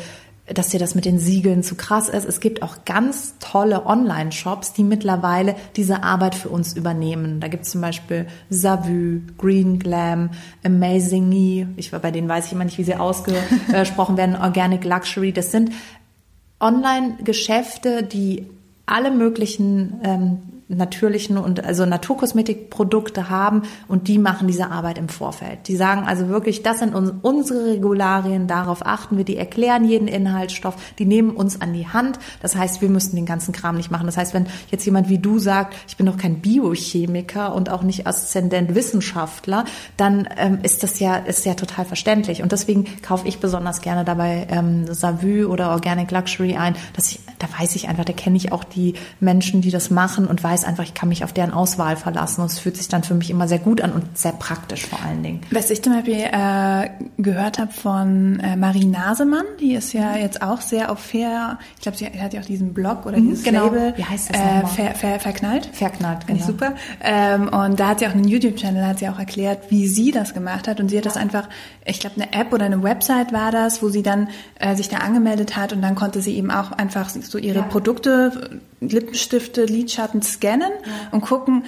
dass 0.46 0.68
dir 0.68 0.78
das 0.78 0.94
mit 0.94 1.04
den 1.04 1.18
Siegeln 1.18 1.62
zu 1.62 1.74
krass 1.74 2.08
ist. 2.08 2.24
Es 2.24 2.40
gibt 2.40 2.62
auch 2.62 2.84
ganz 2.84 3.34
tolle 3.40 3.84
Online-Shops, 3.84 4.72
die 4.72 4.84
mittlerweile 4.84 5.56
diese 5.74 6.02
Arbeit 6.04 6.34
für 6.34 6.48
uns 6.48 6.74
übernehmen. 6.74 7.40
Da 7.40 7.48
gibt 7.48 7.64
es 7.64 7.72
zum 7.72 7.80
Beispiel 7.80 8.26
Savü, 8.48 9.22
Green 9.38 9.78
Glam, 9.78 10.30
Amazing 10.64 11.28
Me. 11.28 11.68
Ich 11.76 11.90
bei 11.90 12.10
denen 12.10 12.28
weiß 12.28 12.46
ich 12.46 12.52
immer 12.52 12.64
nicht, 12.64 12.78
wie 12.78 12.84
sie 12.84 12.94
ausgesprochen 12.94 14.16
werden. 14.16 14.36
Organic 14.36 14.84
Luxury. 14.84 15.32
Das 15.32 15.50
sind 15.50 15.72
Online-Geschäfte, 16.60 18.04
die 18.04 18.46
alle 18.86 19.10
möglichen 19.10 20.00
ähm, 20.04 20.38
natürlichen 20.68 21.38
und 21.38 21.64
also 21.64 21.86
Naturkosmetikprodukte 21.86 23.30
haben 23.30 23.62
und 23.86 24.08
die 24.08 24.18
machen 24.18 24.48
diese 24.48 24.70
Arbeit 24.70 24.98
im 24.98 25.08
Vorfeld. 25.08 25.68
Die 25.68 25.76
sagen 25.76 26.04
also 26.06 26.28
wirklich, 26.28 26.64
das 26.64 26.80
sind 26.80 26.92
unsere 26.94 27.66
Regularien, 27.66 28.48
darauf 28.48 28.84
achten 28.84 29.16
wir, 29.16 29.24
die 29.24 29.36
erklären 29.36 29.84
jeden 29.84 30.08
Inhaltsstoff, 30.08 30.74
die 30.98 31.04
nehmen 31.04 31.30
uns 31.30 31.60
an 31.60 31.72
die 31.72 31.86
Hand. 31.86 32.18
Das 32.42 32.56
heißt, 32.56 32.82
wir 32.82 32.88
müssen 32.88 33.14
den 33.14 33.26
ganzen 33.26 33.52
Kram 33.52 33.76
nicht 33.76 33.92
machen. 33.92 34.06
Das 34.06 34.16
heißt, 34.16 34.34
wenn 34.34 34.46
jetzt 34.70 34.84
jemand 34.84 35.08
wie 35.08 35.18
du 35.18 35.38
sagt, 35.38 35.76
ich 35.86 35.96
bin 35.96 36.06
doch 36.06 36.16
kein 36.16 36.40
Biochemiker 36.40 37.54
und 37.54 37.70
auch 37.70 37.82
nicht 37.82 38.06
Aszendent 38.08 38.74
Wissenschaftler, 38.74 39.66
dann 39.96 40.28
ähm, 40.36 40.58
ist 40.64 40.82
das 40.82 40.98
ja 40.98 41.16
ist 41.16 41.46
ja 41.46 41.54
total 41.54 41.84
verständlich 41.84 42.42
und 42.42 42.50
deswegen 42.50 42.86
kaufe 43.02 43.28
ich 43.28 43.38
besonders 43.38 43.82
gerne 43.82 44.04
dabei 44.04 44.48
ähm, 44.50 44.92
Savü 44.92 45.44
oder 45.44 45.70
Organic 45.70 46.10
Luxury 46.10 46.56
ein, 46.56 46.74
dass 46.94 47.12
ich 47.12 47.20
da 47.38 47.46
weiß 47.58 47.76
ich 47.76 47.88
einfach, 47.88 48.04
da 48.04 48.12
kenne 48.12 48.36
ich 48.36 48.52
auch 48.52 48.64
die 48.64 48.94
Menschen, 49.20 49.60
die 49.60 49.70
das 49.70 49.90
machen 49.90 50.26
und 50.26 50.42
weiß 50.42 50.55
weiß 50.56 50.64
einfach, 50.64 50.84
ich 50.84 50.94
kann 50.94 51.10
mich 51.10 51.22
auf 51.22 51.34
deren 51.34 51.52
Auswahl 51.52 51.96
verlassen 51.96 52.40
und 52.40 52.50
es 52.50 52.58
fühlt 52.58 52.78
sich 52.78 52.88
dann 52.88 53.02
für 53.02 53.14
mich 53.14 53.28
immer 53.30 53.46
sehr 53.46 53.58
gut 53.58 53.82
an 53.82 53.92
und 53.92 54.16
sehr 54.16 54.32
praktisch 54.32 54.86
vor 54.86 54.98
allen 55.04 55.22
Dingen. 55.22 55.42
Was 55.50 55.70
ich 55.70 55.82
zum 55.82 55.92
Beispiel 55.92 56.20
äh, 56.20 56.88
gehört 57.18 57.58
habe 57.58 57.72
von 57.72 58.40
äh, 58.40 58.56
Marie 58.56 58.86
Nasemann, 58.86 59.44
die 59.60 59.74
ist 59.74 59.92
ja 59.92 60.16
jetzt 60.16 60.40
auch 60.40 60.62
sehr 60.62 60.90
auf 60.90 60.98
fair, 60.98 61.58
ich 61.76 61.82
glaube, 61.82 61.98
sie 61.98 62.06
hat 62.06 62.32
ja 62.32 62.40
auch 62.40 62.46
diesen 62.46 62.72
Blog 62.72 63.04
oder 63.04 63.18
mhm, 63.18 63.28
dieses 63.28 63.44
genau. 63.44 63.66
Label. 63.66 63.92
Wie 63.96 64.04
heißt 64.04 64.30
das 64.30 64.36
äh, 64.40 64.66
ver, 64.66 64.94
ver, 64.94 65.20
Verknallt? 65.20 65.68
Verknallt, 65.72 66.26
genau. 66.26 66.44
Super. 66.44 66.74
Ähm, 67.02 67.48
und 67.48 67.78
da 67.78 67.88
hat 67.88 67.98
sie 67.98 68.06
auch 68.06 68.14
einen 68.14 68.28
YouTube-Channel, 68.28 68.86
hat 68.86 68.98
sie 69.00 69.08
auch 69.08 69.18
erklärt, 69.18 69.70
wie 69.70 69.88
sie 69.88 70.10
das 70.10 70.32
gemacht 70.32 70.68
hat 70.68 70.80
und 70.80 70.88
sie 70.88 70.96
hat 70.96 71.04
das 71.04 71.18
einfach, 71.18 71.48
ich 71.84 72.00
glaube, 72.00 72.16
eine 72.16 72.32
App 72.32 72.54
oder 72.54 72.64
eine 72.64 72.82
Website 72.82 73.34
war 73.34 73.50
das, 73.52 73.82
wo 73.82 73.90
sie 73.90 74.02
dann 74.02 74.28
äh, 74.58 74.74
sich 74.74 74.88
da 74.88 74.98
angemeldet 74.98 75.54
hat 75.56 75.74
und 75.74 75.82
dann 75.82 75.94
konnte 75.94 76.22
sie 76.22 76.36
eben 76.36 76.50
auch 76.50 76.72
einfach 76.72 77.10
so 77.10 77.36
ihre 77.36 77.58
ja. 77.58 77.64
Produkte 77.64 78.60
Lippenstifte, 78.80 79.64
Lidschatten 79.64 80.22
scannen 80.22 80.72
ja. 80.84 81.08
und 81.12 81.22
gucken, 81.22 81.64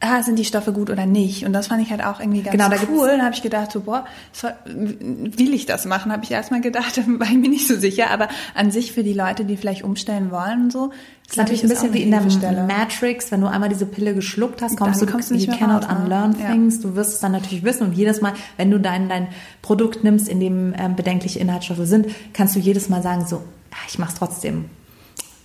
ah, 0.00 0.22
sind 0.22 0.38
die 0.38 0.44
Stoffe 0.44 0.72
gut 0.72 0.90
oder 0.90 1.06
nicht. 1.06 1.44
Und 1.44 1.52
das 1.52 1.68
fand 1.68 1.82
ich 1.82 1.90
halt 1.90 2.04
auch 2.04 2.20
irgendwie 2.20 2.42
ganz 2.42 2.52
genau, 2.52 2.68
da 2.68 2.76
cool. 2.90 3.08
Dann 3.08 3.22
habe 3.22 3.34
ich 3.34 3.42
gedacht, 3.42 3.72
so, 3.72 3.80
boah, 3.80 4.04
soll, 4.32 4.52
will 4.66 5.54
ich 5.54 5.66
das 5.66 5.84
machen? 5.84 6.12
Habe 6.12 6.24
ich 6.24 6.30
erstmal 6.30 6.60
gedacht, 6.60 6.96
war 7.06 7.26
ich 7.26 7.36
mir 7.36 7.48
nicht 7.48 7.66
so 7.66 7.76
sicher. 7.76 8.10
Aber 8.10 8.28
an 8.54 8.70
sich 8.70 8.92
für 8.92 9.02
die 9.02 9.14
Leute, 9.14 9.44
die 9.44 9.56
vielleicht 9.56 9.82
umstellen 9.82 10.30
wollen 10.30 10.64
und 10.64 10.72
so, 10.72 10.90
das 11.24 11.32
ist 11.32 11.36
natürlich 11.38 11.62
ein 11.64 11.68
bisschen 11.70 11.94
wie 11.94 12.02
in 12.02 12.10
der 12.10 12.30
Stelle. 12.30 12.64
Matrix, 12.64 13.32
wenn 13.32 13.40
du 13.40 13.48
einmal 13.48 13.68
diese 13.68 13.86
Pille 13.86 14.14
geschluckt 14.14 14.62
hast, 14.62 14.76
kommst 14.76 15.00
dann 15.00 15.06
du, 15.06 15.12
kommst 15.12 15.30
du 15.30 15.34
nicht 15.34 15.48
you 15.48 15.56
cannot 15.56 15.84
raus, 15.88 15.96
unlearn 15.98 16.36
ja. 16.38 16.50
things. 16.50 16.80
Du 16.80 16.94
wirst 16.94 17.14
es 17.14 17.20
dann 17.20 17.32
natürlich 17.32 17.64
wissen 17.64 17.84
und 17.84 17.94
jedes 17.94 18.20
Mal, 18.20 18.34
wenn 18.56 18.70
du 18.70 18.78
dein, 18.78 19.08
dein 19.08 19.28
Produkt 19.60 20.04
nimmst, 20.04 20.28
in 20.28 20.38
dem 20.38 20.72
ähm, 20.78 20.94
bedenkliche 20.94 21.40
Inhaltsstoffe 21.40 21.80
sind, 21.82 22.06
kannst 22.32 22.54
du 22.54 22.60
jedes 22.60 22.88
Mal 22.88 23.02
sagen 23.02 23.26
so, 23.26 23.38
ah, 23.72 23.76
ich 23.88 23.98
mach's 23.98 24.14
trotzdem. 24.14 24.66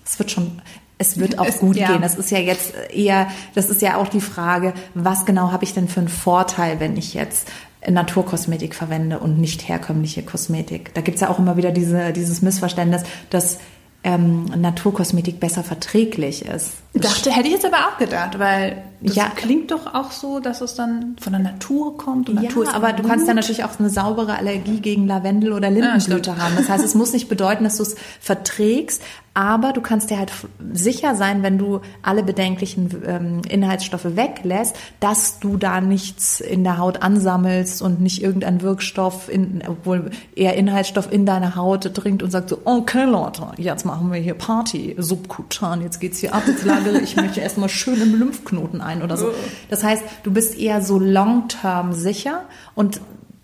Es 0.05 0.19
wird 0.19 0.29
schon, 0.29 0.61
es 1.01 1.17
wird 1.17 1.39
auch 1.39 1.47
es, 1.47 1.59
gut 1.59 1.75
ja. 1.75 1.87
gehen. 1.87 2.01
Das 2.01 2.15
ist 2.15 2.29
ja 2.29 2.37
jetzt 2.37 2.73
eher, 2.93 3.27
das 3.55 3.69
ist 3.69 3.81
ja 3.81 3.97
auch 3.97 4.07
die 4.07 4.21
Frage, 4.21 4.73
was 4.93 5.25
genau 5.25 5.51
habe 5.51 5.63
ich 5.63 5.73
denn 5.73 5.87
für 5.87 5.99
einen 5.99 6.09
Vorteil, 6.09 6.79
wenn 6.79 6.95
ich 6.95 7.15
jetzt 7.15 7.49
Naturkosmetik 7.87 8.75
verwende 8.75 9.19
und 9.19 9.39
nicht 9.39 9.67
herkömmliche 9.67 10.21
Kosmetik. 10.21 10.93
Da 10.93 11.01
gibt 11.01 11.15
es 11.15 11.21
ja 11.21 11.29
auch 11.29 11.39
immer 11.39 11.57
wieder 11.57 11.71
diese, 11.71 12.13
dieses 12.13 12.43
Missverständnis, 12.43 13.01
dass 13.31 13.57
ähm, 14.03 14.45
Naturkosmetik 14.45 15.39
besser 15.39 15.63
verträglich 15.63 16.45
ist. 16.45 16.73
Dachte, 16.93 17.31
hätte 17.31 17.47
ich 17.47 17.53
jetzt 17.53 17.65
aber 17.65 17.87
auch 17.87 17.97
gedacht, 17.99 18.39
weil 18.39 18.83
das 18.99 19.15
ja. 19.15 19.31
klingt 19.35 19.69
doch 19.69 19.93
auch 19.93 20.11
so, 20.11 20.39
dass 20.39 20.61
es 20.61 20.73
dann 20.73 21.15
von 21.21 21.33
der 21.33 21.41
Natur 21.41 21.97
kommt. 21.97 22.27
Und 22.27 22.37
ja, 22.37 22.43
Natur 22.43 22.63
ist 22.63 22.73
aber 22.73 22.93
du 22.93 23.03
kannst 23.03 23.27
ja 23.27 23.35
natürlich 23.35 23.63
auch 23.63 23.79
eine 23.79 23.89
saubere 23.89 24.35
Allergie 24.35 24.79
gegen 24.79 25.05
Lavendel 25.05 25.53
oder 25.53 25.69
Lindenblüte 25.69 26.31
ja, 26.31 26.37
haben. 26.37 26.55
Das 26.55 26.67
heißt, 26.67 26.83
es 26.83 26.95
muss 26.95 27.13
nicht 27.13 27.29
bedeuten, 27.29 27.63
dass 27.63 27.77
du 27.77 27.83
es 27.83 27.95
verträgst, 28.19 29.03
aber 29.33 29.71
du 29.71 29.79
kannst 29.79 30.09
dir 30.09 30.19
halt 30.19 30.31
sicher 30.73 31.15
sein, 31.15 31.41
wenn 31.41 31.57
du 31.57 31.79
alle 32.01 32.21
bedenklichen 32.21 33.01
ähm, 33.05 33.41
Inhaltsstoffe 33.47 34.17
weglässt, 34.17 34.75
dass 34.99 35.39
du 35.39 35.55
da 35.55 35.79
nichts 35.79 36.41
in 36.41 36.65
der 36.65 36.77
Haut 36.77 37.01
ansammelst 37.01 37.81
und 37.81 38.01
nicht 38.01 38.21
irgendein 38.21 38.61
Wirkstoff, 38.61 39.29
in, 39.29 39.63
obwohl 39.65 40.11
eher 40.35 40.55
Inhaltsstoff 40.55 41.11
in 41.11 41.25
deine 41.25 41.55
Haut 41.55 41.91
dringt 41.93 42.23
und 42.23 42.31
sagt 42.31 42.49
so, 42.49 42.59
okay 42.65 43.05
Leute, 43.05 43.47
jetzt 43.57 43.85
machen 43.85 44.11
wir 44.11 44.19
hier 44.19 44.33
Party, 44.33 44.95
subkutan, 44.97 45.81
jetzt 45.81 46.01
geht's 46.01 46.19
hier 46.19 46.33
ab, 46.33 46.43
jetzt 46.47 46.65
lagere 46.65 46.99
ich 46.99 47.15
mich 47.15 47.37
erstmal 47.41 47.69
schön 47.69 48.01
im 48.01 48.19
Lymphknoten 48.19 48.81
ein 48.81 49.01
oder 49.01 49.15
so. 49.15 49.29
Das 49.69 49.83
heißt, 49.83 50.03
du 50.23 50.31
bist 50.31 50.57
eher 50.59 50.81
so 50.81 50.99
long-term 50.99 51.93
sicher 51.93 52.43
und 52.75 52.99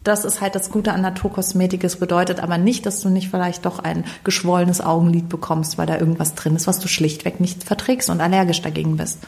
das 0.07 0.25
ist 0.25 0.41
halt 0.41 0.55
das 0.55 0.71
Gute 0.71 0.93
an 0.93 1.01
Naturkosmetik. 1.01 1.83
Es 1.83 1.97
bedeutet 1.97 2.39
aber 2.39 2.57
nicht, 2.57 2.85
dass 2.85 3.01
du 3.01 3.09
nicht 3.09 3.29
vielleicht 3.29 3.65
doch 3.65 3.79
ein 3.79 4.05
geschwollenes 4.23 4.81
Augenlid 4.81 5.27
bekommst, 5.29 5.77
weil 5.77 5.85
da 5.85 5.97
irgendwas 5.97 6.35
drin 6.35 6.55
ist, 6.55 6.67
was 6.67 6.79
du 6.79 6.87
schlichtweg 6.87 7.39
nicht 7.39 7.63
verträgst 7.63 8.09
und 8.09 8.21
allergisch 8.21 8.61
dagegen 8.61 8.97
bist. 8.97 9.19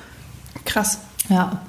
Krass. 0.66 1.00
Ja. 1.28 1.62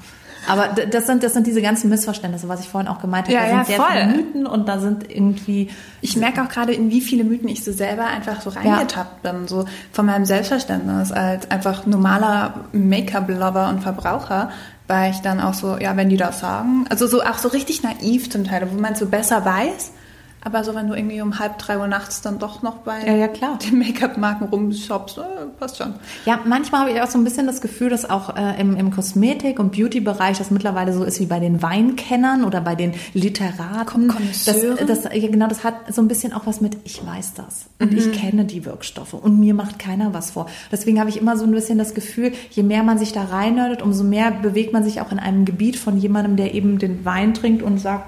Aber 0.47 0.69
das 0.69 1.05
sind, 1.05 1.23
das 1.23 1.33
sind 1.33 1.45
diese 1.45 1.61
ganzen 1.61 1.89
Missverständnisse, 1.89 2.47
was 2.47 2.61
ich 2.61 2.69
vorhin 2.69 2.87
auch 2.87 2.99
gemeint 2.99 3.27
habe. 3.27 3.35
Ja, 3.35 3.41
da 3.41 3.47
sind 3.47 3.57
ja, 3.57 3.65
sehr 3.65 3.77
voll. 3.77 3.91
viele 3.91 4.23
Mythen 4.23 4.47
und 4.47 4.67
da 4.67 4.79
sind 4.79 5.09
irgendwie. 5.11 5.69
Ich 6.01 6.15
merke 6.15 6.41
auch 6.41 6.49
gerade, 6.49 6.73
in 6.73 6.89
wie 6.89 7.01
viele 7.01 7.23
Mythen 7.23 7.47
ich 7.47 7.63
so 7.63 7.71
selber 7.71 8.05
einfach 8.07 8.41
so 8.41 8.49
reingetappt 8.49 9.23
ja. 9.23 9.31
bin, 9.31 9.47
so 9.47 9.65
von 9.91 10.05
meinem 10.05 10.25
Selbstverständnis 10.25 11.11
als 11.11 11.51
einfach 11.51 11.85
normaler 11.85 12.65
Make-up-Lover 12.71 13.69
und 13.69 13.81
Verbraucher 13.83 14.49
war 14.91 15.09
ich 15.09 15.19
dann 15.19 15.39
auch 15.39 15.53
so, 15.53 15.77
ja, 15.77 15.95
wenn 15.95 16.09
die 16.09 16.17
das 16.17 16.41
sagen, 16.41 16.85
also 16.89 17.07
so 17.07 17.23
auch 17.23 17.37
so 17.37 17.47
richtig 17.47 17.81
naiv 17.81 18.29
zum 18.29 18.43
Teil, 18.43 18.67
wo 18.69 18.79
man 18.79 18.93
so 18.93 19.05
besser 19.07 19.45
weiß, 19.45 19.93
aber 20.43 20.63
so, 20.63 20.73
wenn 20.73 20.87
du 20.87 20.95
irgendwie 20.95 21.21
um 21.21 21.37
halb 21.37 21.59
drei 21.59 21.77
Uhr 21.77 21.87
nachts 21.87 22.21
dann 22.21 22.39
doch 22.39 22.63
noch 22.63 22.77
bei 22.77 23.05
ja, 23.05 23.13
ja, 23.13 23.27
klar. 23.27 23.59
den 23.59 23.77
Make-up-Marken 23.77 24.45
rumshoppst, 24.45 25.19
äh, 25.19 25.21
passt 25.59 25.77
schon. 25.77 25.93
Ja, 26.25 26.39
manchmal 26.45 26.81
habe 26.81 26.91
ich 26.91 27.01
auch 27.01 27.09
so 27.09 27.19
ein 27.19 27.23
bisschen 27.23 27.45
das 27.45 27.61
Gefühl, 27.61 27.89
dass 27.89 28.09
auch 28.09 28.35
äh, 28.35 28.59
im, 28.59 28.75
im 28.75 28.89
Kosmetik- 28.89 29.59
und 29.59 29.71
Beauty-Bereich 29.71 30.39
das 30.39 30.49
mittlerweile 30.49 30.93
so 30.93 31.03
ist 31.03 31.19
wie 31.19 31.27
bei 31.27 31.39
den 31.39 31.61
Weinkennern 31.61 32.43
oder 32.43 32.59
bei 32.59 32.73
den 32.73 32.93
Literaten. 33.13 34.11
Das, 34.45 35.03
das, 35.03 35.03
ja, 35.13 35.27
genau, 35.27 35.47
das 35.47 35.63
hat 35.63 35.93
so 35.93 36.01
ein 36.01 36.07
bisschen 36.07 36.33
auch 36.33 36.47
was 36.47 36.59
mit, 36.59 36.77
ich 36.85 37.05
weiß 37.05 37.35
das 37.35 37.67
und 37.79 37.91
mhm. 37.91 37.97
ich 37.99 38.11
kenne 38.11 38.45
die 38.45 38.65
Wirkstoffe 38.65 39.13
und 39.13 39.39
mir 39.39 39.53
macht 39.53 39.77
keiner 39.77 40.13
was 40.13 40.31
vor. 40.31 40.47
Deswegen 40.71 40.99
habe 40.99 41.09
ich 41.09 41.17
immer 41.17 41.37
so 41.37 41.45
ein 41.45 41.51
bisschen 41.51 41.77
das 41.77 41.93
Gefühl, 41.93 42.31
je 42.49 42.63
mehr 42.63 42.81
man 42.81 42.97
sich 42.97 43.13
da 43.13 43.25
reinnördet, 43.25 43.83
umso 43.83 44.03
mehr 44.03 44.31
bewegt 44.31 44.73
man 44.73 44.83
sich 44.83 45.01
auch 45.01 45.11
in 45.11 45.19
einem 45.19 45.45
Gebiet 45.45 45.75
von 45.75 45.97
jemandem, 45.97 46.35
der 46.35 46.55
eben 46.55 46.79
den 46.79 47.05
Wein 47.05 47.35
trinkt 47.35 47.61
und 47.61 47.77
sagt, 47.77 48.05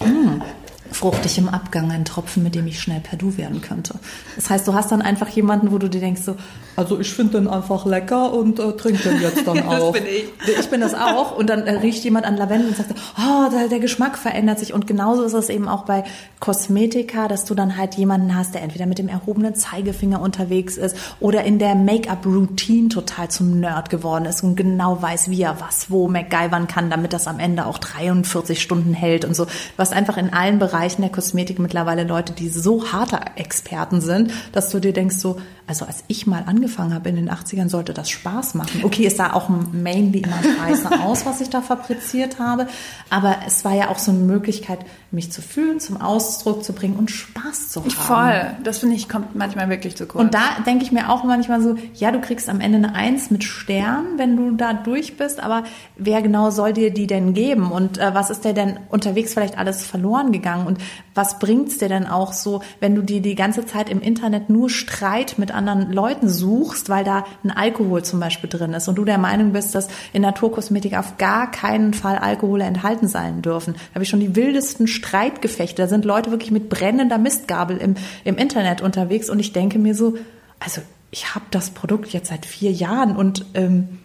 Mm. 0.00 0.55
Fruchtig 0.96 1.36
im 1.36 1.50
Abgang, 1.50 1.90
ein 1.90 2.06
Tropfen, 2.06 2.42
mit 2.42 2.54
dem 2.54 2.66
ich 2.66 2.80
schnell 2.80 3.00
per 3.00 3.18
Du 3.18 3.36
werden 3.36 3.60
könnte. 3.60 3.96
Das 4.34 4.48
heißt, 4.48 4.66
du 4.66 4.72
hast 4.72 4.90
dann 4.90 5.02
einfach 5.02 5.28
jemanden, 5.28 5.70
wo 5.70 5.76
du 5.76 5.90
dir 5.90 6.00
denkst 6.00 6.22
so, 6.22 6.36
also 6.74 6.98
ich 6.98 7.12
finde 7.12 7.38
den 7.38 7.48
einfach 7.48 7.84
lecker 7.84 8.32
und 8.32 8.58
äh, 8.58 8.72
trinke 8.72 9.02
den 9.02 9.20
jetzt 9.20 9.46
dann 9.46 9.62
auch. 9.68 9.92
das 9.92 10.02
bin 10.02 10.04
ich. 10.06 10.58
Ich 10.58 10.70
bin 10.70 10.80
das 10.80 10.94
auch 10.94 11.36
und 11.36 11.50
dann 11.50 11.66
äh, 11.66 11.72
riecht 11.72 12.02
jemand 12.04 12.24
an 12.24 12.38
Lavendel 12.38 12.68
und 12.68 12.76
sagt, 12.78 12.94
oh, 13.18 13.50
der, 13.50 13.68
der 13.68 13.78
Geschmack 13.78 14.16
verändert 14.16 14.58
sich 14.58 14.72
und 14.72 14.86
genauso 14.86 15.22
ist 15.24 15.34
es 15.34 15.50
eben 15.50 15.68
auch 15.68 15.84
bei 15.84 16.04
Kosmetika, 16.40 17.28
dass 17.28 17.44
du 17.44 17.54
dann 17.54 17.76
halt 17.76 17.96
jemanden 17.96 18.34
hast, 18.34 18.54
der 18.54 18.62
entweder 18.62 18.86
mit 18.86 18.98
dem 18.98 19.08
erhobenen 19.08 19.54
Zeigefinger 19.54 20.22
unterwegs 20.22 20.78
ist 20.78 20.96
oder 21.20 21.44
in 21.44 21.58
der 21.58 21.74
Make-up-Routine 21.74 22.88
total 22.88 23.28
zum 23.28 23.60
Nerd 23.60 23.90
geworden 23.90 24.24
ist 24.24 24.42
und 24.42 24.56
genau 24.56 25.02
weiß, 25.02 25.28
wie 25.28 25.42
er 25.42 25.60
was 25.60 25.90
wo 25.90 26.08
MacGyvern 26.08 26.68
kann, 26.68 26.88
damit 26.88 27.12
das 27.12 27.26
am 27.26 27.38
Ende 27.38 27.66
auch 27.66 27.76
43 27.76 28.62
Stunden 28.62 28.94
hält 28.94 29.26
und 29.26 29.36
so. 29.36 29.46
Hast 29.76 29.92
einfach 29.92 30.16
in 30.16 30.32
allen 30.32 30.58
Bereichen 30.58 30.85
der 30.94 31.10
Kosmetik 31.10 31.58
mittlerweile 31.58 32.04
Leute, 32.04 32.32
die 32.32 32.48
so 32.48 32.92
harte 32.92 33.18
Experten 33.36 34.00
sind, 34.00 34.32
dass 34.52 34.70
du 34.70 34.80
dir 34.80 34.92
denkst 34.92 35.16
so, 35.16 35.40
also 35.66 35.84
als 35.84 36.04
ich 36.06 36.26
mal 36.26 36.44
angefangen 36.46 36.94
habe 36.94 37.08
in 37.08 37.16
den 37.16 37.30
80ern, 37.30 37.68
sollte 37.68 37.92
das 37.92 38.08
Spaß 38.08 38.54
machen. 38.54 38.84
Okay, 38.84 39.06
es 39.06 39.16
sah 39.16 39.32
auch 39.32 39.48
mainly 39.48 40.20
immer 40.20 40.40
scheiße 40.42 41.00
aus, 41.02 41.26
was 41.26 41.40
ich 41.40 41.50
da 41.50 41.60
fabriziert 41.60 42.38
habe, 42.38 42.68
aber 43.10 43.36
es 43.46 43.64
war 43.64 43.74
ja 43.74 43.88
auch 43.88 43.98
so 43.98 44.12
eine 44.12 44.20
Möglichkeit, 44.20 44.78
mich 45.10 45.32
zu 45.32 45.42
fühlen, 45.42 45.80
zum 45.80 46.00
Ausdruck 46.00 46.62
zu 46.62 46.72
bringen 46.72 46.96
und 46.96 47.10
Spaß 47.10 47.70
zu 47.70 47.80
haben. 47.80 47.90
Voll. 47.90 48.56
Das 48.62 48.78
finde 48.78 48.94
ich 48.94 49.08
kommt 49.08 49.34
manchmal 49.34 49.68
wirklich 49.68 49.96
zu 49.96 50.06
kurz. 50.06 50.22
Und 50.22 50.34
da 50.34 50.60
denke 50.66 50.84
ich 50.84 50.92
mir 50.92 51.10
auch 51.10 51.24
manchmal 51.24 51.60
so, 51.60 51.76
ja, 51.94 52.12
du 52.12 52.20
kriegst 52.20 52.48
am 52.48 52.60
Ende 52.60 52.78
eine 52.78 52.94
Eins 52.94 53.30
mit 53.30 53.42
Stern, 53.42 54.04
wenn 54.18 54.36
du 54.36 54.52
da 54.52 54.72
durch 54.72 55.16
bist, 55.16 55.40
aber 55.40 55.64
wer 55.96 56.22
genau 56.22 56.50
soll 56.50 56.72
dir 56.72 56.92
die 56.92 57.06
denn 57.06 57.34
geben? 57.34 57.72
Und 57.72 57.98
äh, 57.98 58.14
was 58.14 58.30
ist 58.30 58.44
dir 58.44 58.52
denn 58.52 58.78
unterwegs 58.90 59.34
vielleicht 59.34 59.58
alles 59.58 59.84
verloren 59.84 60.32
gegangen? 60.32 60.66
Und 60.66 60.78
was 61.14 61.38
bringt's 61.38 61.78
dir 61.78 61.88
denn 61.88 62.06
auch 62.06 62.32
so, 62.32 62.62
wenn 62.80 62.94
du 62.94 63.02
dir 63.02 63.22
die 63.22 63.34
ganze 63.34 63.64
Zeit 63.64 63.88
im 63.88 64.00
Internet 64.00 64.50
nur 64.50 64.70
Streit 64.70 65.38
mit 65.38 65.55
anderen 65.56 65.92
Leuten 65.92 66.28
suchst, 66.28 66.88
weil 66.88 67.04
da 67.04 67.24
ein 67.42 67.50
Alkohol 67.50 68.04
zum 68.04 68.20
Beispiel 68.20 68.48
drin 68.48 68.72
ist 68.72 68.86
und 68.88 68.96
du 68.96 69.04
der 69.04 69.18
Meinung 69.18 69.52
bist, 69.52 69.74
dass 69.74 69.88
in 70.12 70.22
Naturkosmetik 70.22 70.96
auf 70.96 71.16
gar 71.18 71.50
keinen 71.50 71.94
Fall 71.94 72.18
Alkohole 72.18 72.64
enthalten 72.64 73.08
sein 73.08 73.42
dürfen? 73.42 73.74
Da 73.74 73.94
habe 73.94 74.04
ich 74.04 74.08
schon 74.08 74.20
die 74.20 74.36
wildesten 74.36 74.86
Streitgefechte. 74.86 75.82
Da 75.82 75.88
sind 75.88 76.04
Leute 76.04 76.30
wirklich 76.30 76.50
mit 76.50 76.68
brennender 76.68 77.18
Mistgabel 77.18 77.78
im, 77.78 77.94
im 78.24 78.36
Internet 78.36 78.82
unterwegs 78.82 79.28
und 79.30 79.40
ich 79.40 79.52
denke 79.52 79.78
mir 79.78 79.94
so, 79.94 80.16
also 80.60 80.80
ich 81.10 81.34
habe 81.34 81.46
das 81.50 81.70
Produkt 81.70 82.12
jetzt 82.12 82.28
seit 82.28 82.46
vier 82.46 82.70
Jahren 82.70 83.16
und 83.16 83.44
ähm, 83.54 83.98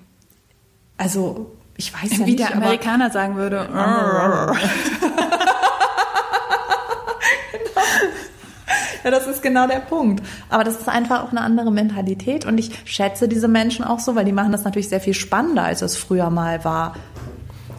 also 0.98 1.52
ich 1.78 1.94
weiß 1.94 2.20
ja 2.20 2.26
Wie 2.26 2.32
nicht, 2.32 2.40
der 2.40 2.56
Amerikaner 2.56 3.10
sagen 3.12 3.36
würde. 3.36 3.68
Ja, 9.04 9.12
das 9.12 9.28
ist 9.28 9.42
genau 9.42 9.68
der 9.68 9.80
Punkt. 9.80 10.24
Aber 10.50 10.64
das 10.64 10.78
ist 10.78 10.88
einfach 10.90 11.24
auch 11.24 11.32
eine 11.32 11.42
andere 11.42 11.72
Mentalität 11.72 12.46
und 12.46 12.58
ich 12.58 12.72
schätze 12.86 13.28
diese 13.28 13.48
Menschen 13.48 13.84
auch 13.86 14.00
so, 14.00 14.16
weil 14.16 14.26
die 14.26 14.32
machen 14.32 14.52
das 14.52 14.64
natürlich 14.64 14.90
sehr 14.90 15.02
viel 15.02 15.14
spannender, 15.14 15.64
als 15.64 15.82
es 15.82 15.98
früher 15.98 16.30
mal 16.30 16.64
war. 16.64 16.96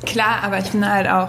Klar, 0.05 0.43
aber 0.43 0.59
ich 0.59 0.67
finde 0.67 0.91
halt 0.91 1.09
auch, 1.09 1.29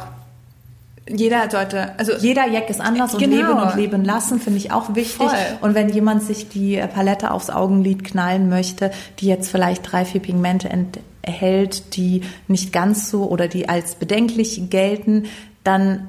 jeder 1.09 1.49
sollte, 1.51 1.97
also 1.99 2.13
Jeder 2.13 2.47
Jack 2.47 2.69
ist 2.69 2.79
anders 2.79 3.13
und 3.13 3.19
Genau. 3.19 3.35
leben 3.35 3.59
und 3.61 3.75
leben 3.75 4.05
lassen, 4.05 4.39
finde 4.39 4.57
ich 4.57 4.71
auch 4.71 4.95
wichtig. 4.95 5.27
Voll. 5.27 5.37
Und 5.61 5.75
wenn 5.75 5.89
jemand 5.89 6.23
sich 6.23 6.47
die 6.47 6.81
Palette 6.93 7.31
aufs 7.31 7.49
Augenlid 7.49 8.05
knallen 8.05 8.47
möchte, 8.47 8.89
die 9.19 9.27
jetzt 9.27 9.51
vielleicht 9.51 9.91
drei, 9.91 10.05
vier 10.05 10.21
Pigmente 10.21 10.69
enthält, 10.69 11.97
die 11.97 12.21
nicht 12.47 12.71
ganz 12.71 13.09
so 13.09 13.25
oder 13.25 13.49
die 13.49 13.67
als 13.67 13.95
bedenklich 13.95 14.69
gelten, 14.69 15.25
dann 15.65 16.07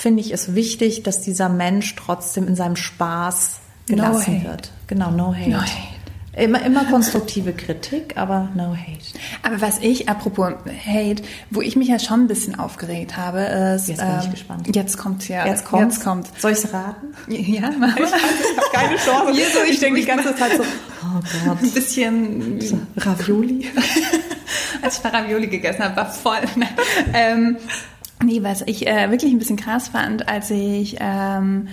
finde 0.00 0.20
ich 0.20 0.30
es 0.32 0.54
wichtig, 0.54 1.02
dass 1.02 1.20
dieser 1.20 1.48
Mensch 1.48 1.94
trotzdem 1.96 2.46
in 2.48 2.56
seinem 2.56 2.76
Spaß 2.76 3.58
No 3.88 3.96
gelassen 3.96 4.36
hate. 4.38 4.48
wird. 4.48 4.70
Genau, 4.86 5.10
no 5.10 5.34
hate. 5.34 5.50
No 5.50 5.60
hate. 5.60 5.70
Immer, 6.36 6.62
immer 6.64 6.84
konstruktive 6.84 7.52
Kritik, 7.52 8.16
aber 8.16 8.48
no 8.54 8.76
hate. 8.76 9.18
Aber 9.42 9.60
was 9.60 9.78
ich, 9.80 10.08
apropos 10.08 10.52
Hate, 10.86 11.22
wo 11.50 11.62
ich 11.62 11.74
mich 11.74 11.88
ja 11.88 11.98
schon 11.98 12.20
ein 12.20 12.26
bisschen 12.28 12.54
aufgeregt 12.56 13.16
habe, 13.16 13.40
ist. 13.40 13.88
Jetzt 13.88 13.98
bin 14.00 14.18
ich 14.22 14.30
gespannt. 14.30 14.76
Jetzt 14.76 14.96
kommt's 14.98 15.26
ja. 15.26 15.44
Jetzt 15.46 15.64
kommt. 15.64 15.82
Jetzt 15.92 16.04
kommt. 16.04 16.28
Soll 16.40 16.52
ich 16.52 16.58
es 16.58 16.72
raten? 16.72 17.08
Ja, 17.26 17.70
mach 17.76 17.96
mal. 17.98 18.04
Ich 18.04 18.12
habe 18.12 18.22
keine 18.72 18.96
Chance. 19.04 19.32
Hier 19.32 19.46
so, 19.52 19.58
ich 19.68 19.80
denke 19.80 19.96
die 19.96 20.02
ich- 20.02 20.06
ganze 20.08 20.36
Zeit 20.36 20.52
so, 20.56 20.62
oh 20.62 21.20
Gott. 21.48 21.58
Ein 21.60 21.70
bisschen, 21.72 22.86
Ravioli? 22.98 23.68
als 24.82 24.98
ich 25.04 25.12
Ravioli 25.12 25.48
gegessen 25.48 25.82
habe, 25.82 25.96
war 25.96 26.06
voll. 26.12 26.38
ähm, 27.14 27.56
nee, 28.22 28.42
was 28.42 28.62
ich 28.62 28.86
äh, 28.86 29.10
wirklich 29.10 29.32
ein 29.32 29.38
bisschen 29.38 29.56
krass 29.56 29.88
fand, 29.88 30.28
als 30.28 30.50
ich 30.50 30.96
ähm, 31.00 31.68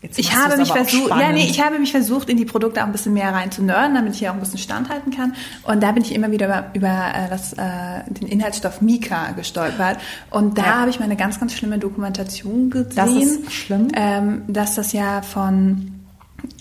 Jetzt 0.00 0.16
Ich 0.16 0.32
habe 0.32 0.56
mich 0.56 0.70
versucht, 0.70 1.10
ja, 1.10 1.32
nee, 1.32 1.44
ich 1.44 1.60
habe 1.60 1.76
mich 1.80 1.90
versucht, 1.90 2.28
in 2.28 2.36
die 2.36 2.44
Produkte 2.44 2.82
auch 2.82 2.86
ein 2.86 2.92
bisschen 2.92 3.14
mehr 3.14 3.32
rein 3.32 3.50
zu 3.50 3.64
nörden, 3.64 3.94
damit 3.96 4.12
ich 4.12 4.20
hier 4.20 4.30
auch 4.30 4.34
ein 4.34 4.40
bisschen 4.40 4.60
standhalten 4.60 5.12
kann. 5.12 5.34
Und 5.64 5.82
da 5.82 5.90
bin 5.90 6.04
ich 6.04 6.14
immer 6.14 6.30
wieder 6.30 6.46
über, 6.46 6.70
über 6.74 7.12
äh, 7.14 7.28
das, 7.28 7.52
äh, 7.54 8.04
den 8.08 8.28
Inhaltsstoff 8.28 8.80
Mika 8.80 9.32
gestolpert. 9.32 9.98
Und 10.30 10.56
da 10.56 10.62
Ja. 10.62 10.74
habe 10.80 10.90
ich 10.90 11.00
mal 11.00 11.06
eine 11.06 11.16
ganz, 11.16 11.40
ganz 11.40 11.52
schlimme 11.52 11.78
Dokumentation 11.78 12.70
gesehen. 12.70 12.92
Das 12.94 13.10
ist 13.10 13.52
schlimm. 13.52 13.88
Ähm, 13.94 14.42
dass 14.46 14.76
das 14.76 14.92
ja 14.92 15.20
von 15.22 15.94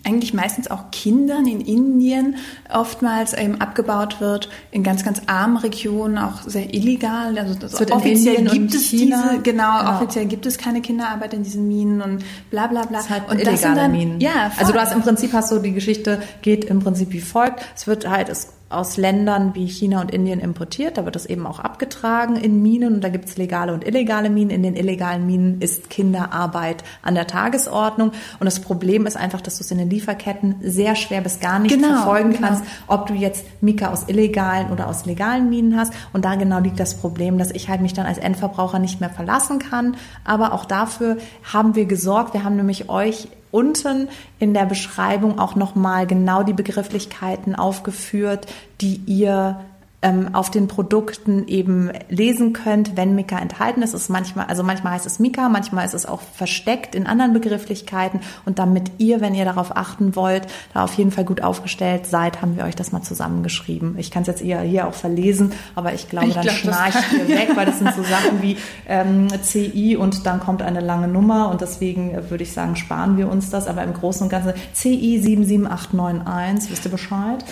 eigentlich 0.05 0.33
meistens 0.33 0.69
auch 0.71 0.89
Kindern 0.91 1.45
in 1.47 1.59
Indien 1.61 2.35
oftmals 2.73 3.33
eben 3.33 3.59
abgebaut 3.59 4.21
wird, 4.21 4.49
in 4.71 4.83
ganz, 4.83 5.03
ganz 5.03 5.21
armen 5.27 5.57
Regionen, 5.57 6.17
auch 6.17 6.41
sehr 6.43 6.73
illegal. 6.73 7.37
Also 7.37 7.55
das 7.55 7.77
wird 7.79 7.89
in 7.89 7.95
offiziell 7.95 8.35
Indien 8.35 8.53
gibt 8.53 8.73
und 8.73 8.75
es 8.75 8.89
China- 8.89 9.29
diese, 9.31 9.41
genau, 9.41 9.79
Genau. 9.79 9.91
offiziell 9.95 10.25
gibt 10.25 10.45
es 10.45 10.57
keine 10.57 10.81
Kinderarbeit 10.81 11.33
in 11.33 11.43
diesen 11.43 11.67
Minen 11.67 12.01
und 12.01 12.23
bla 12.49 12.67
bla 12.67 12.83
bla. 12.83 12.97
Das 12.97 13.05
ist 13.05 13.09
halt 13.11 13.23
und 13.29 13.35
illegale 13.41 13.57
das 13.57 13.61
dann, 13.75 13.91
Minen. 13.91 14.19
Ja, 14.21 14.51
also 14.57 14.71
du 14.71 14.77
voll. 14.77 14.81
hast 14.81 14.93
im 14.93 15.01
Prinzip 15.01 15.33
hast 15.33 15.51
du 15.51 15.59
die 15.59 15.73
Geschichte 15.73 16.21
geht 16.41 16.65
im 16.65 16.79
Prinzip 16.79 17.11
wie 17.11 17.21
folgt. 17.21 17.61
Es 17.75 17.87
wird 17.87 18.07
halt 18.09 18.29
es 18.29 18.53
aus 18.69 18.97
Ländern 18.97 19.55
wie 19.55 19.65
China 19.67 20.01
und 20.01 20.11
Indien 20.11 20.41
importiert. 20.41 20.97
Da 20.97 21.05
wird 21.05 21.15
es 21.15 21.25
eben 21.25 21.47
auch 21.47 21.59
abgetragen 21.61 22.35
in 22.35 22.61
Minen 22.61 22.95
und 22.95 23.01
da 23.01 23.07
gibt 23.07 23.29
es 23.29 23.37
legale 23.37 23.73
und 23.73 23.87
illegale 23.87 24.29
Minen. 24.29 24.49
In 24.49 24.61
den 24.61 24.75
illegalen 24.75 25.25
Minen 25.25 25.61
ist 25.61 25.89
Kinderarbeit 25.89 26.83
an 27.01 27.15
der 27.15 27.27
Tagesordnung 27.27 28.11
und 28.41 28.45
das 28.45 28.59
Problem 28.59 29.05
ist 29.05 29.15
einfach, 29.15 29.39
dass 29.39 29.57
du 29.57 29.63
es 29.63 29.71
in 29.71 29.77
den 29.77 29.89
Lieferketten 29.97 30.55
sehr 30.61 30.95
schwer 30.95 31.21
bis 31.21 31.39
gar 31.39 31.57
nicht 31.57 31.73
Genau, 31.73 31.87
verfolgen 31.87 32.33
genau. 32.33 32.47
kannst, 32.47 32.63
ob 32.85 33.07
du 33.07 33.15
jetzt 33.15 33.45
Mika 33.61 33.91
aus 33.91 34.07
illegalen 34.07 34.71
oder 34.71 34.87
aus 34.87 35.05
legalen 35.05 35.49
Minen 35.49 35.75
hast. 35.75 35.91
Und 36.13 36.23
da 36.23 36.35
genau 36.35 36.59
liegt 36.59 36.79
das 36.79 36.95
Problem, 36.95 37.39
dass 37.39 37.49
ich 37.51 37.67
halt 37.67 37.81
mich 37.81 37.93
dann 37.93 38.05
als 38.05 38.19
Endverbraucher 38.19 38.77
nicht 38.77 39.01
mehr 39.01 39.09
verlassen 39.09 39.57
kann. 39.57 39.97
Aber 40.23 40.53
auch 40.53 40.65
dafür 40.65 41.17
haben 41.51 41.75
wir 41.75 41.85
gesorgt. 41.85 42.33
Wir 42.33 42.43
haben 42.43 42.55
nämlich 42.55 42.89
euch 42.89 43.27
unten 43.49 44.07
in 44.37 44.53
der 44.53 44.65
Beschreibung 44.65 45.39
auch 45.39 45.55
nochmal 45.55 46.05
genau 46.05 46.43
die 46.43 46.53
Begrifflichkeiten 46.53 47.55
aufgeführt, 47.55 48.45
die 48.81 49.01
ihr 49.07 49.59
ähm, 50.03 50.35
auf 50.35 50.51
den 50.51 50.67
Produkten 50.67 51.47
eben 51.47 51.89
lesen 52.07 52.53
könnt, 52.53 52.95
wenn 52.95 53.15
Mika 53.15 53.39
enthalten 53.39 53.81
ist. 53.81 53.95
Es 53.95 54.03
ist 54.03 54.09
manchmal, 54.09 54.45
also 54.45 54.61
manchmal 54.61 54.93
heißt 54.93 55.07
es 55.07 55.17
Mika, 55.17 55.49
manchmal 55.49 55.87
ist 55.87 55.95
es 55.95 56.05
auch 56.05 56.21
versteckt 56.21 56.93
in 56.93 57.07
anderen 57.07 57.33
Begrifflichkeiten. 57.33 58.19
Und 58.45 58.59
damit 58.59 58.91
ihr, 58.99 59.21
wenn 59.21 59.33
ihr 59.33 59.43
darauf 59.43 59.75
achten 59.75 60.15
wollt, 60.15 60.45
da 60.75 60.83
auf 60.83 60.93
jeden 60.93 61.09
Fall 61.09 61.25
gut 61.25 61.41
aufgestellt 61.41 62.05
seid, 62.05 62.43
haben 62.43 62.57
wir 62.57 62.65
euch 62.65 62.75
das 62.75 62.91
mal 62.91 63.01
zusammengeschrieben. 63.01 63.95
Ich 63.97 64.11
kann 64.11 64.21
es 64.21 64.27
jetzt 64.27 64.43
eher 64.43 64.61
hier 64.61 64.87
auch 64.87 64.93
verlesen, 64.93 65.53
aber 65.73 65.93
ich 65.93 66.07
glaube, 66.09 66.27
Ich 66.27 66.33
dann 66.35 66.43
glaub, 66.43 66.55
schnarcht 66.55 66.99
ihr 67.17 67.27
weg, 67.35 67.49
weil 67.55 67.65
das 67.65 67.79
sind 67.79 67.91
so 67.95 68.03
Sachen 68.03 68.43
wie 68.43 68.57
ähm, 68.87 69.27
CI 69.41 69.97
und 69.97 70.27
dann 70.27 70.39
kommt 70.39 70.61
eine 70.61 70.79
lange 70.79 71.07
Nummer 71.07 71.49
und 71.49 71.61
deswegen 71.61 72.11
äh, 72.13 72.29
würde 72.29 72.43
ich 72.43 72.53
sagen, 72.53 72.75
sparen 72.75 73.17
wir 73.17 73.31
uns 73.31 73.49
das. 73.49 73.65
Aber 73.65 73.83
im 73.83 73.93
Großen 73.93 74.21
und 74.21 74.29
Ganzen 74.29 74.53
CI 74.73 75.19
77891, 75.19 76.69
wisst 76.71 76.85
ihr 76.85 76.91
Bescheid? 76.91 77.43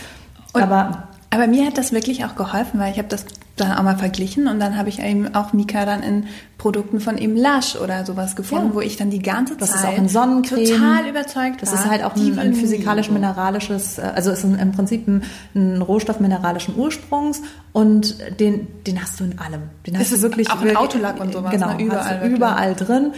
Und- 0.54 0.62
aber 0.62 1.08
Aber 1.36 1.48
mir 1.48 1.66
hat 1.68 1.78
das 1.78 1.92
wirklich 1.92 2.26
auch 2.26 2.36
geholfen, 2.36 2.80
weil 2.80 2.92
ich 2.92 2.98
habe 2.98 3.08
das 3.10 3.26
dann 3.58 3.72
auch 3.72 3.84
mal 3.84 3.98
verglichen 3.98 4.48
und 4.48 4.60
dann 4.60 4.78
habe 4.78 4.90
ich 4.90 5.00
eben 5.02 5.34
auch 5.34 5.54
Mika 5.54 5.86
dann 5.86 6.04
in 6.04 6.26
Produkten 6.58 7.00
von 7.00 7.18
eben 7.18 7.38
Lush 7.38 7.78
oder 7.82 8.06
sowas 8.06 8.36
gefunden, 8.36 8.68
Ja. 8.70 8.74
wo 8.76 8.82
ich 8.82 8.98
dann 8.98 9.10
die 9.12 9.20
ganze 9.22 9.56
Das 9.56 9.70
Zeit 9.72 9.80
ist 9.80 9.86
auch 9.86 9.98
in 9.98 10.10
Sonnencreme. 10.10 10.66
total 10.66 11.08
überzeugt 11.08 11.62
Das 11.62 11.72
war. 11.72 11.80
ist 11.80 11.90
halt 11.90 12.04
auch 12.04 12.16
ein, 12.18 12.38
ein 12.38 12.54
physikalisch-mineralisches, 12.54 13.98
äh, 13.98 14.12
also 14.14 14.32
ist 14.32 14.44
ein, 14.44 14.60
im 14.60 14.72
Prinzip 14.72 15.08
ein, 15.08 15.24
ein 15.56 15.82
Rohstoff 15.82 16.20
mineralischen 16.20 16.76
Ursprungs 16.78 17.42
und 17.72 18.16
den, 18.40 18.68
den 18.86 19.02
hast 19.02 19.20
du 19.20 19.24
in 19.24 19.40
allem. 19.40 19.62
Den 19.88 19.98
hast 19.98 20.12
ist 20.12 20.18
du 20.18 20.22
wirklich 20.28 20.50
auch 20.52 20.62
in 20.62 20.76
Autolack 20.76 21.20
und 21.20 21.34
sowas, 21.34 21.52
Genau, 21.52 21.74
ne? 21.74 21.82
Überall 21.84 22.28
überall 22.30 22.76
drin. 22.76 23.14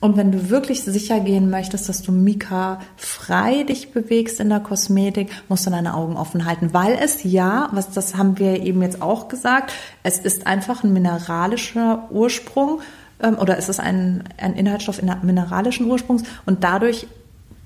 Und 0.00 0.16
wenn 0.16 0.32
du 0.32 0.48
wirklich 0.48 0.82
sicher 0.82 1.20
gehen 1.20 1.50
möchtest, 1.50 1.88
dass 1.90 2.00
du 2.00 2.10
Mika 2.10 2.80
frei 2.96 3.64
dich 3.64 3.92
bewegst 3.92 4.40
in 4.40 4.48
der 4.48 4.60
Kosmetik, 4.60 5.30
musst 5.48 5.66
du 5.66 5.70
deine 5.70 5.94
Augen 5.94 6.16
offen 6.16 6.46
halten, 6.46 6.72
weil 6.72 6.98
es 7.00 7.22
ja, 7.22 7.68
was 7.72 7.90
das 7.90 8.16
haben 8.16 8.38
wir 8.38 8.62
eben 8.62 8.80
jetzt 8.80 9.02
auch 9.02 9.28
gesagt, 9.28 9.72
es 10.02 10.18
ist 10.18 10.46
einfach 10.46 10.84
ein 10.84 10.94
mineralischer 10.94 12.08
Ursprung 12.10 12.80
ähm, 13.22 13.36
oder 13.38 13.58
es 13.58 13.68
ist 13.68 13.78
ein, 13.78 14.24
ein 14.38 14.54
Inhaltsstoff 14.54 15.02
in 15.02 15.12
mineralischen 15.22 15.86
Ursprungs 15.86 16.22
und 16.46 16.64
dadurch 16.64 17.06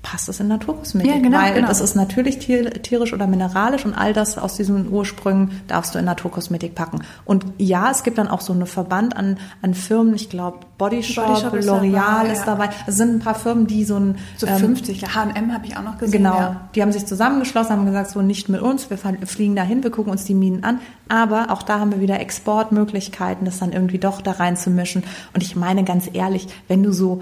passt 0.05 0.29
es 0.29 0.39
in 0.39 0.47
Naturkosmetik, 0.47 1.11
Ja, 1.15 1.19
genau, 1.19 1.39
weil 1.39 1.55
genau. 1.55 1.67
das 1.67 1.81
ist 1.81 1.95
natürlich 1.95 2.37
tier, 2.37 2.69
tierisch 2.83 3.11
oder 3.11 3.25
mineralisch 3.25 3.85
und 3.85 3.95
all 3.95 4.13
das 4.13 4.37
aus 4.37 4.55
diesen 4.55 4.91
Ursprüngen 4.93 5.61
darfst 5.67 5.95
du 5.95 5.99
in 5.99 6.05
Naturkosmetik 6.05 6.75
packen. 6.75 6.99
Und 7.25 7.43
ja, 7.57 7.89
es 7.89 8.03
gibt 8.03 8.19
dann 8.19 8.27
auch 8.27 8.41
so 8.41 8.53
eine 8.53 8.67
Verband 8.67 9.17
an, 9.17 9.37
an 9.63 9.73
Firmen, 9.73 10.13
ich 10.13 10.29
glaube 10.29 10.59
Body 10.77 11.01
Shop, 11.01 11.39
Shop 11.39 11.53
L'Oreal 11.53 12.31
ist 12.31 12.45
dabei. 12.45 12.69
Es 12.85 12.97
sind 12.97 13.15
ein 13.15 13.19
paar 13.19 13.33
Firmen, 13.33 13.65
die 13.65 13.83
so 13.83 13.95
ein 13.95 14.17
So 14.37 14.45
ähm, 14.45 14.57
50, 14.57 15.15
H&M 15.15 15.51
habe 15.51 15.65
ich 15.65 15.75
auch 15.75 15.81
noch 15.83 15.97
gesehen. 15.97 16.19
Genau, 16.23 16.35
Ja. 16.37 16.69
die 16.75 16.83
haben 16.83 16.91
sich 16.91 17.07
zusammengeschlossen, 17.07 17.71
haben 17.71 17.85
gesagt, 17.87 18.11
so 18.11 18.21
nicht 18.21 18.47
mit 18.47 18.61
uns, 18.61 18.87
wir 18.91 18.99
fliegen 18.99 19.55
dahin, 19.55 19.81
wir 19.83 19.89
gucken 19.89 20.11
uns 20.11 20.25
die 20.25 20.35
Minen 20.35 20.63
an. 20.63 20.81
Aber 21.09 21.49
auch 21.49 21.63
da 21.63 21.79
haben 21.79 21.91
wir 21.91 21.99
wieder 22.01 22.19
Exportmöglichkeiten, 22.19 23.45
das 23.45 23.57
dann 23.57 23.71
irgendwie 23.71 23.97
doch 23.97 24.21
da 24.21 24.31
reinzumischen. 24.33 25.03
Und 25.33 25.41
ich 25.41 25.55
meine 25.55 25.83
ganz 25.83 26.09
ehrlich, 26.13 26.47
wenn 26.67 26.83
du 26.83 26.91
so 26.91 27.21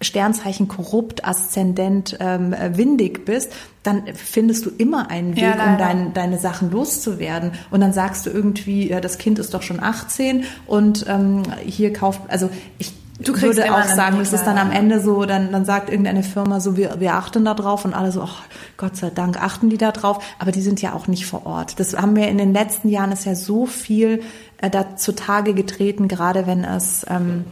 Sternzeichen 0.00 0.68
korrupt, 0.68 1.24
aszendent, 1.24 2.16
ähm, 2.20 2.52
äh, 2.52 2.76
windig 2.76 3.24
bist, 3.24 3.52
dann 3.82 4.04
findest 4.14 4.64
du 4.66 4.70
immer 4.70 5.10
einen 5.10 5.34
Weg, 5.34 5.42
Ja, 5.42 5.72
um 5.72 5.78
dein, 5.78 6.14
deine 6.14 6.38
Sachen 6.38 6.70
loszuwerden. 6.70 7.52
Und 7.70 7.80
dann 7.80 7.92
sagst 7.92 8.26
du 8.26 8.30
irgendwie, 8.30 8.88
ja, 8.88 9.00
das 9.00 9.18
Kind 9.18 9.38
ist 9.38 9.54
doch 9.54 9.62
schon 9.62 9.80
18 9.80 10.44
und 10.66 11.06
ähm, 11.08 11.42
hier 11.64 11.92
kauft, 11.92 12.20
also 12.28 12.48
ich 12.78 12.92
du 13.18 13.40
würde 13.40 13.74
auch 13.74 13.84
sagen, 13.84 14.18
das 14.18 14.32
ist 14.32 14.44
dann 14.44 14.58
am 14.58 14.70
Ende 14.70 15.00
so, 15.00 15.24
dann, 15.24 15.50
dann 15.50 15.64
sagt 15.64 15.90
irgendeine 15.90 16.22
Firma 16.22 16.60
so, 16.60 16.76
wir, 16.76 17.00
wir 17.00 17.14
achten 17.14 17.44
da 17.44 17.54
drauf 17.54 17.84
und 17.84 17.94
alle 17.94 18.12
so, 18.12 18.22
oh, 18.22 18.28
Gott 18.76 18.96
sei 18.96 19.10
Dank 19.10 19.42
achten 19.42 19.70
die 19.70 19.78
da 19.78 19.90
drauf, 19.90 20.24
aber 20.38 20.52
die 20.52 20.62
sind 20.62 20.80
ja 20.80 20.92
auch 20.92 21.08
nicht 21.08 21.26
vor 21.26 21.46
Ort. 21.46 21.80
Das 21.80 21.96
haben 21.96 22.14
wir 22.14 22.28
in 22.28 22.38
den 22.38 22.52
letzten 22.52 22.88
Jahren 22.88 23.12
ist 23.12 23.24
ja 23.24 23.34
so 23.34 23.66
viel 23.66 24.22
äh, 24.58 24.70
da 24.70 24.96
zutage 24.96 25.54
getreten, 25.54 26.08
gerade 26.08 26.46
wenn 26.46 26.62
es 26.62 27.04
ähm, 27.08 27.44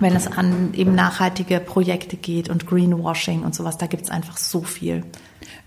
wenn 0.00 0.16
es 0.16 0.26
an 0.26 0.74
eben 0.74 0.94
nachhaltige 0.94 1.60
Projekte 1.60 2.16
geht 2.16 2.48
und 2.48 2.66
Greenwashing 2.66 3.42
und 3.42 3.54
sowas, 3.54 3.78
da 3.78 3.86
gibt's 3.86 4.10
einfach 4.10 4.36
so 4.36 4.62
viel. 4.62 5.04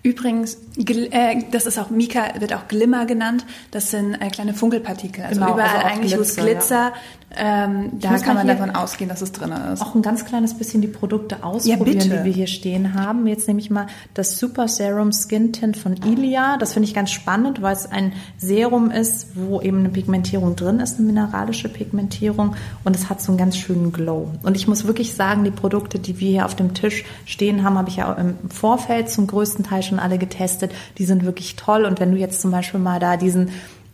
Übrigens, 0.03 0.57
äh, 0.77 1.43
das 1.51 1.65
ist 1.65 1.79
auch 1.79 1.89
Mika, 1.89 2.39
wird 2.39 2.53
auch 2.53 2.67
Glimmer 2.67 3.05
genannt. 3.05 3.45
Das 3.71 3.89
sind 3.89 4.15
äh, 4.15 4.27
kleine 4.29 4.53
Funkelpartikel. 4.53 5.23
Also 5.23 5.39
genau, 5.39 5.53
überall 5.53 5.77
also 5.77 5.87
eigentlich, 5.87 6.17
wo 6.17 6.21
es 6.21 6.35
Glitzer, 6.35 6.75
ja. 6.75 6.93
Ähm, 7.35 7.91
da 7.93 8.17
kann 8.17 8.35
man 8.35 8.47
davon 8.47 8.71
ausgehen, 8.71 9.09
dass 9.09 9.21
es 9.21 9.31
drin 9.31 9.51
ist. 9.51 9.81
Auch 9.81 9.95
ein 9.95 10.01
ganz 10.01 10.25
kleines 10.25 10.53
bisschen 10.53 10.81
die 10.81 10.87
Produkte 10.87 11.43
ausprobieren, 11.43 12.09
ja, 12.09 12.17
die 12.17 12.25
wir 12.25 12.33
hier 12.33 12.47
stehen 12.47 12.93
haben. 12.93 13.25
Jetzt 13.27 13.47
nehme 13.47 13.61
ich 13.61 13.69
mal 13.69 13.87
das 14.13 14.37
Super 14.37 14.67
Serum 14.67 15.11
Skin 15.13 15.53
Tint 15.53 15.77
von 15.77 15.95
Ilia. 15.95 16.57
Das 16.57 16.73
finde 16.73 16.89
ich 16.89 16.93
ganz 16.93 17.11
spannend, 17.11 17.61
weil 17.61 17.73
es 17.73 17.89
ein 17.89 18.11
Serum 18.37 18.91
ist, 18.91 19.27
wo 19.35 19.61
eben 19.61 19.79
eine 19.79 19.89
Pigmentierung 19.89 20.57
drin 20.57 20.81
ist, 20.81 20.97
eine 20.97 21.07
mineralische 21.07 21.69
Pigmentierung. 21.69 22.55
Und 22.83 22.93
es 22.93 23.09
hat 23.09 23.21
so 23.21 23.31
einen 23.31 23.37
ganz 23.37 23.55
schönen 23.55 23.93
Glow. 23.93 24.31
Und 24.43 24.57
ich 24.57 24.67
muss 24.67 24.85
wirklich 24.85 25.13
sagen, 25.13 25.45
die 25.45 25.51
Produkte, 25.51 25.97
die 25.97 26.19
wir 26.19 26.29
hier 26.29 26.45
auf 26.45 26.55
dem 26.55 26.73
Tisch 26.73 27.05
stehen 27.25 27.63
haben, 27.63 27.77
habe 27.77 27.89
ich 27.89 27.95
ja 27.95 28.11
im 28.13 28.35
Vorfeld 28.49 29.09
zum 29.09 29.27
größten 29.27 29.63
Teil 29.63 29.81
schon 29.81 29.93
schon 29.93 29.99
alle 29.99 30.17
getestet. 30.17 30.71
Die 30.97 31.05
sind 31.05 31.23
wirklich 31.23 31.55
toll. 31.55 31.85
Und 31.85 31.99
wenn 31.99 32.11
du 32.11 32.17
jetzt 32.17 32.41
zum 32.41 32.51
Beispiel 32.51 32.79
mal 32.79 32.99
da 32.99 33.17
diesen 33.17 33.51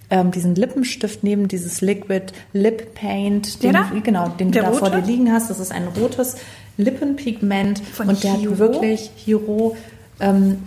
ähm, 0.09 0.31
diesen 0.31 0.55
Lippenstift 0.55 1.23
neben 1.23 1.47
dieses 1.47 1.81
Liquid 1.81 2.33
Lip 2.53 2.95
Paint, 2.95 3.63
den, 3.63 3.73
du, 3.73 4.01
genau, 4.01 4.29
den 4.29 4.51
der 4.51 4.63
du 4.63 4.67
da 4.67 4.73
rote? 4.73 4.91
vor 4.91 5.01
dir 5.01 5.05
liegen 5.05 5.31
hast, 5.31 5.49
das 5.49 5.59
ist 5.59 5.71
ein 5.71 5.87
rotes 5.87 6.37
Lippenpigment 6.77 7.79
Von 7.79 8.09
und 8.09 8.23
der 8.23 8.33
Hiro? 8.33 8.51
hat 8.51 8.59
wirklich 8.59 9.11
Hiro 9.15 9.75
ähm, 10.19 10.63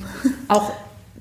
auch 0.49 0.73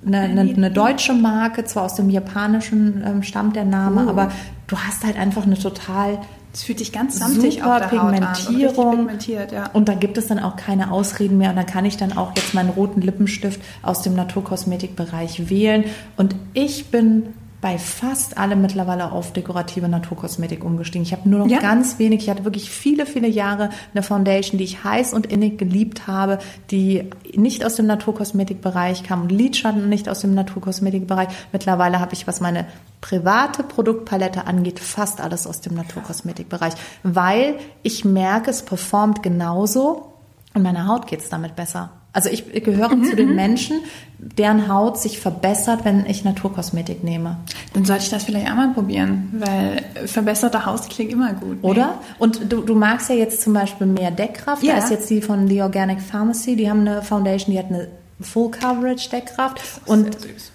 eine, 0.06 0.20
eine, 0.20 0.42
eine, 0.42 0.72
deutsche 0.72 1.14
Marke, 1.14 1.64
zwar 1.66 1.84
aus 1.84 1.96
dem 1.96 2.10
japanischen 2.10 3.04
ähm, 3.06 3.24
stammt 3.24 3.56
der 3.56 3.66
Name, 3.66 4.06
uh. 4.06 4.10
aber 4.10 4.32
du 4.68 4.78
hast 4.78 5.04
halt 5.04 5.18
einfach 5.18 5.46
eine 5.46 5.58
total 5.58 6.20
es 6.54 6.64
fühlt 6.64 6.80
sich 6.80 6.92
ganz 6.92 7.18
samtig 7.18 7.56
Super 7.56 7.76
auf 7.76 7.80
der 7.80 7.88
Pigmentierung. 7.88 8.78
Haut 8.78 8.88
an, 8.88 8.98
pigmentiert, 8.98 9.52
ja. 9.54 9.70
Und 9.72 9.88
da 9.88 9.94
gibt 9.94 10.18
es 10.18 10.28
dann 10.28 10.40
auch 10.40 10.58
keine 10.58 10.92
Ausreden 10.92 11.38
mehr. 11.38 11.52
Und 11.52 11.56
dann 11.56 11.66
kann 11.66 11.86
ich 11.86 11.96
dann 11.96 12.18
auch 12.18 12.34
jetzt 12.36 12.54
meinen 12.54 12.70
roten 12.70 13.02
Lippenstift 13.02 13.62
aus 13.82 14.02
dem 14.02 14.16
Naturkosmetikbereich 14.16 15.50
wählen. 15.50 15.86
Und 16.18 16.36
ich 16.54 16.88
bin 16.88 17.28
bei 17.62 17.78
fast 17.78 18.40
allem 18.40 18.62
mittlerweile 18.62 19.12
auf 19.12 19.34
dekorative 19.34 19.88
Naturkosmetik 19.88 20.66
umgestiegen. 20.66 21.04
Ich 21.04 21.14
habe 21.14 21.30
nur 21.30 21.40
noch 21.40 21.48
ja. 21.48 21.60
ganz 21.60 22.00
wenig. 22.00 22.24
Ich 22.24 22.30
hatte 22.30 22.44
wirklich 22.44 22.72
viele, 22.72 23.06
viele 23.06 23.28
Jahre 23.28 23.70
eine 23.94 24.02
Foundation, 24.02 24.58
die 24.58 24.64
ich 24.64 24.84
heiß 24.84 25.14
und 25.14 25.28
innig 25.28 25.60
geliebt 25.60 26.08
habe, 26.08 26.40
die 26.72 27.10
nicht 27.36 27.64
aus 27.64 27.76
dem 27.76 27.86
Naturkosmetikbereich 27.86 29.04
kam 29.04 29.22
und 29.22 29.32
Lidschatten 29.32 29.88
nicht 29.90 30.10
aus 30.10 30.22
dem 30.22 30.34
Naturkosmetikbereich. 30.34 31.30
Mittlerweile 31.52 32.00
habe 32.00 32.14
ich, 32.14 32.26
was 32.26 32.42
meine 32.42 32.66
private 33.00 33.62
Produktpalette 33.62 34.48
angeht, 34.48 34.80
fast 34.80 35.22
alles 35.22 35.46
aus 35.46 35.62
dem 35.62 35.76
Naturkosmetikbereich, 35.76 36.74
weil 37.04 37.56
ich 37.84 38.04
merke, 38.06 38.50
es 38.50 38.64
performt 38.64 39.22
genauso 39.22 40.14
und 40.56 40.64
meiner 40.64 40.88
Haut 40.88 41.06
geht 41.06 41.22
es 41.22 41.30
damit 41.30 41.56
besser. 41.56 41.92
Also 42.14 42.30
ich 42.30 42.52
gehöre 42.64 42.90
mhm, 42.90 43.06
zu 43.06 43.16
den 43.16 43.30
mhm. 43.30 43.36
Menschen, 43.36 43.80
deren 44.18 44.68
Haut 44.68 45.00
sich 45.00 45.20
verbessert, 45.20 45.86
wenn 45.86 46.06
ich 46.06 46.26
Naturkosmetik 46.26 47.04
nehme. 47.04 47.38
Dann 47.74 47.86
sollte 47.86 48.04
ich 48.04 48.10
das 48.10 48.24
vielleicht 48.24 48.52
auch 48.52 48.56
mal 48.56 48.74
probieren, 48.74 49.30
weil 49.40 50.08
verbesserte 50.08 50.66
Haut 50.66 50.90
klingt 50.90 51.14
immer 51.14 51.34
gut. 51.34 51.64
Ne? 51.64 51.70
Oder? 51.70 52.00
Und 52.20 52.52
du, 52.52 52.62
du 52.62 52.76
magst 52.76 53.10
ja 53.10 53.16
jetzt 53.16 53.42
zum 53.42 53.54
Beispiel 53.54 53.88
mehr 53.88 54.12
Deckkraft. 54.12 54.62
Ja. 54.62 54.76
Da 54.76 54.84
ist 54.84 54.92
jetzt 54.92 55.10
die 55.10 55.22
von 55.22 55.48
The 55.48 55.62
Organic 55.62 56.02
Pharmacy. 56.02 56.58
Die 56.58 56.70
haben 56.70 56.82
eine 56.82 57.02
Foundation, 57.02 57.54
die 57.54 57.60
hat 57.60 57.68
eine 57.68 57.88
Full 58.20 58.52
Coverage 58.52 59.10
Deckkraft. 59.10 59.60
Das 59.60 59.78
ist 59.78 59.88
und 59.88 60.22
sehr 60.22 60.34
süß. 60.34 60.52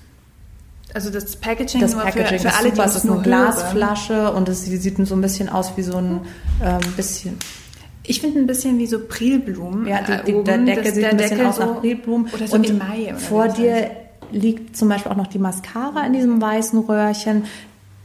Also 0.93 1.11
das 1.11 1.37
Packaging, 1.37 1.81
das 1.81 1.95
Packaging 1.95 2.39
für, 2.39 2.49
für 2.49 2.55
alle, 2.57 2.71
super. 2.71 2.83
die 2.85 2.89
es 2.89 2.97
ist 2.97 3.11
eine 3.11 3.21
Glasflasche 3.21 4.33
und 4.33 4.49
es 4.49 4.65
sieht 4.65 5.07
so 5.07 5.15
ein 5.15 5.21
bisschen 5.21 5.49
aus 5.49 5.77
wie 5.77 5.83
so 5.83 5.99
ein 5.99 6.21
ähm, 6.65 6.81
bisschen 6.97 7.39
ich 8.09 8.21
finde 8.21 8.41
ein 8.41 8.47
bisschen 8.47 8.79
wie 8.79 8.87
so 8.87 9.01
Prilblumen. 9.01 9.87
Ja, 9.87 10.03
die, 10.03 10.33
die, 10.33 10.45
der 10.45 10.59
Deckel 10.59 10.95
sieht 10.95 11.05
ein 11.05 11.17
bisschen 11.17 11.39
Deckel 11.39 11.47
aus 11.47 11.59
nach 11.59 11.81
Prilblumen. 11.81 12.29
Oder 12.33 12.47
so 12.47 12.57
und 12.57 12.69
im 12.69 12.79
Mai. 12.79 13.09
Oder 13.09 13.19
vor 13.19 13.49
dir 13.49 13.91
liegt 14.31 14.77
zum 14.77 14.89
Beispiel 14.89 15.13
auch 15.13 15.17
noch 15.17 15.27
die 15.27 15.39
Mascara 15.39 16.07
in 16.07 16.13
diesem 16.13 16.41
weißen 16.41 16.79
Röhrchen. 16.81 17.45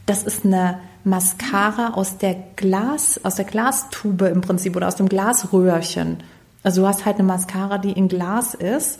Das 0.05 0.23
ist 0.23 0.45
eine 0.45 0.79
Mascara 1.03 1.93
aus 1.93 2.17
der 2.17 2.35
Glas, 2.55 3.19
aus 3.23 3.35
der 3.35 3.45
Glastube 3.45 4.27
im 4.27 4.41
Prinzip 4.41 4.75
oder 4.75 4.87
aus 4.87 4.95
dem 4.95 5.09
Glasröhrchen. 5.09 6.17
Also 6.63 6.81
du 6.81 6.87
hast 6.87 7.05
halt 7.05 7.17
eine 7.17 7.27
Mascara, 7.27 7.77
die 7.77 7.91
in 7.91 8.07
Glas 8.07 8.53
ist. 8.53 8.99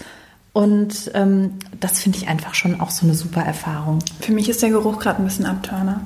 Und 0.54 1.12
ähm, 1.14 1.60
das 1.80 2.02
finde 2.02 2.18
ich 2.18 2.28
einfach 2.28 2.56
schon 2.56 2.82
auch 2.82 2.90
so 2.90 3.06
eine 3.06 3.16
super 3.16 3.42
Erfahrung. 3.42 4.00
Für 4.20 4.34
mich 4.34 4.50
ist 4.50 4.62
der 4.62 4.70
Geruch 4.70 5.00
gerade 5.00 5.22
ein 5.22 5.26
bisschen 5.26 5.46
Abturner. 5.46 6.02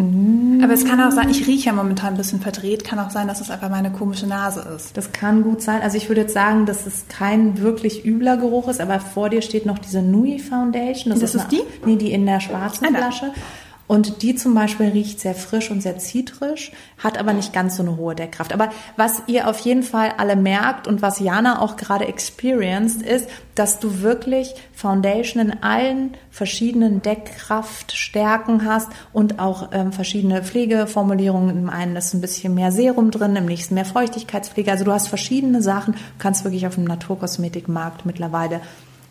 Mhm. 0.00 0.62
Aber 0.62 0.72
es 0.72 0.84
kann 0.84 1.00
auch 1.00 1.10
sein, 1.10 1.28
ich 1.28 1.46
rieche 1.46 1.66
ja 1.66 1.72
momentan 1.72 2.14
ein 2.14 2.16
bisschen 2.16 2.40
verdreht, 2.40 2.84
kann 2.84 2.98
auch 2.98 3.10
sein, 3.10 3.28
dass 3.28 3.40
es 3.40 3.50
einfach 3.50 3.68
meine 3.68 3.90
komische 3.90 4.26
Nase 4.26 4.60
ist. 4.74 4.96
Das 4.96 5.12
kann 5.12 5.42
gut 5.42 5.62
sein. 5.62 5.82
Also 5.82 5.96
ich 5.96 6.08
würde 6.08 6.22
jetzt 6.22 6.34
sagen, 6.34 6.66
dass 6.66 6.86
es 6.86 7.06
kein 7.08 7.60
wirklich 7.60 8.04
übler 8.04 8.36
Geruch 8.36 8.68
ist, 8.68 8.80
aber 8.80 9.00
vor 9.00 9.28
dir 9.28 9.42
steht 9.42 9.66
noch 9.66 9.78
diese 9.78 10.02
Nui 10.02 10.38
Foundation. 10.38 11.12
Das, 11.12 11.20
das 11.20 11.34
ist, 11.34 11.42
ist 11.42 11.52
eine, 11.52 11.62
die? 11.84 11.86
Nee, 11.86 11.96
die 11.96 12.12
in 12.12 12.26
der 12.26 12.40
schwarzen 12.40 12.86
Flasche. 12.94 13.32
Und 13.90 14.22
die 14.22 14.36
zum 14.36 14.54
Beispiel 14.54 14.90
riecht 14.90 15.18
sehr 15.18 15.34
frisch 15.34 15.72
und 15.72 15.82
sehr 15.82 15.98
zitrisch, 15.98 16.70
hat 16.98 17.18
aber 17.18 17.32
nicht 17.32 17.52
ganz 17.52 17.74
so 17.74 17.82
eine 17.82 17.96
hohe 17.96 18.14
Deckkraft. 18.14 18.52
Aber 18.52 18.68
was 18.96 19.24
ihr 19.26 19.48
auf 19.48 19.58
jeden 19.58 19.82
Fall 19.82 20.12
alle 20.16 20.36
merkt 20.36 20.86
und 20.86 21.02
was 21.02 21.18
Jana 21.18 21.60
auch 21.60 21.76
gerade 21.76 22.06
experienced, 22.06 23.02
ist, 23.02 23.28
dass 23.56 23.80
du 23.80 24.00
wirklich 24.00 24.54
Foundation 24.72 25.42
in 25.42 25.64
allen 25.64 26.12
verschiedenen 26.30 27.02
Deckkraftstärken 27.02 28.64
hast 28.64 28.92
und 29.12 29.40
auch 29.40 29.70
ähm, 29.72 29.90
verschiedene 29.90 30.44
Pflegeformulierungen. 30.44 31.58
Im 31.58 31.68
einen 31.68 31.96
ist 31.96 32.14
ein 32.14 32.20
bisschen 32.20 32.54
mehr 32.54 32.70
Serum 32.70 33.10
drin, 33.10 33.34
im 33.34 33.46
nächsten 33.46 33.74
mehr 33.74 33.84
Feuchtigkeitspflege. 33.84 34.70
Also 34.70 34.84
du 34.84 34.92
hast 34.92 35.08
verschiedene 35.08 35.62
Sachen, 35.62 35.96
kannst 36.20 36.44
wirklich 36.44 36.68
auf 36.68 36.76
dem 36.76 36.84
Naturkosmetikmarkt 36.84 38.06
mittlerweile 38.06 38.60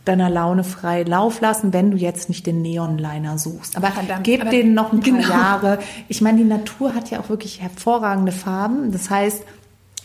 deiner 0.10 0.30
Laune 0.30 0.64
frei 0.64 1.04
Lauf 1.04 1.40
lassen, 1.40 1.72
wenn 1.72 1.92
du 1.92 1.98
jetzt 1.98 2.30
nicht 2.30 2.46
den 2.48 2.62
Neonliner 2.62 3.38
suchst. 3.38 3.78
Aber 3.78 3.92
Verdammt, 3.92 4.24
gib 4.24 4.42
aber 4.42 4.50
denen 4.50 4.74
noch 4.74 4.92
ein 4.92 5.00
paar 5.00 5.12
genau. 5.12 5.30
Jahre. 5.30 5.80
Ich 6.08 6.22
meine, 6.22 6.40
die 6.40 6.44
Natur 6.44 6.96
hat 6.96 7.12
ja 7.12 7.20
auch 7.20 7.30
wirklich 7.30 7.62
hervorragende 7.62 8.32
Farben. 8.32 8.92
Das 8.92 9.10
heißt, 9.10 9.44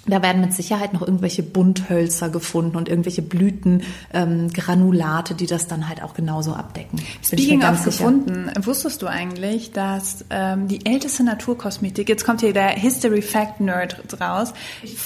da 0.07 0.23
werden 0.23 0.41
mit 0.41 0.53
Sicherheit 0.53 0.93
noch 0.93 1.03
irgendwelche 1.03 1.43
Bunthölzer 1.43 2.29
gefunden 2.29 2.77
und 2.77 2.89
irgendwelche 2.89 3.23
Blütengranulate, 3.23 5.33
ähm, 5.33 5.37
die 5.37 5.47
das 5.47 5.67
dann 5.67 5.89
halt 5.89 6.03
auch 6.03 6.15
genauso 6.15 6.55
abdecken. 6.55 7.01
Speaking 7.23 7.65
of 7.65 7.85
gefunden, 7.85 8.51
wusstest 8.61 9.03
du 9.03 9.07
eigentlich, 9.07 9.73
dass 9.73 10.25
ähm, 10.31 10.69
die 10.69 10.85
älteste 10.85 11.25
Naturkosmetik, 11.25 12.09
jetzt 12.09 12.25
kommt 12.25 12.41
hier 12.41 12.53
der 12.53 12.71
History 12.71 13.23
Fact 13.23 13.61
Nerd 13.61 14.21
raus. 14.21 14.53
Ich 14.83 14.97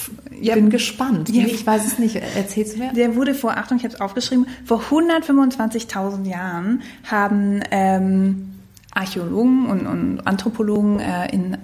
ja, 0.41 0.55
bin 0.55 0.69
gespannt. 0.69 1.29
Ja, 1.29 1.45
ich 1.45 1.65
weiß 1.65 1.85
es 1.85 1.99
nicht. 1.99 2.17
Erzählst 2.17 2.75
du 2.75 2.79
mir? 2.79 2.93
Der 2.93 3.15
wurde 3.15 3.33
vor, 3.33 3.51
Achtung, 3.51 3.77
ich 3.77 3.83
habe 3.83 3.93
es 3.93 4.01
aufgeschrieben, 4.01 4.47
vor 4.65 4.81
125.000 4.81 6.27
Jahren 6.27 6.81
haben 7.09 7.61
ähm, 7.71 8.55
Archäologen 8.91 9.67
und, 9.67 9.87
und 9.87 10.27
Anthropologen 10.27 10.99
äh, 10.99 11.33
in 11.33 11.57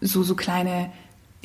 so, 0.00 0.22
so 0.22 0.34
kleine 0.34 0.90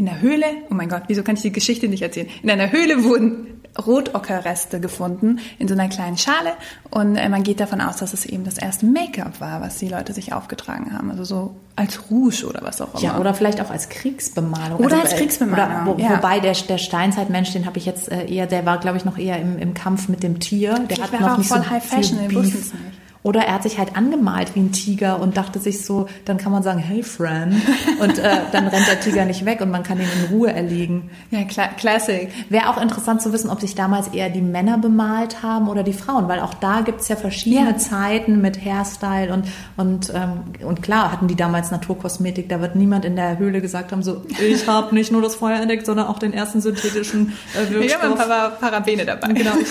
in 0.04 0.10
der 0.10 0.20
Höhle, 0.20 0.46
oh 0.70 0.74
mein 0.74 0.90
Gott, 0.90 1.04
wieso 1.08 1.24
kann 1.24 1.36
ich 1.36 1.44
die 1.44 1.54
Geschichte 1.54 1.88
nicht 1.88 2.02
erzählen? 2.02 2.28
In 2.42 2.50
einer 2.50 2.74
Höhle 2.74 3.06
wurden 3.06 3.48
Rotockerreste 3.80 4.82
gefunden 4.82 5.40
in 5.60 5.70
so 5.70 5.76
einer 5.76 5.88
kleinen 5.88 6.18
Schale 6.18 6.52
und 6.92 7.16
äh, 7.16 7.30
man 7.30 7.42
geht 7.44 7.62
davon 7.62 7.80
aus, 7.80 7.98
dass 7.98 8.14
es 8.14 8.26
eben 8.26 8.44
das 8.44 8.58
erste 8.58 8.86
Make-up 8.86 9.40
war, 9.40 9.62
was 9.62 9.78
die 9.78 9.88
Leute 9.88 10.12
sich 10.12 10.34
aufgetragen 10.34 10.92
haben, 10.94 11.10
also 11.10 11.24
so 11.24 11.56
als 11.78 12.12
Rouge 12.12 12.46
oder 12.46 12.62
was 12.64 12.82
auch 12.82 12.94
immer. 12.94 13.02
Ja, 13.02 13.18
oder 13.18 13.34
vielleicht 13.34 13.62
auch 13.62 13.72
als 13.72 13.88
Kriegsbemalung. 13.88 14.80
Oder 14.80 14.98
also, 14.98 15.08
als 15.08 15.16
Kriegsbemalung. 15.16 15.88
Oder, 15.88 15.98
wo, 15.98 16.02
ja. 16.02 16.18
Wobei 16.18 16.42
der, 16.42 16.54
der 16.54 16.78
Steinzeitmensch, 16.78 17.54
den 17.54 17.66
habe 17.66 17.78
ich 17.78 17.86
jetzt 17.86 18.12
äh, 18.12 18.26
eher, 18.26 18.46
der 18.46 18.66
war 18.66 18.78
glaube 18.80 18.98
ich 18.98 19.06
noch 19.06 19.18
eher 19.18 19.40
im, 19.40 19.58
im 19.58 19.74
Kampf 19.74 20.10
mit 20.10 20.22
dem 20.22 20.42
Tier. 20.42 20.74
Der 20.74 20.98
Vielleicht 20.98 21.14
hat 21.14 21.22
noch 21.22 21.38
nicht 21.38 21.48
voll 21.48 21.64
so 21.64 21.70
High 21.70 21.84
Fashion, 21.84 22.20
wir 22.20 22.36
wussten 22.36 22.58
es 22.58 22.74
nicht. 22.74 22.84
Oder 23.24 23.46
er 23.46 23.54
hat 23.54 23.64
sich 23.64 23.78
halt 23.78 23.96
angemalt 23.96 24.54
wie 24.54 24.60
ein 24.60 24.74
Tiger 24.74 25.22
und 25.22 25.38
dachte 25.38 25.60
sich 25.60 25.86
so, 25.86 26.08
dann 26.26 26.38
kann 26.38 26.52
man 26.52 26.62
sagen, 26.62 26.80
hey 26.80 27.04
Fran. 27.04 27.62
Und 28.02 28.20
äh, 28.20 28.38
dann 28.52 28.68
rennt 28.68 28.88
der 28.88 29.00
Tiger 29.00 29.24
nicht 29.24 29.46
weg 29.46 29.62
und 29.62 29.72
man 29.72 29.84
kann 29.84 29.98
ihn 29.98 30.08
in 30.20 30.36
Ruhe 30.36 30.52
erlegen. 30.52 31.10
Ja, 31.32 31.44
klar, 31.46 31.70
Classic. 31.78 32.30
Wäre 32.50 32.70
auch 32.70 32.82
interessant 32.82 33.22
zu 33.22 33.32
wissen, 33.32 33.50
ob 33.50 33.62
sich 33.62 33.76
damals 33.76 34.10
eher 34.10 34.30
die 34.30 34.42
Männer 34.42 34.78
bemalt 34.78 35.42
haben 35.42 35.70
oder 35.70 35.84
die 35.84 35.94
Frauen, 35.94 36.28
weil 36.28 36.42
auch 36.42 36.54
da 36.54 36.82
gibt's 36.82 37.08
ja 37.08 37.16
verschiedene 37.16 37.72
ja. 37.72 37.78
Zeiten 37.78 38.42
mit 38.42 38.64
Hairstyle 38.64 39.34
und, 39.34 39.46
und, 39.78 40.12
ähm, 40.14 40.66
und 40.66 40.84
klar 40.84 41.12
hatten 41.12 41.28
die 41.28 41.36
damals 41.36 41.72
Naturkosmetik. 41.72 42.50
Da 42.50 42.60
wird 42.60 42.76
niemand 42.76 43.06
in 43.06 43.16
der 43.16 43.38
Höhle 43.38 43.62
gesagt 43.62 43.94
haben, 43.94 44.04
so, 44.04 44.26
ich 44.42 44.68
habe 44.68 44.94
nicht 44.94 45.14
nur 45.14 45.22
das 45.22 45.36
Feuer 45.36 45.62
entdeckt, 45.62 45.86
sondern 45.86 46.08
auch 46.08 46.20
den 46.20 46.34
ersten 46.34 46.60
synthetischen 46.60 47.32
äh, 47.54 47.72
Wirkstoff. 47.72 48.02
Wir 48.02 48.10
haben 48.10 48.20
ein 48.20 48.28
paar 48.28 48.50
Parabene 48.50 49.06
dabei. 49.06 49.32
Genau. 49.32 49.54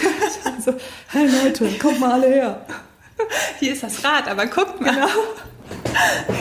Ich, 0.59 0.65
so, 0.65 0.75
hey 1.09 1.27
Leute, 1.43 1.67
kommt 1.79 1.99
mal 1.99 2.13
alle 2.13 2.29
her. 2.29 2.61
Hier 3.61 3.73
ist 3.73 3.83
das 3.83 4.05
Rad, 4.05 4.29
aber 4.29 4.47
guckt 4.47 4.81
mal. 4.81 4.95
Genau. 4.95 5.07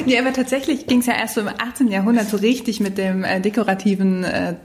nee, 0.06 0.20
aber 0.20 0.34
tatsächlich 0.34 0.88
ging 0.88 1.00
es 1.00 1.06
ja 1.06 1.14
erst 1.14 1.36
so 1.36 1.42
im 1.42 1.48
18. 1.48 1.88
Jahrhundert 1.88 2.30
so 2.30 2.38
richtig 2.38 2.80
mit 2.80 2.98
dem 2.98 3.24
äh, 3.24 3.40
dekorativen 3.40 4.24
äh, 4.24 4.56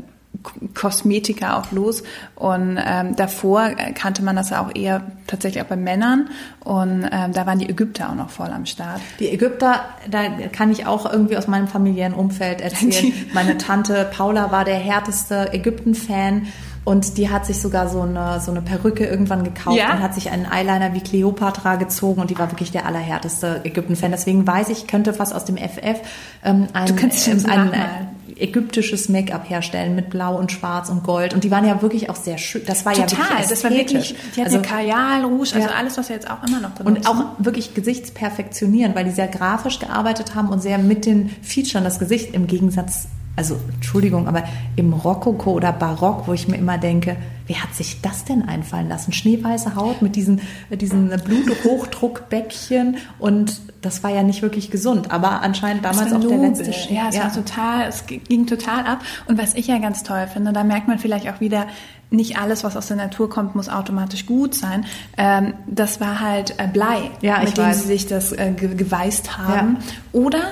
Kosmetika 0.74 1.58
auch 1.58 1.72
los. 1.72 2.02
Und 2.34 2.78
ähm, 2.84 3.16
davor 3.16 3.70
kannte 3.94 4.22
man 4.22 4.36
das 4.36 4.50
ja 4.50 4.64
auch 4.64 4.74
eher 4.74 5.02
tatsächlich 5.26 5.62
auch 5.62 5.68
bei 5.68 5.76
Männern. 5.76 6.30
Und 6.64 7.08
ähm, 7.10 7.32
da 7.32 7.46
waren 7.46 7.58
die 7.58 7.68
Ägypter 7.68 8.10
auch 8.10 8.14
noch 8.14 8.30
voll 8.30 8.48
am 8.48 8.66
Start. 8.66 9.00
Die 9.18 9.28
Ägypter, 9.28 9.84
da 10.10 10.28
kann 10.52 10.70
ich 10.70 10.86
auch 10.86 11.10
irgendwie 11.10 11.36
aus 11.36 11.46
meinem 11.46 11.68
familiären 11.68 12.14
Umfeld 12.14 12.60
erzählen. 12.60 13.12
Meine 13.32 13.58
Tante 13.58 14.08
Paula 14.12 14.52
war 14.52 14.64
der 14.64 14.76
härteste 14.76 15.52
Ägypten-Fan. 15.52 16.46
Und 16.86 17.18
die 17.18 17.30
hat 17.30 17.44
sich 17.44 17.60
sogar 17.60 17.88
so 17.88 18.02
eine, 18.02 18.40
so 18.40 18.52
eine 18.52 18.62
Perücke 18.62 19.04
irgendwann 19.04 19.42
gekauft 19.42 19.76
ja? 19.76 19.92
und 19.92 20.02
hat 20.02 20.14
sich 20.14 20.30
einen 20.30 20.46
Eyeliner 20.46 20.94
wie 20.94 21.00
Cleopatra 21.00 21.74
gezogen 21.74 22.20
und 22.20 22.30
die 22.30 22.38
war 22.38 22.52
wirklich 22.52 22.70
der 22.70 22.86
allerhärteste 22.86 23.62
Ägypten-Fan. 23.64 24.12
Deswegen 24.12 24.46
weiß 24.46 24.68
ich, 24.68 24.86
könnte 24.86 25.12
fast 25.12 25.34
aus 25.34 25.44
dem 25.44 25.56
FF 25.56 26.00
ähm, 26.44 26.68
ein, 26.74 26.96
ähm, 26.96 27.46
ein, 27.46 27.70
ein, 27.72 28.08
ägyptisches 28.36 29.08
Make-up 29.08 29.50
herstellen 29.50 29.96
mit 29.96 30.10
Blau 30.10 30.38
und 30.38 30.52
Schwarz 30.52 30.88
und 30.88 31.02
Gold. 31.02 31.34
Und 31.34 31.42
die 31.42 31.50
waren 31.50 31.66
ja 31.66 31.82
wirklich 31.82 32.08
auch 32.08 32.14
sehr 32.14 32.38
schön. 32.38 32.62
Das 32.66 32.86
war 32.86 32.92
Total, 32.92 33.08
ja 33.08 33.28
wirklich 33.30 33.48
das 33.48 33.64
war 33.64 33.70
wirklich, 33.72 34.14
die 34.36 34.40
hatte 34.42 34.58
also, 34.58 34.62
Kajal, 34.62 35.24
Rouge, 35.24 35.56
also 35.56 35.68
ja. 35.68 35.74
alles, 35.76 35.98
was 35.98 36.08
wir 36.08 36.14
jetzt 36.14 36.30
auch 36.30 36.46
immer 36.46 36.60
noch 36.60 36.70
benutzen. 36.70 36.98
Und 36.98 37.08
auch 37.08 37.24
wirklich 37.38 37.74
gesichtsperfektionieren, 37.74 38.94
weil 38.94 39.06
die 39.06 39.10
sehr 39.10 39.26
grafisch 39.26 39.80
gearbeitet 39.80 40.36
haben 40.36 40.50
und 40.50 40.62
sehr 40.62 40.78
mit 40.78 41.04
den 41.04 41.30
Features 41.42 41.82
das 41.82 41.98
Gesicht 41.98 42.32
im 42.32 42.46
Gegensatz 42.46 43.08
also 43.36 43.58
Entschuldigung, 43.74 44.28
aber 44.28 44.44
im 44.76 44.92
Rokoko 44.92 45.52
oder 45.52 45.72
Barock, 45.72 46.26
wo 46.26 46.32
ich 46.32 46.48
mir 46.48 46.56
immer 46.56 46.78
denke, 46.78 47.16
wer 47.46 47.62
hat 47.62 47.74
sich 47.74 48.00
das 48.00 48.24
denn 48.24 48.42
einfallen 48.42 48.88
lassen? 48.88 49.12
Schneeweiße 49.12 49.76
Haut 49.76 50.02
mit 50.02 50.16
diesen, 50.16 50.40
diesen 50.70 51.08
Bluthochdruckbäckchen 51.08 52.96
und 53.18 53.60
das 53.82 54.02
war 54.02 54.10
ja 54.10 54.22
nicht 54.22 54.42
wirklich 54.42 54.70
gesund, 54.70 55.12
aber 55.12 55.42
anscheinend 55.42 55.84
damals 55.84 56.12
auch 56.12 56.20
der 56.20 56.38
letzte 56.38 56.72
Schritt. 56.72 56.96
Ja, 56.96 57.08
es 57.08 57.16
ja. 57.16 57.24
war 57.24 57.32
total, 57.32 57.88
es 57.88 58.04
ging 58.06 58.46
total 58.46 58.84
ab. 58.84 59.00
Und 59.26 59.38
was 59.38 59.54
ich 59.54 59.68
ja 59.68 59.78
ganz 59.78 60.02
toll 60.02 60.26
finde, 60.32 60.52
da 60.52 60.64
merkt 60.64 60.88
man 60.88 60.98
vielleicht 60.98 61.28
auch 61.28 61.40
wieder, 61.40 61.66
nicht 62.10 62.38
alles, 62.38 62.62
was 62.62 62.76
aus 62.76 62.86
der 62.86 62.96
Natur 62.96 63.28
kommt, 63.28 63.54
muss 63.54 63.68
automatisch 63.68 64.26
gut 64.26 64.54
sein. 64.54 64.86
Ähm, 65.16 65.54
das 65.66 66.00
war 66.00 66.20
halt 66.20 66.54
äh, 66.58 66.68
Blei, 66.68 67.10
ja, 67.20 67.40
mit 67.40 67.56
dem 67.56 67.64
weiß. 67.64 67.82
sie 67.82 67.88
sich 67.88 68.06
das 68.06 68.32
äh, 68.32 68.52
geweißt 68.52 69.36
haben. 69.36 69.78
Ja. 69.80 70.20
Oder, 70.20 70.42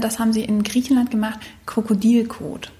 das 0.00 0.18
haben 0.18 0.32
sie 0.32 0.44
in 0.44 0.62
Griechenland 0.62 1.10
gemacht, 1.10 1.38
Krokodilkot 1.64 2.72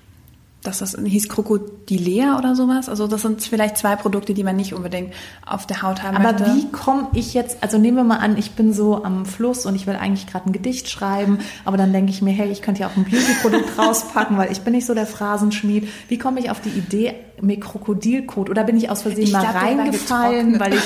dass 0.67 0.79
das 0.79 0.97
hieß 1.03 1.29
Krokodilea 1.29 2.39
oder 2.39 2.55
sowas. 2.55 2.89
Also 2.89 3.07
das 3.07 3.23
sind 3.23 3.43
vielleicht 3.43 3.77
zwei 3.77 3.97
Produkte, 3.97 4.35
die 4.35 4.45
man 4.45 4.57
nicht 4.57 4.75
unbedingt 4.75 5.15
auf 5.45 5.67
der 5.67 5.83
Haut 5.83 6.03
haben 6.03 6.17
Aber 6.17 6.33
möchte. 6.33 6.55
wie 6.55 6.71
komme 6.71 7.09
ich 7.15 7.35
jetzt, 7.35 7.59
also 7.63 7.79
nehmen 7.79 7.97
wir 7.97 8.05
mal 8.05 8.19
an, 8.19 8.37
ich 8.37 8.53
bin 8.53 8.73
so 8.73 9.05
am 9.05 9.27
Fluss 9.27 9.67
und 9.67 9.75
ich 9.75 9.87
will 9.87 9.97
eigentlich 9.97 10.27
gerade 10.27 10.51
ein 10.51 10.53
Gedicht 10.53 10.89
schreiben, 10.89 11.39
aber 11.65 11.77
dann 11.77 11.93
denke 11.93 12.11
ich 12.11 12.23
mir, 12.23 12.33
hey, 12.33 12.51
ich 12.51 12.63
könnte 12.63 12.83
ja 12.83 12.89
auch 12.89 12.97
ein 12.97 13.05
Beauty-Produkt 13.05 13.79
rauspacken, 13.79 14.37
weil 14.37 14.51
ich 14.51 14.61
bin 14.61 14.73
nicht 14.73 14.87
so 14.87 14.95
der 14.95 15.07
Phrasenschmied. 15.07 15.89
Wie 16.09 16.19
komme 16.19 16.41
ich 16.41 16.51
auf 16.51 16.61
die 16.61 16.71
Idee, 16.71 17.15
mir 17.41 17.61
Krokodilkot 17.61 18.51
oder 18.51 18.65
bin 18.65 18.77
ich 18.77 18.91
aus 18.91 19.03
Versehen 19.03 19.25
ich 19.25 19.33
mal 19.33 19.43
glaub, 19.43 19.63
reingefallen, 19.63 20.59
weil 20.59 20.75
ich 20.75 20.83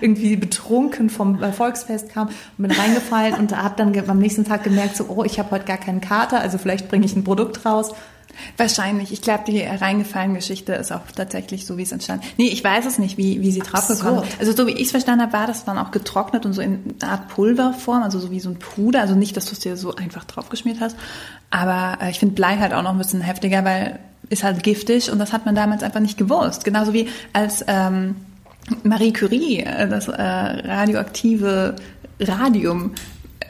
irgendwie 0.00 0.36
betrunken 0.36 1.10
vom 1.10 1.38
Volksfest 1.52 2.08
kam 2.10 2.28
und 2.28 2.68
bin 2.68 2.70
reingefallen 2.70 3.34
und 3.34 3.56
habe 3.56 3.74
dann 3.76 4.08
am 4.08 4.18
nächsten 4.18 4.44
Tag 4.44 4.64
gemerkt, 4.64 4.96
so, 4.96 5.06
oh, 5.08 5.24
ich 5.24 5.38
habe 5.38 5.50
heute 5.52 5.64
gar 5.64 5.76
keinen 5.76 6.00
Kater, 6.00 6.40
also 6.40 6.58
vielleicht 6.58 6.88
bringe 6.88 7.06
ich 7.06 7.14
ein 7.14 7.24
Produkt 7.24 7.64
raus 7.64 7.92
Wahrscheinlich. 8.56 9.12
Ich 9.12 9.22
glaube, 9.22 9.44
die 9.46 9.62
reingefallene 9.62 10.34
Geschichte 10.34 10.72
ist 10.74 10.92
auch 10.92 11.00
tatsächlich 11.14 11.66
so, 11.66 11.76
wie 11.76 11.82
es 11.82 11.92
entstanden 11.92 12.26
Nee, 12.38 12.48
ich 12.48 12.62
weiß 12.62 12.86
es 12.86 12.98
nicht, 12.98 13.16
wie, 13.16 13.40
wie 13.40 13.50
sie 13.50 13.60
draufgekommen 13.60 14.24
so. 14.24 14.36
Also 14.38 14.52
so 14.52 14.66
wie 14.66 14.72
ich 14.72 14.86
es 14.86 14.90
verstanden 14.90 15.22
habe, 15.22 15.32
war 15.32 15.46
das 15.46 15.64
dann 15.64 15.78
auch 15.78 15.90
getrocknet 15.90 16.46
und 16.46 16.52
so 16.52 16.60
in 16.60 16.94
einer 17.00 17.12
Art 17.12 17.28
Pulverform, 17.28 18.02
also 18.02 18.18
so 18.18 18.30
wie 18.30 18.40
so 18.40 18.50
ein 18.50 18.58
Puder. 18.58 19.00
Also 19.00 19.14
nicht, 19.14 19.36
dass 19.36 19.46
du 19.46 19.52
es 19.52 19.60
dir 19.60 19.76
so 19.76 19.94
einfach 19.94 20.24
draufgeschmiert 20.24 20.80
hast. 20.80 20.96
Aber 21.50 21.98
äh, 22.02 22.10
ich 22.10 22.18
finde 22.18 22.34
Blei 22.34 22.56
halt 22.58 22.72
auch 22.72 22.82
noch 22.82 22.92
ein 22.92 22.98
bisschen 22.98 23.20
heftiger, 23.20 23.64
weil 23.64 23.98
ist 24.28 24.44
halt 24.44 24.62
giftig 24.62 25.10
und 25.10 25.18
das 25.18 25.32
hat 25.32 25.44
man 25.46 25.54
damals 25.54 25.82
einfach 25.82 26.00
nicht 26.00 26.16
gewusst. 26.16 26.64
Genauso 26.64 26.92
wie 26.92 27.08
als 27.32 27.64
ähm, 27.66 28.16
Marie 28.82 29.12
Curie 29.12 29.60
äh, 29.60 29.88
das 29.88 30.08
äh, 30.08 30.22
radioaktive 30.22 31.76
Radium 32.20 32.92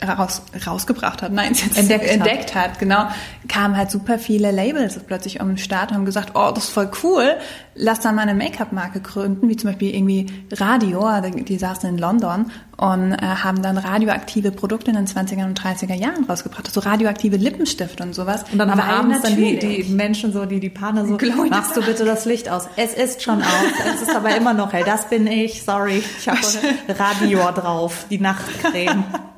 raus, 0.03 0.42
rausgebracht 0.66 1.22
hat, 1.22 1.32
nein, 1.32 1.55
entdeckt, 1.74 2.09
entdeckt 2.09 2.55
hat. 2.55 2.70
hat, 2.70 2.78
genau, 2.78 3.07
kamen 3.48 3.76
halt 3.76 3.90
super 3.90 4.18
viele 4.18 4.50
Labels 4.50 4.98
plötzlich 5.07 5.40
um 5.40 5.48
den 5.48 5.59
Start 5.59 5.90
und 5.90 5.98
haben 5.98 6.05
gesagt, 6.05 6.32
oh, 6.34 6.50
das 6.55 6.64
ist 6.64 6.70
voll 6.70 6.90
cool, 7.03 7.36
lass 7.74 8.00
da 8.00 8.12
mal 8.12 8.22
eine 8.22 8.34
Make-up-Marke 8.34 9.00
gründen, 9.00 9.48
wie 9.48 9.57
zum 9.57 9.70
Beispiel 9.70 9.94
irgendwie 9.94 10.26
Radio, 10.53 11.07
die, 11.20 11.44
die 11.44 11.57
saßen 11.57 11.88
in 11.88 11.98
London 11.98 12.50
und 12.76 13.12
äh, 13.12 13.18
haben 13.20 13.62
dann 13.62 13.78
radioaktive 13.78 14.50
Produkte 14.50 14.90
in 14.90 14.96
den 14.96 15.07
20er 15.07 15.44
und 15.44 15.61
30er 15.61 15.94
Jahren 15.94 16.24
rausgebracht, 16.24 16.66
so 16.66 16.80
also 16.80 16.90
radioaktive 16.90 17.36
Lippenstifte 17.36 18.03
und 18.03 18.14
sowas. 18.14 18.44
Und 18.50 18.59
dann 18.59 18.70
haben 18.70 18.80
abends 18.80 19.20
dann 19.22 19.36
die, 19.36 19.59
die 19.59 19.84
Menschen 19.84 20.32
so, 20.32 20.46
die 20.46 20.61
die 20.61 20.70
Partner 20.70 21.07
so, 21.07 21.16
Glowing 21.16 21.50
machst 21.50 21.76
du 21.76 21.82
bitte 21.82 22.05
das 22.05 22.24
Licht 22.24 22.48
aus. 22.48 22.68
Es 22.76 22.94
ist 22.94 23.22
schon 23.22 23.40
aus, 23.40 23.94
es 23.94 24.03
ist 24.03 24.14
aber 24.14 24.36
immer 24.36 24.53
noch 24.53 24.72
hell. 24.72 24.84
Das 24.84 25.09
bin 25.09 25.26
ich, 25.26 25.62
sorry, 25.62 26.03
ich 26.18 26.28
habe 26.28 26.40
Radio 26.88 27.50
drauf, 27.53 28.07
die 28.11 28.18
Nachtcreme. 28.18 29.05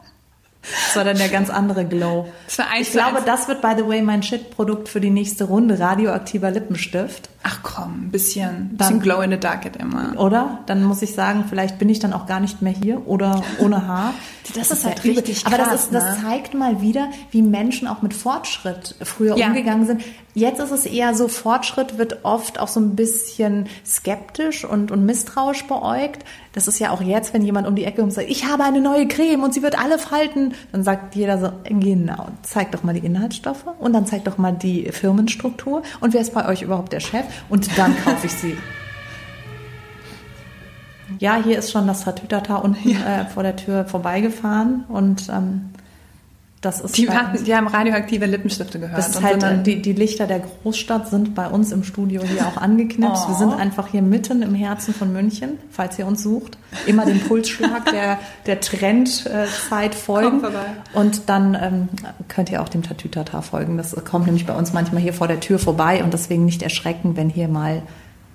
Das 0.87 0.97
war 0.97 1.05
dann 1.05 1.19
der 1.19 1.29
ganz 1.29 1.51
andere 1.51 1.85
Glow. 1.85 2.33
ich 2.81 2.91
glaube, 2.91 3.23
das 3.25 3.49
wird, 3.49 3.61
by 3.61 3.73
the 3.77 3.87
way, 3.87 4.03
mein 4.03 4.23
Shit-Produkt 4.23 4.89
für 4.89 5.01
die 5.01 5.11
nächste 5.11 5.45
Runde. 5.45 5.79
Radioaktiver 5.79 6.51
Lippenstift. 6.51 7.29
Ach 7.47 7.59
komm, 7.63 8.07
ein 8.07 8.11
bisschen, 8.11 8.71
dann, 8.71 8.77
bisschen 8.77 9.01
Glow 9.01 9.21
in 9.21 9.31
the 9.31 9.39
Dark 9.39 9.67
hat 9.67 9.77
immer. 9.77 10.19
Oder? 10.19 10.61
Dann 10.65 10.83
muss 10.83 11.03
ich 11.03 11.13
sagen, 11.13 11.45
vielleicht 11.47 11.79
bin 11.79 11.91
ich 11.91 11.99
dann 11.99 12.15
auch 12.15 12.25
gar 12.25 12.41
nicht 12.41 12.63
mehr 12.63 12.73
hier 12.73 13.07
oder 13.07 13.43
ohne 13.59 13.87
Haar. 13.87 14.15
Das, 14.45 14.55
das 14.69 14.79
ist 14.79 14.87
halt 14.87 15.05
richtig 15.05 15.45
krass, 15.45 15.53
Aber 15.53 15.63
das, 15.63 15.85
ist, 15.85 15.95
das 15.95 16.05
ne? 16.05 16.25
zeigt 16.25 16.55
mal 16.55 16.81
wieder, 16.81 17.11
wie 17.31 17.43
Menschen 17.43 17.87
auch 17.87 18.01
mit 18.01 18.15
Fortschritt 18.15 18.95
früher 19.03 19.37
ja. 19.37 19.49
umgegangen 19.49 19.87
sind. 19.87 20.03
Jetzt 20.33 20.59
ist 20.59 20.73
es 20.73 20.85
eher 20.85 21.15
so, 21.15 21.29
Fortschritt 21.29 21.97
wird 21.97 22.25
oft 22.25 22.59
auch 22.59 22.67
so 22.67 22.81
ein 22.81 22.97
bisschen 22.97 23.69
skeptisch 23.87 24.65
und, 24.65 24.91
und 24.91 25.07
misstrauisch 25.07 25.65
beäugt. 25.67 26.25
Das 26.55 26.67
ist 26.67 26.81
ja 26.81 26.91
auch 26.91 27.01
jetzt, 27.01 27.35
wenn 27.35 27.43
jemand 27.43 27.69
um 27.69 27.77
die 27.77 27.85
Ecke 27.85 27.99
kommt 27.99 28.09
und 28.09 28.15
sagt, 28.15 28.31
ich 28.31 28.45
habe 28.47 28.65
eine 28.65 28.81
neue 28.81 29.07
Creme 29.07 29.45
und 29.45 29.55
sie 29.55 29.63
wird 29.63 29.79
alle 29.79 29.99
falten, 29.99 30.55
dann 30.73 30.83
sagt 30.83 31.15
jeder 31.15 31.39
so, 31.39 31.53
genau, 31.65 32.29
zeig 32.43 32.73
doch 32.73 32.83
mal 32.83 32.95
die 32.95 33.07
Inhaltsstoffe 33.07 33.67
und 33.79 33.93
dann 33.93 34.07
zeig 34.07 34.25
doch 34.25 34.37
mal 34.37 34.53
die 34.53 34.91
Firmenstruktur 34.91 35.83
und 36.01 36.15
wer 36.15 36.21
ist 36.21 36.35
bei 36.35 36.49
euch 36.49 36.63
überhaupt 36.63 36.93
der 36.93 37.01
Chef? 37.01 37.25
Und 37.49 37.77
dann 37.79 37.97
kaufe 38.05 38.27
ich 38.27 38.33
sie. 38.33 38.59
Ja, 41.19 41.37
hier 41.37 41.59
ist 41.59 41.71
schon 41.71 41.87
das 41.87 42.05
Tatütata 42.05 42.57
unten 42.57 42.89
ja. 42.89 43.21
äh, 43.21 43.27
vor 43.27 43.43
der 43.43 43.57
Tür 43.57 43.85
vorbeigefahren 43.85 44.85
und 44.89 45.29
ähm, 45.29 45.71
das 46.65 46.81
ist 46.81 46.97
die, 46.97 47.11
hatten, 47.11 47.45
die 47.45 47.55
haben 47.55 47.67
radioaktive 47.67 48.27
Lippenstifte 48.27 48.81
gehört. 48.81 48.99
Das 48.99 49.09
ist 49.11 49.23
halt 49.23 49.43
dann, 49.43 49.65
die, 49.65 49.83
die 49.83 49.93
Lichter 49.93 50.27
der 50.27 50.41
Großstadt 50.41 51.09
sind 51.09 51.35
bei 51.35 51.49
uns 51.49 51.73
im 51.73 51.85
Studio 51.85 52.23
hier 52.23 52.47
auch 52.47 52.57
angeknipst. 52.57 53.25
Oh. 53.27 53.29
Wir 53.29 53.37
sind 53.37 53.53
einfach 53.53 53.89
hier 53.89 54.03
mitten 54.03 54.43
im 54.43 54.55
Herzen 54.55 54.95
von 54.95 55.13
München, 55.13 55.59
falls 55.71 55.99
ihr 55.99 56.07
uns 56.07 56.23
sucht. 56.23 56.57
Immer 56.87 57.05
den 57.05 57.21
Pulsschlag 57.21 57.91
der, 57.91 58.19
der 58.47 58.61
Trendzeit 58.61 59.95
folgen. 59.95 60.43
Und 60.95 61.29
dann 61.29 61.55
ähm, 61.55 61.89
könnt 62.29 62.51
ihr 62.51 62.63
auch 62.63 62.69
dem 62.69 62.83
Tatütata 62.83 63.43
folgen. 63.43 63.77
Das 63.77 63.95
kommt 64.05 64.27
nämlich 64.27 64.47
bei 64.47 64.57
uns 64.57 64.73
manchmal 64.73 65.03
hier 65.03 65.13
vor 65.13 65.29
der 65.29 65.41
Tür 65.41 65.59
vorbei 65.59 66.03
und 66.03 66.13
deswegen 66.15 66.45
nicht 66.45 66.63
erschrecken, 66.63 67.17
wenn 67.17 67.29
hier 67.29 67.49
mal 67.49 67.83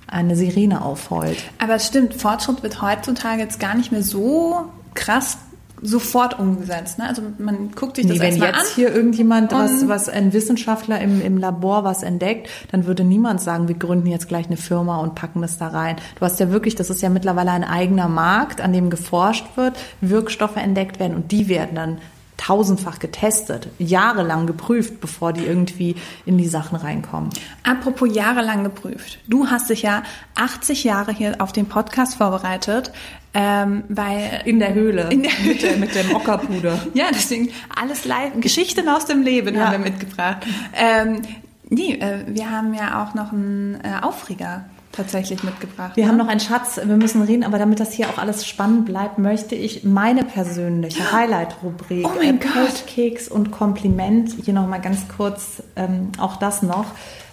eine 0.08 0.36
Sirene 0.36 0.84
aufheult. 0.84 1.38
Aber 1.60 1.76
es 1.76 1.88
stimmt, 1.88 2.14
Fortschritt 2.16 2.64
wird 2.64 2.82
heutzutage 2.82 3.42
jetzt 3.42 3.60
gar 3.60 3.76
nicht 3.76 3.92
mehr 3.92 4.04
so 4.04 4.66
krass 4.94 5.38
sofort 5.82 6.40
umgesetzt. 6.40 6.98
Ne? 6.98 7.08
Also 7.08 7.22
man 7.38 7.72
guckt 7.72 7.96
sich 7.96 8.06
das 8.06 8.18
nee, 8.18 8.22
wenn 8.22 8.36
jetzt 8.36 8.60
an. 8.60 8.66
hier 8.76 8.94
irgendjemand 8.94 9.52
was, 9.52 9.88
was 9.88 10.10
ein 10.10 10.34
Wissenschaftler 10.34 11.00
im, 11.00 11.22
im 11.22 11.38
Labor 11.38 11.84
was 11.84 12.04
entdeckt, 12.04 12.50
dann 12.72 12.86
würde 12.86 13.04
niemand 13.04 13.42
sagen, 13.42 13.68
wir 13.68 13.76
gründen 13.76 14.08
jetzt 14.08 14.28
gleich 14.28 14.48
eine 14.48 14.58
Firma 14.58 15.00
und 15.00 15.16
packen 15.16 15.42
das 15.42 15.58
da 15.58 15.68
rein. 15.68 15.96
Du 16.18 16.26
hast 16.26 16.40
ja 16.40 16.52
wirklich, 16.52 16.76
das 16.76 16.90
ist 16.90 17.02
ja 17.02 17.10
mittlerweile 17.10 17.52
ein 17.52 17.64
eigener 17.64 18.08
Markt, 18.08 18.62
an 18.62 18.74
dem 18.74 18.90
geforscht 18.90 19.46
wird, 19.56 19.78
Wirkstoffe 20.02 20.58
entdeckt 20.58 21.00
werden 21.00 21.16
und 21.16 21.32
die 21.32 21.48
werden 21.48 21.76
dann 21.76 21.98
tausendfach 22.40 23.00
getestet, 23.00 23.68
jahrelang 23.80 24.48
geprüft, 24.48 25.02
bevor 25.02 25.34
die 25.34 25.46
irgendwie 25.46 25.96
in 26.26 26.38
die 26.38 26.48
Sachen 26.48 26.78
reinkommen. 26.78 27.30
Apropos 27.64 28.10
jahrelang 28.14 28.64
geprüft. 28.64 29.20
Du 29.28 29.48
hast 29.48 29.70
dich 29.70 29.82
ja 29.82 30.04
80 30.36 30.86
Jahre 30.86 31.12
hier 31.12 31.36
auf 31.40 31.52
den 31.52 31.66
Podcast 31.66 32.16
vorbereitet, 32.16 32.94
ähm, 33.34 33.84
weil 33.90 34.42
in 34.46 34.60
der 34.60 34.74
Höhle 34.74 35.10
in 35.12 35.24
der 35.24 35.32
mit, 35.46 35.62
der, 35.62 35.78
mit 35.78 35.94
dem 35.94 36.16
Ockerpuder. 36.16 36.80
ja, 36.94 37.08
deswegen 37.12 37.50
alles 37.76 38.06
live, 38.06 38.40
Geschichten 38.40 38.88
aus 38.88 39.06
dem 39.06 39.22
Leben 39.22 39.56
ja. 39.56 39.66
haben 39.66 39.84
wir 39.84 39.92
mitgebracht. 39.92 40.38
Ähm, 40.74 41.22
nee, 41.70 41.96
äh, 41.96 42.24
wir 42.26 42.50
haben 42.50 42.74
ja 42.74 43.04
auch 43.04 43.16
noch 43.16 43.34
einen 43.34 43.82
äh, 43.84 44.02
Aufreger 44.02 44.64
tatsächlich 44.92 45.44
mitgebracht. 45.44 45.96
Wir 45.96 46.06
ne? 46.06 46.10
haben 46.10 46.18
noch 46.18 46.28
einen 46.28 46.40
Schatz, 46.40 46.80
wir 46.84 46.98
müssen 46.98 47.22
reden, 47.22 47.44
aber 47.44 47.58
damit 47.58 47.80
das 47.80 47.94
hier 47.94 48.10
auch 48.10 48.18
alles 48.18 48.48
spannend 48.48 48.86
bleibt, 48.86 49.18
möchte 49.18 49.56
ich 49.56 49.84
meine 49.84 50.24
persönliche 50.24 51.12
Highlight-Rubrik 51.12 52.06
oh 52.06 52.12
mein 52.18 52.40
Gott. 52.40 52.86
Keks 52.88 53.28
und 53.28 53.52
Kompliment, 53.52 54.32
hier 54.44 54.54
nochmal 54.54 54.82
ganz 54.82 55.08
kurz 55.16 55.64
ähm, 55.76 56.12
auch 56.18 56.38
das 56.38 56.62
noch. 56.62 56.86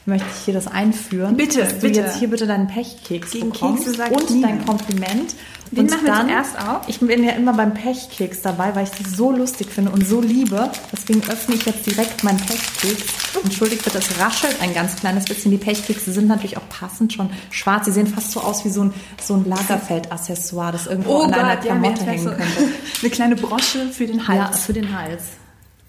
Möchte 0.07 0.27
ich 0.31 0.45
hier 0.45 0.55
das 0.55 0.67
einführen. 0.67 1.37
Bitte, 1.37 1.61
dass 1.61 1.75
du 1.75 1.81
bitte. 1.81 2.01
jetzt 2.01 2.19
hier 2.19 2.29
bitte 2.29 2.47
deinen 2.47 2.69
Pechkeks 2.69 3.33
Gegen 3.33 3.51
bekommst 3.51 3.87
Kekse 3.87 4.15
und 4.15 4.31
nie. 4.31 4.43
dein 4.43 4.65
Kompliment. 4.65 5.35
Den 5.73 5.81
und 5.81 5.91
machen 5.91 6.05
wir 6.05 6.13
dann, 6.13 6.29
zuerst 6.29 6.59
auf. 6.59 6.89
Ich 6.89 7.01
bin 7.01 7.25
ja 7.25 7.33
immer 7.33 7.53
beim 7.53 7.75
Pechkeks 7.75 8.41
dabei, 8.41 8.75
weil 8.77 8.85
ich 8.85 8.91
die 8.91 9.05
so 9.09 9.33
lustig 9.33 9.69
finde 9.69 9.91
und 9.91 10.07
so 10.07 10.21
liebe. 10.21 10.71
Deswegen 10.93 11.23
öffne 11.29 11.57
ich 11.57 11.67
jetzt 11.67 11.85
direkt 11.87 12.23
meinen 12.23 12.39
Pechkeks. 12.39 13.05
Entschuldigt 13.43 13.85
bitte, 13.85 13.99
es 13.99 14.21
raschelt 14.21 14.57
ein 14.63 14.73
ganz 14.75 14.95
kleines 14.95 15.25
bisschen. 15.25 15.51
Die 15.51 15.59
Pechkekse 15.59 16.13
sind 16.13 16.29
natürlich 16.29 16.57
auch 16.57 16.69
passend 16.69 17.13
schon 17.13 17.31
schwarz. 17.51 17.87
Sie 17.87 17.93
sehen 17.93 18.07
fast 18.07 18.31
so 18.31 18.41
aus 18.41 18.65
wie 18.65 18.71
so 18.71 18.85
ein, 18.85 18.95
so 19.21 19.35
ein 19.35 19.45
Lagerfeld-Accessoire, 19.45 20.71
das 20.71 20.87
irgendwo 20.87 21.23
an 21.23 21.35
einer 21.35 21.49
ja, 21.65 21.75
mir 21.75 21.93
Klamotte 21.93 22.01
ist 22.01 22.07
hängen 22.07 22.25
so 22.25 22.31
könnte. 22.31 22.73
eine 23.03 23.11
kleine 23.11 23.37
Brosche 23.37 23.89
für 23.89 24.07
den 24.07 24.29
Hals. 24.29 24.39
Ja, 24.39 24.53
für 24.53 24.73
den 24.73 24.97
Hals. 24.97 25.25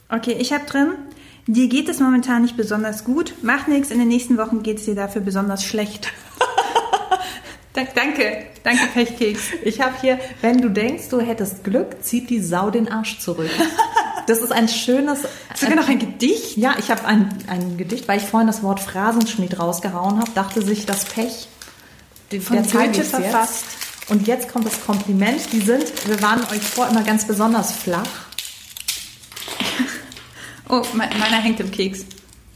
Okay, 0.10 0.36
ich 0.40 0.54
habe 0.54 0.66
drin, 0.66 0.94
dir 1.48 1.68
geht 1.68 1.90
es 1.90 2.00
momentan 2.00 2.42
nicht 2.44 2.56
besonders 2.58 3.04
gut. 3.04 3.34
Mach 3.42 3.68
nichts, 3.68 3.90
in 3.92 4.00
den 4.00 4.08
nächsten 4.10 4.38
Wochen 4.38 4.64
geht 4.64 4.78
es 4.80 4.86
dir 4.86 4.96
dafür 4.96 5.22
besonders 5.22 5.64
schlecht. 5.64 6.12
Da- 7.74 7.84
danke, 7.94 8.48
danke 8.64 8.88
Pechkeks. 8.88 9.42
Ich 9.64 9.82
habe 9.82 9.94
hier, 10.02 10.18
wenn 10.42 10.60
du 10.62 10.70
denkst, 10.70 11.10
du 11.10 11.20
hättest 11.20 11.64
Glück, 11.64 12.04
zieht 12.04 12.30
die 12.32 12.42
Sau 12.42 12.72
den 12.72 12.92
Arsch 12.92 13.20
zurück. 13.20 13.50
Das 14.26 14.40
ist 14.42 14.52
ein 14.52 14.68
schönes. 14.68 15.20
Sogar 15.56 15.78
noch 15.78 15.88
ein 15.88 16.00
Gedicht? 16.00 16.58
Ja, 16.58 16.76
ich 16.78 16.92
habe 16.92 17.06
ein, 17.06 17.30
ein 17.48 17.78
Gedicht, 17.78 18.10
weil 18.10 18.18
ich 18.18 18.26
vorhin 18.26 18.48
das 18.48 18.62
Wort 18.62 18.82
Phrasenschmied 18.82 19.58
rausgehauen 19.58 20.20
habe, 20.20 20.30
dachte 20.36 20.62
sich 20.62 20.86
das 20.86 21.06
Pech. 21.06 21.48
die- 22.34 22.42
Von 22.42 22.58
der 22.62 22.66
Goethe 22.66 22.98
jetzt. 22.98 23.12
verfasst. 23.12 23.64
Und 24.10 24.28
jetzt 24.28 24.52
kommt 24.52 24.66
das 24.66 24.84
Kompliment. 24.86 25.54
Die 25.54 25.62
sind, 25.62 25.86
wir 26.10 26.22
waren 26.22 26.42
euch 26.52 26.62
vor 26.62 26.90
immer 26.90 27.04
ganz 27.04 27.26
besonders 27.26 27.72
flach. 27.72 28.27
Oh, 30.70 30.82
me- 30.94 31.10
meiner 31.20 31.38
hängt 31.38 31.60
im 31.60 31.72
Keks. 31.72 32.06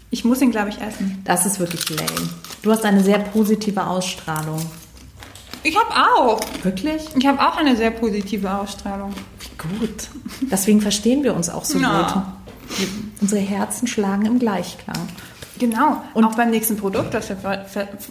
Ich 0.10 0.26
muss 0.26 0.42
ihn, 0.42 0.52
glaube 0.52 0.70
ich, 0.70 0.82
essen. 0.82 1.22
Das 1.24 1.46
ist 1.46 1.60
wirklich 1.60 1.90
lame. 1.90 2.30
Du 2.62 2.72
hast 2.72 2.84
eine 2.84 3.02
sehr 3.04 3.20
positive 3.20 3.86
Ausstrahlung. 3.86 4.60
Ich 5.64 5.78
habe 5.78 5.90
auch. 6.18 6.40
Wirklich? 6.64 7.04
Ich 7.16 7.26
habe 7.26 7.40
auch 7.40 7.56
eine 7.58 7.78
sehr 7.78 7.92
positive 7.92 8.52
Ausstrahlung. 8.54 9.14
Gut. 9.80 10.10
Deswegen 10.42 10.82
verstehen 10.82 11.24
wir 11.24 11.36
uns 11.36 11.50
auch 11.50 11.64
so 11.64 11.78
Ja. 11.80 12.24
gut. 12.70 12.88
Unsere 13.22 13.42
Herzen 13.42 13.88
schlagen 13.88 14.26
im 14.26 14.40
Gleichklang. 14.40 15.08
Genau. 15.60 16.02
Und- 16.14 16.26
auch 16.26 16.36
beim 16.36 16.50
nächsten 16.50 16.76
Produkt, 16.78 17.14
das 17.14 17.30
wir 17.30 17.38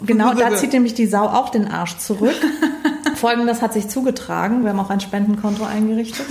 Genau, 0.07 0.33
da 0.35 0.55
zieht 0.57 0.73
nämlich 0.73 0.95
die 0.95 1.07
Sau 1.07 1.25
auch 1.27 1.49
den 1.51 1.69
Arsch 1.71 1.99
zurück. 1.99 2.37
Folgendes 3.17 3.61
hat 3.61 3.73
sich 3.75 3.89
zugetragen. 3.89 4.63
Wir 4.63 4.71
haben 4.71 4.81
auch 4.81 4.91
ein 4.91 5.01
Spendenkonto 5.01 5.65
eingerichtet. 5.65 6.27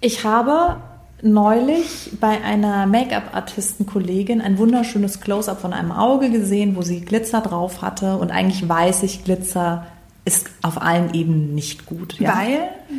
Ich 0.00 0.24
habe 0.24 0.76
neulich 1.22 2.10
bei 2.20 2.42
einer 2.42 2.86
Make-up-Artisten-Kollegin 2.86 4.40
ein 4.40 4.58
wunderschönes 4.58 5.20
Close-up 5.20 5.60
von 5.60 5.72
einem 5.72 5.92
Auge 5.92 6.30
gesehen, 6.30 6.76
wo 6.76 6.82
sie 6.82 7.00
Glitzer 7.00 7.40
drauf 7.40 7.82
hatte. 7.82 8.16
Und 8.16 8.30
eigentlich 8.30 8.68
weiß 8.68 9.02
ich, 9.02 9.24
Glitzer 9.24 9.86
ist 10.24 10.48
auf 10.62 10.80
allen 10.82 11.14
Ebenen 11.14 11.54
nicht 11.54 11.86
gut. 11.86 12.18
Ja? 12.20 12.36
Weil 12.36 12.58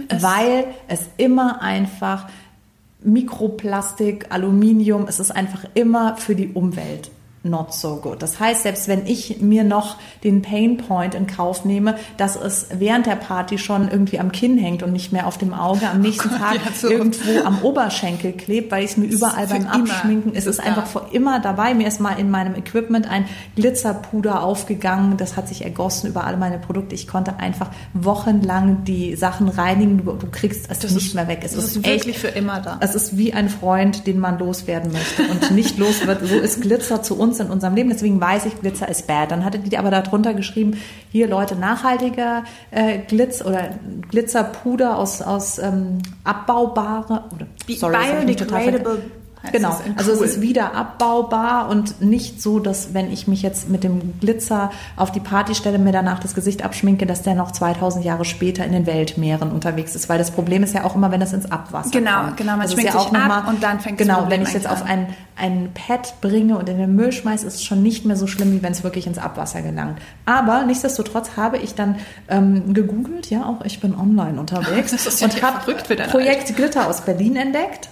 es- 0.09 0.23
Weil 0.23 0.65
es 0.87 1.01
immer 1.17 1.61
einfach 1.61 2.27
Mikroplastik, 3.03 4.27
Aluminium, 4.29 5.05
es 5.07 5.19
ist 5.19 5.31
einfach 5.31 5.65
immer 5.73 6.17
für 6.17 6.35
die 6.35 6.49
Umwelt 6.49 7.09
not 7.43 7.73
so 7.73 7.95
good. 7.95 8.21
Das 8.21 8.39
heißt, 8.39 8.63
selbst 8.63 8.87
wenn 8.87 9.05
ich 9.07 9.41
mir 9.41 9.63
noch 9.63 9.95
den 10.23 10.41
Pain 10.43 10.77
Point 10.77 11.15
in 11.15 11.25
Kauf 11.25 11.65
nehme, 11.65 11.95
dass 12.17 12.35
es 12.35 12.67
während 12.77 13.07
der 13.07 13.15
Party 13.15 13.57
schon 13.57 13.89
irgendwie 13.89 14.19
am 14.19 14.31
Kinn 14.31 14.57
hängt 14.59 14.83
und 14.83 14.93
nicht 14.93 15.11
mehr 15.11 15.25
auf 15.25 15.37
dem 15.39 15.53
Auge, 15.53 15.89
am 15.89 16.01
nächsten 16.01 16.29
Tag 16.29 16.55
ja, 16.55 16.71
so. 16.75 16.89
irgendwo 16.89 17.41
am 17.43 17.63
Oberschenkel 17.63 18.33
klebt, 18.33 18.71
weil 18.71 18.83
ich 18.83 18.91
es 18.91 18.97
mir 18.97 19.07
überall 19.07 19.47
beim 19.47 19.65
Abschminken, 19.65 20.33
es 20.35 20.45
ist 20.45 20.59
es 20.59 20.59
einfach 20.59 20.85
vor 20.85 21.07
immer 21.11 21.39
dabei. 21.39 21.73
Mir 21.73 21.87
ist 21.87 21.99
mal 21.99 22.19
in 22.19 22.29
meinem 22.29 22.53
Equipment 22.55 23.09
ein 23.09 23.25
Glitzerpuder 23.55 24.43
aufgegangen, 24.43 25.17
das 25.17 25.35
hat 25.35 25.47
sich 25.47 25.63
ergossen 25.63 26.09
über 26.09 26.25
alle 26.25 26.37
meine 26.37 26.59
Produkte. 26.59 26.93
Ich 26.93 27.07
konnte 27.07 27.37
einfach 27.39 27.71
wochenlang 27.93 28.83
die 28.83 29.15
Sachen 29.15 29.47
reinigen. 29.47 29.97
Du, 30.05 30.11
du 30.11 30.27
kriegst 30.31 30.67
es 30.69 30.79
Das 30.79 30.91
nicht 30.91 31.07
ist- 31.07 31.15
mehr 31.15 31.27
weg. 31.27 31.39
Es 31.43 31.53
ist 31.53 31.75
ist 31.77 31.77
echt 31.77 31.85
wirklich 32.05 32.19
für 32.19 32.27
immer 32.27 32.59
da. 32.61 32.77
es 32.81 32.93
ist 32.95 33.17
wie 33.17 33.33
ein 33.33 33.49
Freund, 33.49 34.05
den 34.07 34.19
man 34.19 34.37
loswerden 34.37 34.91
möchte 34.91 35.23
und 35.23 35.51
nicht 35.51 35.77
los 35.77 36.05
wird. 36.05 36.25
So 36.27 36.35
ist 36.39 36.61
Glitzer 36.61 37.01
zu 37.01 37.17
uns 37.17 37.30
in 37.39 37.49
unserem 37.49 37.75
Leben. 37.75 37.89
Deswegen 37.89 38.19
weiß 38.19 38.45
ich, 38.45 38.59
Glitzer 38.59 38.87
ist 38.89 39.07
bad. 39.07 39.31
Dann 39.31 39.45
hatte 39.45 39.59
die 39.59 39.77
aber 39.77 39.91
darunter 39.91 40.33
geschrieben, 40.33 40.77
hier 41.11 41.27
Leute, 41.27 41.55
nachhaltiger 41.55 42.43
äh, 42.71 42.99
Glitz 42.99 43.41
oder 43.41 43.69
Glitzerpuder 44.09 44.97
aus, 44.97 45.21
aus 45.21 45.59
ähm, 45.59 45.99
abbaubare 46.23 47.25
oder 47.33 47.47
sorry, 47.67 47.97
biodegradable 48.25 48.99
heißt 49.43 49.53
Genau, 49.53 49.77
es 49.79 49.85
in 49.85 49.97
also 49.97 50.11
es 50.11 50.21
ist 50.21 50.41
wieder 50.41 50.75
abbaubar 50.75 51.69
und 51.69 52.01
nicht 52.01 52.41
so, 52.41 52.59
dass 52.59 52.93
wenn 52.93 53.11
ich 53.11 53.27
mich 53.27 53.41
jetzt 53.41 53.69
mit 53.69 53.83
dem 53.83 54.19
Glitzer 54.19 54.71
auf 54.95 55.11
die 55.11 55.19
Party 55.19 55.55
stelle, 55.55 55.79
mir 55.79 55.91
danach 55.91 56.19
das 56.19 56.35
Gesicht 56.35 56.63
abschminke, 56.63 57.05
dass 57.05 57.21
der 57.21 57.35
noch 57.35 57.51
2000 57.51 58.05
Jahre 58.05 58.25
später 58.25 58.63
in 58.65 58.71
den 58.71 58.85
Weltmeeren 58.85 59.51
unterwegs 59.51 59.95
ist. 59.95 60.09
Weil 60.09 60.17
das 60.17 60.31
Problem 60.31 60.63
ist 60.63 60.73
ja 60.75 60.83
auch 60.83 60.95
immer, 60.95 61.11
wenn 61.11 61.19
das 61.19 61.33
ins 61.33 61.51
Abwasser 61.51 61.89
Genau, 61.91 62.21
kommt. 62.25 62.37
genau, 62.37 62.51
man 62.53 62.61
Das 62.61 62.73
schminkt 62.73 62.93
ja 62.93 62.99
sich 62.99 63.07
auch 63.09 63.11
noch 63.11 63.19
ab 63.21 63.47
und 63.47 63.63
dann 63.63 63.79
fängt 63.79 63.97
Genau, 63.97 64.25
wenn 64.29 64.41
ich 64.41 64.49
es 64.49 64.53
jetzt 64.53 64.67
eigentlich 64.67 64.81
auf 64.83 64.89
an. 64.89 64.89
ein, 64.89 65.07
ein 65.37 65.69
Pad 65.73 66.15
bringe 66.21 66.57
und 66.57 66.69
in 66.69 66.77
den 66.77 66.95
Müll 66.95 67.11
schmeiße, 67.11 67.45
ist 67.47 67.55
es 67.55 67.63
schon 67.63 67.81
nicht 67.81 68.05
mehr 68.05 68.15
so 68.15 68.27
schlimm, 68.27 68.51
wie 68.51 68.61
wenn 68.61 68.71
es 68.73 68.83
wirklich 68.83 69.07
ins 69.07 69.17
Abwasser 69.17 69.61
gelangt. 69.61 69.99
Aber 70.25 70.63
nichtsdestotrotz 70.63 71.31
habe 71.37 71.57
ich 71.57 71.73
dann 71.75 71.95
ähm, 72.29 72.73
gegoogelt, 72.73 73.29
ja, 73.29 73.45
auch 73.45 73.65
ich 73.65 73.79
bin 73.79 73.95
online 73.95 74.39
unterwegs 74.39 74.93
ist 74.93 75.19
ja 75.21 75.27
und 75.27 75.41
habe 75.41 75.73
Projekt 76.11 76.55
Glitter 76.55 76.87
aus 76.87 77.01
Berlin 77.01 77.35
entdeckt 77.35 77.89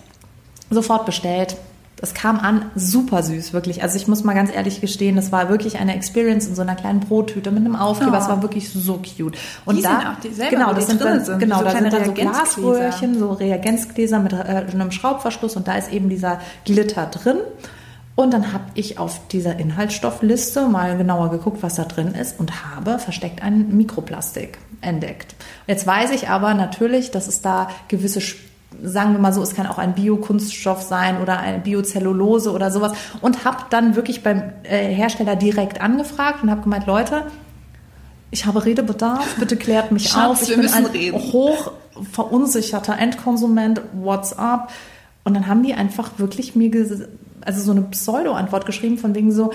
sofort 0.70 1.06
bestellt. 1.06 1.58
Das 1.98 2.14
kam 2.14 2.40
an, 2.40 2.68
super 2.76 3.24
süß, 3.24 3.52
wirklich. 3.52 3.84
Also 3.84 3.98
ich 3.98 4.08
muss 4.08 4.24
mal 4.24 4.34
ganz 4.34 4.56
ehrlich 4.56 4.80
gestehen, 4.80 5.18
das 5.18 5.34
war 5.34 5.50
wirklich 5.50 5.80
eine 5.80 5.96
Experience 5.96 6.48
in 6.48 6.56
so 6.56 6.62
einer 6.62 6.76
kleinen 6.76 7.02
Brottüte 7.02 7.52
mit 7.52 7.66
einem 7.66 7.76
Aufkleber. 7.76 8.18
Oh. 8.18 8.22
Es 8.22 8.30
war 8.30 8.42
wirklich 8.42 8.72
so 8.72 9.02
cute. 9.18 9.38
Und 9.66 9.76
Die 9.76 9.82
da, 9.82 9.90
sind 9.90 10.08
auch 10.08 10.20
dieselben, 10.24 10.56
genau, 10.58 10.74
das 10.74 10.86
die 10.86 10.92
sind 10.92 11.02
drin 11.02 11.08
dann, 11.10 11.26
sind, 11.26 11.40
genau, 11.40 11.58
so 11.58 11.64
da 11.66 11.72
sind 11.72 11.84
dann 11.92 12.06
so 12.06 12.12
Reagenzgläser. 12.12 12.32
Glasröhrchen, 12.32 13.20
so 13.20 13.32
Reagenzgläser 13.34 14.20
mit 14.20 14.32
äh, 14.32 14.38
einem 14.38 14.92
Schraubverschluss 14.92 15.58
und 15.58 15.68
da 15.68 15.76
ist 15.76 15.92
eben 15.92 16.08
dieser 16.08 16.40
Glitter 16.64 17.06
drin. 17.08 17.38
Und 18.16 18.34
dann 18.34 18.54
habe 18.54 18.64
ich 18.76 18.98
auf 18.98 19.28
dieser 19.28 19.60
Inhaltsstoffliste 19.60 20.68
mal 20.68 20.98
genauer 20.98 21.32
geguckt, 21.32 21.64
was 21.64 21.76
da 21.76 21.84
drin 21.84 22.14
ist 22.16 22.40
und 22.40 22.66
habe 22.66 23.00
versteckt 23.00 23.42
ein 23.42 23.76
Mikroplastik 23.76 24.58
entdeckt. 24.82 25.36
Jetzt 25.68 25.86
weiß 25.86 26.12
ich 26.12 26.30
aber 26.30 26.54
natürlich, 26.54 27.12
dass 27.12 27.28
es 27.28 27.42
da 27.42 27.70
gewisse 27.90 28.20
Sp- 28.20 28.48
sagen 28.84 29.14
wir 29.14 29.20
mal 29.20 29.34
so, 29.34 29.42
es 29.42 29.56
kann 29.56 29.68
auch 29.68 29.78
ein 29.78 29.94
Biokunststoff 29.94 30.82
sein 30.82 31.22
oder 31.22 31.40
eine 31.40 31.60
Biozellulose 31.60 32.52
oder 32.52 32.72
sowas 32.72 32.94
und 33.22 33.46
habe 33.46 33.66
dann 33.70 33.96
wirklich 33.96 34.24
beim 34.24 34.42
äh, 34.64 34.94
Hersteller 34.94 35.36
direkt 35.36 35.82
angefragt 35.82 36.44
und 36.44 36.52
habe 36.52 36.62
gemeint, 36.62 36.86
Leute, 36.88 37.24
ich 38.32 38.46
habe 38.46 38.64
Redebedarf, 38.66 39.36
bitte 39.40 39.58
klärt 39.58 39.92
mich 39.92 40.10
Schatz, 40.10 40.30
auf. 40.30 40.42
Ich 40.44 40.50
wir 40.50 40.56
bin 40.58 40.66
müssen 40.66 40.86
ein 40.86 40.92
reden. 40.92 41.18
hoch 41.18 41.72
verunsicherter 42.12 42.98
Endkonsument, 42.98 43.82
what's 43.94 44.34
up? 44.38 44.72
Und 45.24 45.34
dann 45.34 45.48
haben 45.48 45.64
die 45.64 45.74
einfach 45.74 46.12
wirklich 46.18 46.56
mir 46.56 46.72
also 47.42 47.62
so 47.62 47.72
eine 47.72 47.82
Pseudo-Antwort 47.82 48.66
geschrieben 48.66 48.98
von 48.98 49.16
wegen 49.16 49.32
so, 49.32 49.52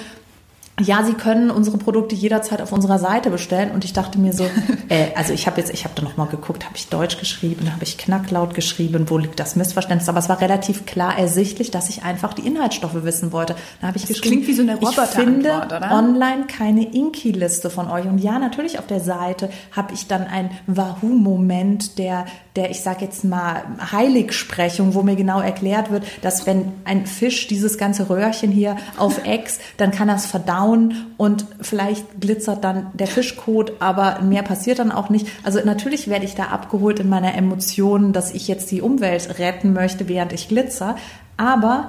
ja, 0.81 1.05
Sie 1.05 1.13
können 1.13 1.53
unsere 1.53 1.79
Produkte 1.79 2.17
jederzeit 2.17 2.61
auf 2.61 2.73
unserer 2.73 2.99
Seite 2.99 3.31
bestellen. 3.31 3.71
Und 3.71 3.85
ich 3.85 3.93
dachte 3.93 4.19
mir 4.19 4.33
so, 4.33 4.45
äh, 4.89 5.07
also 5.15 5.33
ich 5.33 5.47
habe 5.47 5.61
jetzt, 5.61 5.73
ich 5.73 5.85
habe 5.85 5.95
da 5.95 6.03
nochmal 6.03 6.27
geguckt, 6.27 6.65
habe 6.65 6.77
ich 6.77 6.89
Deutsch 6.89 7.19
geschrieben, 7.19 7.73
habe 7.73 7.85
ich 7.85 7.97
knacklaut 7.97 8.55
geschrieben, 8.55 9.09
wo 9.09 9.17
liegt 9.17 9.39
das 9.39 9.55
Missverständnis? 9.55 10.09
Aber 10.09 10.19
es 10.19 10.29
war 10.29 10.41
relativ 10.41 10.85
klar 10.85 11.17
ersichtlich, 11.17 11.71
dass 11.71 11.89
ich 11.91 12.03
einfach 12.03 12.35
die 12.35 12.45
Inhaltsstoffe 12.45 13.05
wissen 13.05 13.31
wollte. 13.31 13.55
Da 13.81 13.89
habe 13.89 13.99
ich 13.99 14.03
Das 14.03 14.17
geschrieben, 14.17 14.43
klingt 14.45 14.49
wie 14.49 14.55
so 14.55 14.63
eine 14.63 14.79
ich 14.81 15.11
finde 15.11 15.63
oder? 15.65 15.93
online 15.93 16.47
keine 16.49 16.93
Inki-Liste 16.93 17.71
von 17.71 17.89
euch. 17.89 18.07
Und 18.07 18.19
ja, 18.19 18.41
natürlich 18.41 18.81
auf 18.81 18.89
der 18.89 19.01
Seite 19.01 19.51
habe 19.71 19.95
ich 19.95 20.09
dann 20.09 20.27
ein 20.27 20.51
Wahoo-Moment 20.67 21.99
der, 21.99 22.27
der, 22.57 22.71
ich 22.71 22.81
sage 22.81 23.05
jetzt 23.05 23.25
mal, 23.25 23.63
Heiligsprechung, 23.93 24.95
wo 24.95 25.03
mir 25.03 25.15
genau 25.15 25.41
erklärt 25.41 25.93
wird, 25.93 26.05
dass 26.23 26.47
wenn 26.47 26.73
ein 26.85 27.07
Fisch 27.07 27.47
dieses 27.47 27.79
ganze 27.79 28.11
Röhrchen 28.11 28.51
hier 28.51 28.77
auf 28.97 29.25
Ex, 29.25 29.61
dann 29.77 29.93
kann 29.93 30.09
er 30.09 30.17
es 30.17 30.27
verdauen 30.65 31.15
und 31.17 31.47
vielleicht 31.61 32.21
glitzert 32.21 32.65
dann 32.65 32.87
der 32.95 33.07
Fischkot, 33.07 33.73
aber 33.81 34.21
mehr 34.23 34.43
passiert 34.43 34.79
dann 34.79 34.93
auch 34.93 35.11
nicht. 35.11 35.27
Also 35.43 35.61
natürlich 35.65 36.09
werde 36.09 36.25
ich 36.25 36.35
da 36.35 36.45
abgeholt 36.45 37.01
in 37.01 37.09
meiner 37.09 37.35
Emotion, 37.35 38.13
dass 38.13 38.33
ich 38.33 38.49
jetzt 38.49 38.71
die 38.71 38.83
Umwelt 38.83 39.39
retten 39.39 39.73
möchte, 39.73 40.09
während 40.09 40.33
ich 40.33 40.49
glitzer. 40.49 40.97
Aber 41.37 41.89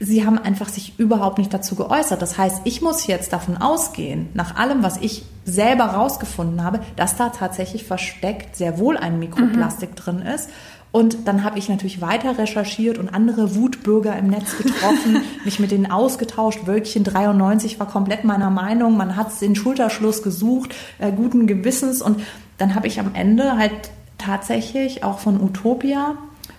sie 0.00 0.24
haben 0.24 0.38
einfach 0.38 0.68
sich 0.68 0.98
überhaupt 0.98 1.38
nicht 1.38 1.52
dazu 1.52 1.74
geäußert. 1.74 2.22
Das 2.22 2.38
heißt, 2.38 2.62
ich 2.64 2.82
muss 2.82 3.06
jetzt 3.06 3.32
davon 3.32 3.56
ausgehen, 3.56 4.28
nach 4.34 4.56
allem, 4.56 4.82
was 4.82 4.96
ich 4.98 5.24
selber 5.44 5.84
rausgefunden 5.84 6.62
habe, 6.62 6.80
dass 6.96 7.16
da 7.16 7.30
tatsächlich 7.30 7.84
versteckt 7.84 8.56
sehr 8.56 8.78
wohl 8.78 8.96
ein 8.96 9.18
Mikroplastik 9.18 9.96
drin 9.96 10.22
ist. 10.22 10.50
Und 10.90 11.28
dann 11.28 11.44
habe 11.44 11.58
ich 11.58 11.68
natürlich 11.68 12.00
weiter 12.00 12.38
recherchiert 12.38 12.98
und 12.98 13.10
andere 13.10 13.54
Wutbürger 13.54 14.16
im 14.16 14.28
Netz 14.28 14.56
getroffen, 14.56 15.22
mich 15.44 15.60
mit 15.60 15.70
denen 15.70 15.90
ausgetauscht. 15.90 16.66
Wölkchen 16.66 17.04
93 17.04 17.78
war 17.78 17.86
komplett 17.86 18.24
meiner 18.24 18.50
Meinung. 18.50 18.96
Man 18.96 19.16
hat 19.16 19.38
den 19.40 19.54
Schulterschluss 19.54 20.22
gesucht, 20.22 20.74
äh, 20.98 21.12
guten 21.12 21.46
Gewissens. 21.46 22.00
Und 22.00 22.22
dann 22.56 22.74
habe 22.74 22.86
ich 22.86 23.00
am 23.00 23.14
Ende 23.14 23.56
halt 23.56 23.90
tatsächlich 24.16 25.04
auch 25.04 25.18
von 25.18 25.40
Utopia 25.40 26.16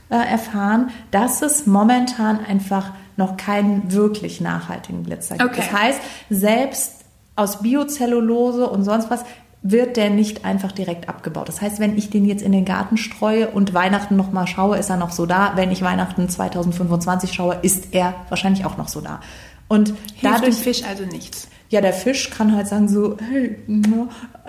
äh, 0.10 0.16
erfahren, 0.16 0.92
dass 1.12 1.42
es 1.42 1.66
momentan 1.66 2.44
einfach 2.46 2.92
noch 3.18 3.36
keinen 3.36 3.92
wirklich 3.92 4.42
nachhaltigen 4.42 5.04
Glitzer 5.04 5.38
gibt. 5.38 5.50
Okay. 5.50 5.62
Das 5.62 5.74
heißt, 5.74 6.02
selbst 6.30 6.96
aus 7.36 7.62
Biocellulose 7.62 8.70
und 8.70 8.84
sonst 8.84 9.10
was 9.10 9.24
wird 9.62 9.98
der 9.98 10.10
nicht 10.10 10.46
einfach 10.46 10.72
direkt 10.72 11.10
abgebaut. 11.10 11.50
Das 11.50 11.62
heißt, 11.62 11.80
wenn 11.80 11.98
ich 11.98 12.10
den 12.10 12.24
jetzt 12.26 12.42
in 12.42 12.52
den 12.54 12.64
Garten 12.64 12.96
streue 12.96 13.50
und 13.50 13.74
Weihnachten 13.74 14.16
noch 14.16 14.32
mal 14.32 14.48
schaue, 14.48 14.78
ist 14.78 14.90
er 14.90 14.96
noch 14.98 15.12
so 15.12 15.26
da. 15.26 15.54
Wenn 15.56 15.70
ich 15.72 15.82
Weihnachten 15.82 16.30
2025 16.30 17.34
schaue, 17.34 17.58
ist 17.62 17.88
er 17.94 18.14
wahrscheinlich 18.30 18.64
auch 18.66 18.78
noch 18.78 18.88
so 18.88 19.02
da. 19.02 19.20
Und 19.68 19.90
Hilft 19.90 20.24
dadurch 20.24 20.56
dem 20.56 20.64
Fisch 20.64 20.84
also 20.90 21.04
nichts. 21.06 21.48
ja, 21.70 21.82
der 21.82 21.94
Fisch 21.94 22.30
kann 22.30 22.56
halt 22.56 22.68
sagen 22.68 22.88
so, 22.88 23.18
hey, 23.30 23.58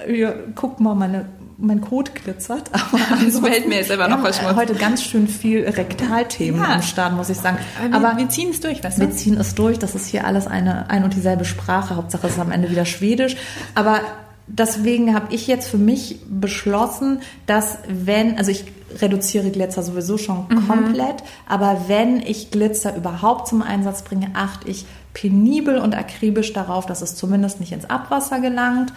ja, 0.09 0.33
guck 0.55 0.79
mal, 0.81 0.95
meine, 0.95 1.27
mein 1.59 1.81
Kot 1.81 2.15
glitzert. 2.15 2.71
Aber 2.73 2.99
ansonsten- 3.11 3.45
fällt 3.45 3.69
mir 3.69 3.77
jetzt 3.79 3.91
aber 3.91 4.09
noch 4.09 4.23
was 4.23 4.39
schmutzig. 4.39 4.57
Heute 4.57 4.75
ganz 4.75 5.03
schön 5.03 5.27
viel 5.29 5.69
Rektalthemen 5.69 6.61
Ja. 6.63 6.75
am 6.77 6.83
Start, 6.83 7.15
muss 7.15 7.29
ich 7.29 7.37
sagen. 7.37 7.59
Aber, 7.85 7.97
Aber 7.97 8.17
wir, 8.17 8.25
wir 8.25 8.29
ziehen 8.31 8.51
es 8.51 8.61
durch, 8.61 8.83
was 8.85 8.99
wir 8.99 9.11
ziehen 9.11 9.37
es 9.39 9.55
durch. 9.55 9.79
Das 9.79 9.95
ist 9.95 10.07
hier 10.07 10.25
alles 10.25 10.47
eine 10.47 10.89
ein 10.89 11.05
und 11.05 11.15
dieselbe 11.15 11.45
Sprache. 11.45 11.97
Hauptsache 11.97 12.29
es 12.29 12.35
ist 12.35 12.39
am 12.39 12.51
Ende 12.53 12.71
wieder 12.71 12.85
Schwedisch. 12.87 13.37
Aber 13.75 14.01
deswegen 14.53 15.15
habe 15.15 15.35
ich 15.35 15.47
jetzt 15.47 15.69
für 15.69 15.79
mich 15.79 16.21
beschlossen, 16.29 17.21
dass 17.47 17.79
wenn, 17.89 18.39
also 18.39 18.51
ich 18.51 18.65
reduziere 19.01 19.51
Glitzer 19.51 19.83
sowieso 19.83 20.19
schon 20.19 20.49
komplett, 20.67 21.23
aber 21.49 21.85
wenn 21.87 22.21
ich 22.21 22.51
Glitzer 22.51 22.97
überhaupt 22.97 23.49
zum 23.49 23.63
Einsatz 23.63 24.03
bringe, 24.03 24.31
achte 24.35 24.69
ich 24.69 24.85
penibel 25.15 25.79
und 25.79 25.95
akribisch 25.95 26.53
darauf, 26.53 26.87
dass 26.87 27.03
es 27.03 27.15
zumindest 27.15 27.61
nicht 27.61 27.73
ins 27.73 27.89
Abwasser 27.89 28.41
gelangt. 28.41 28.93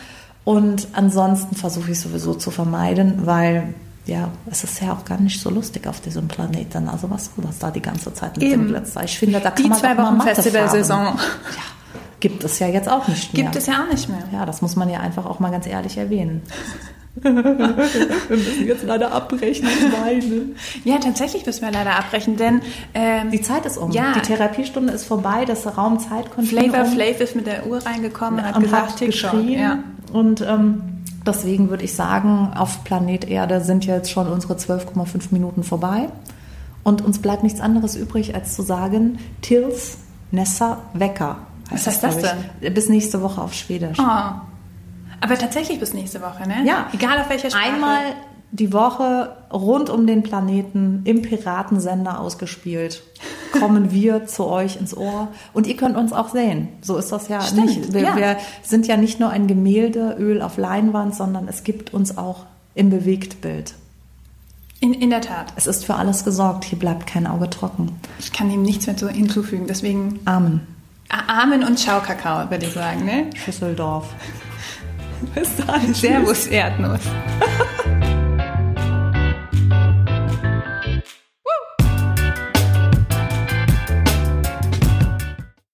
Und 0.45 0.89
ansonsten 0.93 1.55
versuche 1.55 1.91
ich 1.91 1.99
sowieso 1.99 2.33
zu 2.33 2.51
vermeiden, 2.51 3.25
weil 3.25 3.73
ja, 4.05 4.29
es 4.49 4.63
ist 4.63 4.81
ja 4.81 4.93
auch 4.93 5.05
gar 5.05 5.19
nicht 5.19 5.39
so 5.39 5.49
lustig 5.49 5.87
auf 5.87 6.01
diesem 6.01 6.27
Planeten. 6.27 6.89
Also 6.89 7.09
was 7.09 7.25
soll 7.25 7.45
das 7.45 7.59
da 7.59 7.71
die 7.71 7.81
ganze 7.81 8.13
Zeit 8.13 8.35
mit 8.37 8.45
Eben. 8.45 8.63
dem 8.63 8.67
Glitzer? 8.67 9.03
Ich 9.03 9.17
finde, 9.17 9.39
da 9.39 9.51
kann 9.51 9.63
Die 9.63 9.69
man 9.69 9.79
zwei 9.79 9.97
Wochen 9.97 10.21
Festivalsaison. 10.21 11.05
Ja, 11.05 11.15
gibt 12.19 12.43
es 12.43 12.59
ja 12.59 12.67
jetzt 12.67 12.89
auch 12.89 13.07
nicht 13.07 13.33
mehr. 13.33 13.43
Gibt 13.43 13.55
es 13.55 13.65
ja 13.67 13.83
auch 13.83 13.91
nicht 13.91 14.09
mehr. 14.09 14.23
Ja, 14.33 14.45
das 14.45 14.61
muss 14.61 14.75
man 14.75 14.89
ja 14.89 14.99
einfach 14.99 15.25
auch 15.25 15.39
mal 15.39 15.51
ganz 15.51 15.67
ehrlich 15.67 15.97
erwähnen. 15.97 16.41
Wir 17.21 17.31
müssen 17.31 18.65
jetzt 18.65 18.83
leider 18.83 19.11
abbrechen 19.11 19.67
und 19.67 19.93
weinen. 19.93 20.55
Ja, 20.83 20.97
tatsächlich 20.97 21.45
müssen 21.45 21.61
wir 21.61 21.71
leider 21.71 21.95
abbrechen, 21.95 22.37
denn 22.37 22.61
ähm, 22.95 23.29
Die 23.29 23.41
Zeit 23.41 23.67
ist 23.67 23.77
um. 23.77 23.91
Ja. 23.91 24.13
Die 24.13 24.21
Therapiestunde 24.21 24.91
ist 24.91 25.05
vorbei, 25.05 25.45
das 25.45 25.77
Raumzeitkontinuum. 25.77 26.71
Flavor 26.71 26.85
Flav 26.85 27.21
ist 27.21 27.35
mit 27.35 27.45
der 27.45 27.67
Uhr 27.67 27.85
reingekommen 27.85 28.39
und 28.39 28.45
hat 28.45 28.55
und 28.55 28.63
gesagt, 28.63 28.91
hat 28.93 28.99
geschrien. 28.99 29.59
Ja. 29.59 29.79
Und 30.11 30.41
ähm, 30.41 30.92
deswegen 31.25 31.69
würde 31.69 31.83
ich 31.83 31.93
sagen, 31.95 32.51
auf 32.55 32.83
Planet 32.83 33.25
Erde 33.25 33.61
sind 33.61 33.85
jetzt 33.85 34.11
schon 34.11 34.27
unsere 34.27 34.55
12,5 34.55 35.27
Minuten 35.31 35.63
vorbei. 35.63 36.09
Und 36.83 37.01
uns 37.01 37.19
bleibt 37.19 37.43
nichts 37.43 37.61
anderes 37.61 37.95
übrig, 37.95 38.35
als 38.35 38.55
zu 38.55 38.61
sagen, 38.61 39.19
Tils 39.41 39.97
Nessa 40.31 40.79
Wecker. 40.93 41.37
Was 41.69 41.87
heißt 41.87 42.03
das 42.03 42.17
glaub 42.17 42.35
ich. 42.61 42.73
Bis 42.73 42.89
nächste 42.89 43.21
Woche 43.21 43.41
auf 43.41 43.53
Schwedisch. 43.53 43.97
Oh. 43.99 44.03
Aber 44.03 45.37
tatsächlich 45.37 45.79
bis 45.79 45.93
nächste 45.93 46.21
Woche, 46.21 46.47
ne? 46.47 46.65
Ja. 46.65 46.87
Egal 46.93 47.19
auf 47.19 47.29
welcher 47.29 47.49
Sprache. 47.49 47.65
Einmal 47.65 48.01
die 48.53 48.71
Woche 48.71 49.35
rund 49.51 49.89
um 49.89 50.05
den 50.05 50.21
Planeten 50.21 51.01
im 51.05 51.23
Piratensender 51.23 52.19
ausgespielt. 52.19 53.01
Kommen 53.51 53.91
wir 53.91 54.27
zu 54.27 54.45
euch 54.45 54.77
ins 54.77 54.95
Ohr. 54.95 55.29
Und 55.53 55.65
ihr 55.65 55.75
könnt 55.75 55.97
uns 55.97 56.13
auch 56.13 56.29
sehen. 56.29 56.67
So 56.81 56.97
ist 56.97 57.11
das 57.11 57.27
ja 57.29 57.41
Stimmt, 57.41 57.65
nicht. 57.65 57.93
Wir, 57.93 58.01
ja. 58.01 58.15
wir 58.15 58.37
sind 58.61 58.85
ja 58.85 58.95
nicht 58.95 59.19
nur 59.19 59.31
ein 59.31 59.47
Gemälde, 59.47 60.15
Öl 60.19 60.43
auf 60.43 60.57
Leinwand, 60.57 61.15
sondern 61.15 61.47
es 61.47 61.63
gibt 61.63 61.95
uns 61.95 62.15
auch 62.15 62.45
im 62.75 62.91
Bewegtbild. 62.91 63.73
In, 64.79 64.93
in 64.93 65.09
der 65.09 65.21
Tat. 65.21 65.53
Es 65.55 65.65
ist 65.65 65.85
für 65.85 65.95
alles 65.95 66.23
gesorgt. 66.23 66.65
Hier 66.65 66.77
bleibt 66.77 67.07
kein 67.07 67.25
Auge 67.25 67.49
trocken. 67.49 67.99
Ich 68.19 68.33
kann 68.33 68.51
ihm 68.51 68.61
nichts 68.61 68.85
mehr 68.85 68.97
zu 68.97 69.09
hinzufügen. 69.09 69.65
Deswegen 69.67 70.19
Amen. 70.25 70.61
Amen 71.09 71.63
und 71.63 71.79
Ciao 71.79 72.01
Kakao, 72.01 72.49
würde 72.51 72.65
ich 72.67 72.73
sagen, 72.73 73.05
ne? 73.05 73.29
Schüsseldorf. 73.33 74.13
Bis 75.35 75.55
dann. 75.55 75.93
Servus, 75.93 76.47
Erdnuss. 76.47 77.01